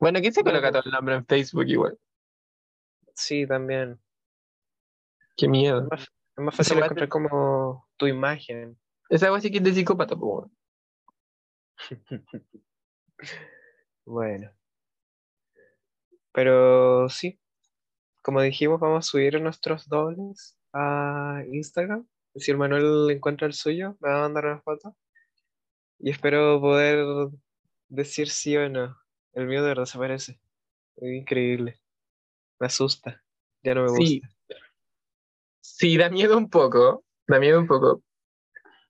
Bueno, 0.00 0.20
¿quién 0.20 0.32
se 0.32 0.42
coloca 0.42 0.70
todo 0.70 0.82
el 0.84 0.92
nombre 0.92 1.14
en 1.14 1.26
Facebook 1.26 1.66
igual? 1.66 1.98
Sí, 3.14 3.46
también. 3.46 3.98
Qué 5.36 5.48
miedo. 5.48 5.82
Es 5.82 5.88
más, 5.90 6.00
es 6.02 6.44
más 6.44 6.54
Esa 6.54 6.62
fácil 6.64 6.78
encontrar 6.84 7.08
como 7.08 7.86
tu 7.96 8.06
imagen. 8.06 8.78
Esa 9.08 9.26
agua 9.26 9.40
sí 9.40 9.50
que 9.50 9.58
es 9.58 9.64
de 9.64 9.72
psicópata, 9.72 10.16
po. 10.16 10.50
Bueno. 14.06 14.50
Pero 16.32 17.08
sí, 17.08 17.40
como 18.22 18.42
dijimos, 18.42 18.80
vamos 18.80 19.06
a 19.06 19.10
subir 19.10 19.40
nuestros 19.40 19.88
dobles 19.88 20.58
a 20.72 21.42
Instagram. 21.50 22.06
Si 22.34 22.50
el 22.50 22.58
Manuel 22.58 23.10
encuentra 23.10 23.46
el 23.46 23.54
suyo, 23.54 23.96
me 24.00 24.08
va 24.10 24.18
a 24.18 24.22
mandar 24.22 24.46
una 24.46 24.60
foto. 24.60 24.96
Y 26.00 26.10
espero 26.10 26.60
poder 26.60 27.30
decir 27.88 28.28
sí 28.28 28.56
o 28.56 28.68
no. 28.68 28.96
El 29.32 29.46
mío 29.46 29.62
de 29.62 29.68
verdad 29.68 29.84
se 29.84 29.98
parece. 29.98 30.40
Es 30.96 31.12
increíble. 31.14 31.80
Me 32.58 32.66
asusta. 32.66 33.22
Ya 33.62 33.74
no 33.74 33.84
me 33.84 33.88
Sí. 33.90 34.20
gusta. 34.20 34.34
Sí, 35.60 35.96
da 35.96 36.10
miedo 36.10 36.36
un 36.36 36.50
poco, 36.50 37.04
da 37.26 37.38
miedo 37.38 37.58
un 37.58 37.66
poco. 37.66 38.02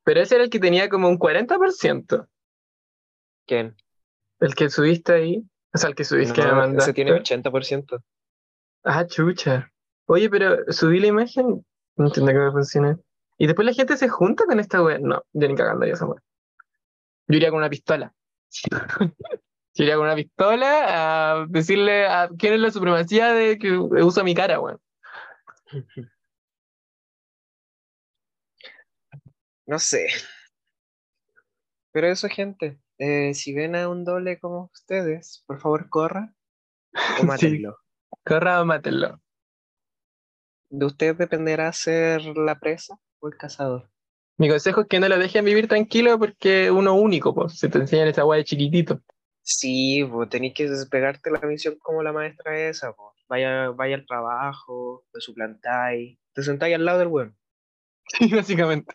Pero 0.02 0.20
ese 0.20 0.34
era 0.34 0.44
el 0.44 0.50
que 0.50 0.58
tenía 0.58 0.88
como 0.88 1.08
un 1.08 1.18
40%, 1.18 2.28
¿Quién? 3.46 3.76
el 4.40 4.54
que 4.54 4.68
subiste 4.68 5.12
ahí. 5.12 5.44
O 5.72 5.78
sea, 5.78 5.88
el 5.90 5.94
que 5.96 6.04
subiste, 6.04 6.34
que 6.34 6.42
me 6.42 6.46
No, 6.48 6.52
ese 6.58 6.66
mandaste. 6.68 6.92
tiene 6.92 7.12
80%. 7.12 8.02
Ah, 8.84 9.06
chucha. 9.06 9.72
Oye, 10.06 10.28
pero 10.28 10.70
subí 10.72 11.00
la 11.00 11.06
imagen, 11.06 11.64
no 11.96 12.06
entiendo 12.06 12.32
cómo 12.32 12.52
funciona. 12.52 12.98
Y 13.38 13.46
después 13.46 13.64
la 13.66 13.72
gente 13.72 13.96
se 13.96 14.08
junta 14.08 14.44
con 14.44 14.60
esta 14.60 14.82
wea. 14.82 14.98
No, 14.98 15.24
yo 15.32 15.48
ni 15.48 15.54
cagando 15.54 15.86
yo 15.86 15.94
esa 15.94 16.06
wea. 16.06 16.20
Yo 17.26 17.36
iría 17.36 17.50
con 17.50 17.58
una 17.58 17.70
pistola. 17.70 18.14
Yo 19.76 19.82
iría 19.82 19.96
con 19.96 20.04
una 20.04 20.14
pistola 20.14 21.40
a 21.40 21.46
decirle 21.48 22.06
a 22.06 22.28
quién 22.38 22.52
es 22.54 22.60
la 22.60 22.70
supremacía 22.70 23.32
de 23.32 23.58
que 23.58 23.72
usa 23.72 24.22
mi 24.22 24.32
cara, 24.32 24.60
weón. 24.60 24.80
No 29.66 29.78
sé. 29.78 30.06
Pero 31.90 32.06
eso, 32.08 32.28
gente. 32.28 32.78
Eh, 32.98 33.34
si 33.34 33.52
ven 33.54 33.76
a 33.76 33.88
un 33.88 34.04
doble 34.04 34.38
como 34.38 34.70
ustedes, 34.72 35.42
por 35.46 35.60
favor 35.60 35.88
corra 35.88 36.34
o 36.92 36.94
Sí. 37.20 37.26
mátenlo. 37.26 37.76
Corra 38.24 38.60
o 38.60 38.64
mátenlo. 38.64 39.20
De 40.70 40.86
usted 40.86 41.16
dependerá 41.16 41.72
ser 41.72 42.22
la 42.36 42.58
presa 42.58 42.98
o 43.20 43.28
el 43.28 43.36
cazador. 43.36 43.90
Mi 44.36 44.48
consejo 44.48 44.80
es 44.82 44.86
que 44.88 44.98
no 44.98 45.08
lo 45.08 45.18
dejen 45.18 45.44
vivir 45.44 45.68
tranquilo 45.68 46.18
porque 46.18 46.70
uno 46.70 46.94
único, 46.94 47.34
pues. 47.34 47.58
Se 47.58 47.68
te 47.68 47.78
enseñan 47.78 48.08
esa 48.08 48.24
wea 48.24 48.38
de 48.38 48.44
chiquitito. 48.44 49.00
Sí, 49.42 50.04
pues 50.10 50.28
tenéis 50.30 50.54
que 50.54 50.68
despegarte 50.68 51.30
la 51.30 51.40
misión 51.40 51.76
como 51.78 52.02
la 52.02 52.12
maestra 52.12 52.58
esa, 52.58 52.92
pues. 52.92 53.10
Vaya, 53.28 53.70
vaya 53.70 53.96
al 53.96 54.06
trabajo, 54.06 55.04
te 55.12 55.20
suplantáis, 55.20 56.18
te 56.32 56.42
sentáis 56.42 56.74
al 56.74 56.84
lado 56.84 56.98
del 56.98 57.08
weón. 57.08 57.36
Sí, 58.18 58.28
básicamente. 58.34 58.92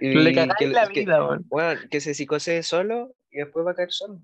Y 0.00 0.08
Le 0.14 0.34
cagáis 0.34 0.54
que, 0.58 0.66
la 0.68 0.88
que- 0.88 1.00
vida, 1.00 1.24
weón. 1.24 1.44
bueno, 1.48 1.80
que 1.90 2.00
se 2.00 2.14
psicose 2.14 2.62
solo 2.62 3.14
y 3.30 3.38
después 3.38 3.64
va 3.66 3.72
a 3.72 3.74
caer 3.74 3.92
solo. 3.92 4.20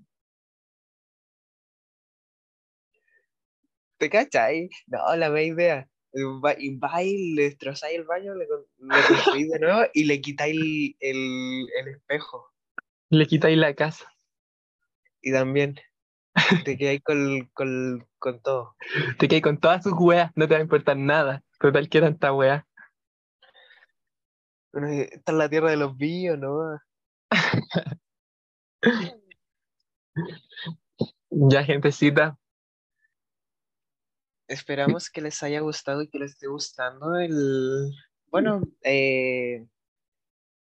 ¿Te 3.97 4.09
cachai? 4.09 4.69
No, 4.87 5.15
la 5.15 5.29
mea 5.29 5.43
idea. 5.43 5.87
Y 6.13 6.23
va 6.79 7.03
y 7.03 7.35
le 7.35 7.43
destrozáis 7.43 7.97
el 7.97 8.03
baño, 8.03 8.33
le, 8.35 8.45
le 8.45 9.07
construís 9.07 9.49
de 9.49 9.59
nuevo 9.59 9.81
y 9.93 10.03
le 10.05 10.19
quitáis 10.19 10.55
el, 10.59 10.95
el, 10.99 11.67
el 11.79 11.87
espejo. 11.95 12.51
Le 13.09 13.25
quitáis 13.27 13.57
la 13.57 13.73
casa. 13.75 14.11
Y 15.21 15.31
también 15.31 15.75
te 16.65 16.77
quedáis 16.77 17.01
con, 17.03 17.49
con, 17.53 18.07
con 18.17 18.41
todo. 18.41 18.75
Te 19.19 19.27
quedas 19.27 19.43
con 19.43 19.59
todas 19.59 19.83
sus 19.83 19.93
weas, 19.93 20.31
no 20.35 20.47
te 20.47 20.55
va 20.55 20.59
a 20.59 20.63
importar 20.63 20.97
nada. 20.97 21.43
Total 21.59 21.87
que 21.87 22.01
tanta 22.01 22.33
wea. 22.33 22.67
Bueno, 24.73 24.87
Esta 24.87 25.31
es 25.31 25.37
la 25.37 25.49
tierra 25.49 25.69
de 25.69 25.77
los 25.77 25.97
billos, 25.97 26.37
¿no? 26.39 26.79
Ya, 31.29 31.63
gentecita. 31.63 32.37
Esperamos 34.47 35.09
que 35.09 35.21
les 35.21 35.41
haya 35.43 35.61
gustado 35.61 36.01
y 36.01 36.09
que 36.09 36.19
les 36.19 36.31
esté 36.31 36.47
gustando 36.47 37.15
el... 37.15 37.89
Bueno, 38.27 38.61
eh, 38.83 39.65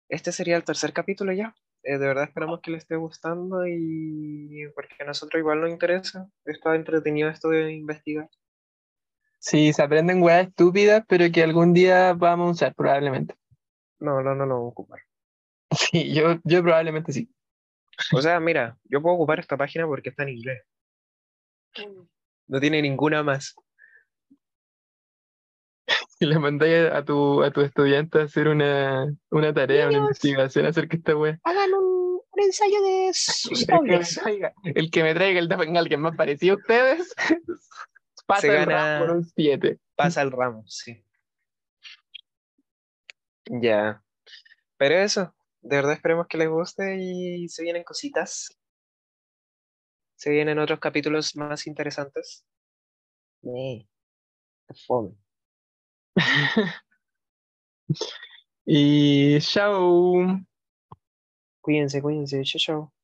este 0.09 0.31
sería 0.31 0.57
el 0.57 0.63
tercer 0.63 0.91
capítulo 0.91 1.31
ya. 1.33 1.55
Eh, 1.83 1.99
de 1.99 2.07
verdad 2.07 2.23
esperamos 2.23 2.61
que 2.61 2.71
les 2.71 2.81
esté 2.81 2.95
gustando 2.95 3.67
y 3.67 4.67
porque 4.73 4.95
a 4.99 5.05
nosotros 5.05 5.39
igual 5.39 5.61
nos 5.61 5.69
interesa. 5.69 6.27
Está 6.45 6.75
entretenido 6.75 7.29
esto 7.29 7.49
de 7.49 7.71
investigar. 7.73 8.27
Sí, 9.37 9.71
se 9.71 9.83
aprenden 9.83 10.23
weas 10.23 10.47
estúpidas, 10.47 11.03
pero 11.07 11.31
que 11.31 11.43
algún 11.43 11.73
día 11.73 12.13
vamos 12.13 12.47
a 12.47 12.51
usar, 12.51 12.75
probablemente. 12.75 13.35
No, 14.05 14.21
no, 14.21 14.35
no 14.35 14.45
lo 14.45 14.53
vamos 14.55 14.67
a 14.67 14.71
ocupar. 14.71 14.99
Sí, 15.91 16.13
yo, 16.13 16.39
yo 16.43 16.61
probablemente 16.63 17.11
sí. 17.11 17.29
O 18.13 18.21
sea, 18.21 18.39
mira, 18.39 18.77
yo 18.85 19.01
puedo 19.01 19.15
ocupar 19.15 19.39
esta 19.39 19.57
página 19.57 19.85
porque 19.87 20.09
está 20.09 20.23
en 20.23 20.29
inglés. 20.29 20.63
No 22.47 22.59
tiene 22.59 22.81
ninguna 22.81 23.23
más. 23.23 23.55
Y 26.19 26.25
le 26.27 26.39
mandáis 26.39 26.91
a 26.91 27.03
tu, 27.03 27.43
a 27.43 27.51
tu 27.51 27.61
estudiante 27.61 28.19
a 28.19 28.23
hacer 28.23 28.47
una, 28.47 29.05
una 29.31 29.53
tarea, 29.53 29.87
una 29.89 29.97
investigación 29.97 30.65
acerca 30.65 30.91
de 30.91 30.97
esta 30.97 31.17
wea. 31.17 31.39
Hagan 31.43 31.73
un, 31.73 32.21
un 32.31 32.43
ensayo 32.43 32.81
de 32.81 33.07
El 33.51 33.65
que, 33.65 33.99
me 34.63 34.71
el 34.79 34.91
que 34.91 35.03
me 35.03 35.13
traiga 35.13 35.39
el 35.39 35.49
doppelganger 35.49 35.97
más 35.97 36.15
parecido 36.15 36.55
a 36.55 36.57
ustedes, 36.57 37.13
pasa 38.25 38.41
Se 38.41 38.47
el 38.47 38.53
gana- 38.53 38.99
ramo 38.99 39.05
con 39.07 39.17
un 39.17 39.23
7. 39.25 39.79
Pasa 39.95 40.21
el 40.21 40.31
ramo, 40.31 40.63
sí. 40.67 41.01
Ya. 43.49 44.03
Pero 44.77 44.95
eso, 44.95 45.35
de 45.61 45.77
verdad 45.77 45.93
esperemos 45.93 46.27
que 46.27 46.37
les 46.37 46.49
guste 46.49 46.97
y 46.99 47.47
se 47.49 47.63
vienen 47.63 47.83
cositas. 47.83 48.49
Se 50.17 50.29
vienen 50.29 50.59
otros 50.59 50.79
capítulos 50.79 51.35
más 51.37 51.67
interesantes. 51.67 52.45
Qué 54.67 54.73
fome. 54.87 55.15
y 58.65 59.39
chao. 59.39 60.39
Cuídense, 61.61 62.01
cuídense. 62.01 62.43
Chao, 62.43 62.59
chao. 62.59 62.94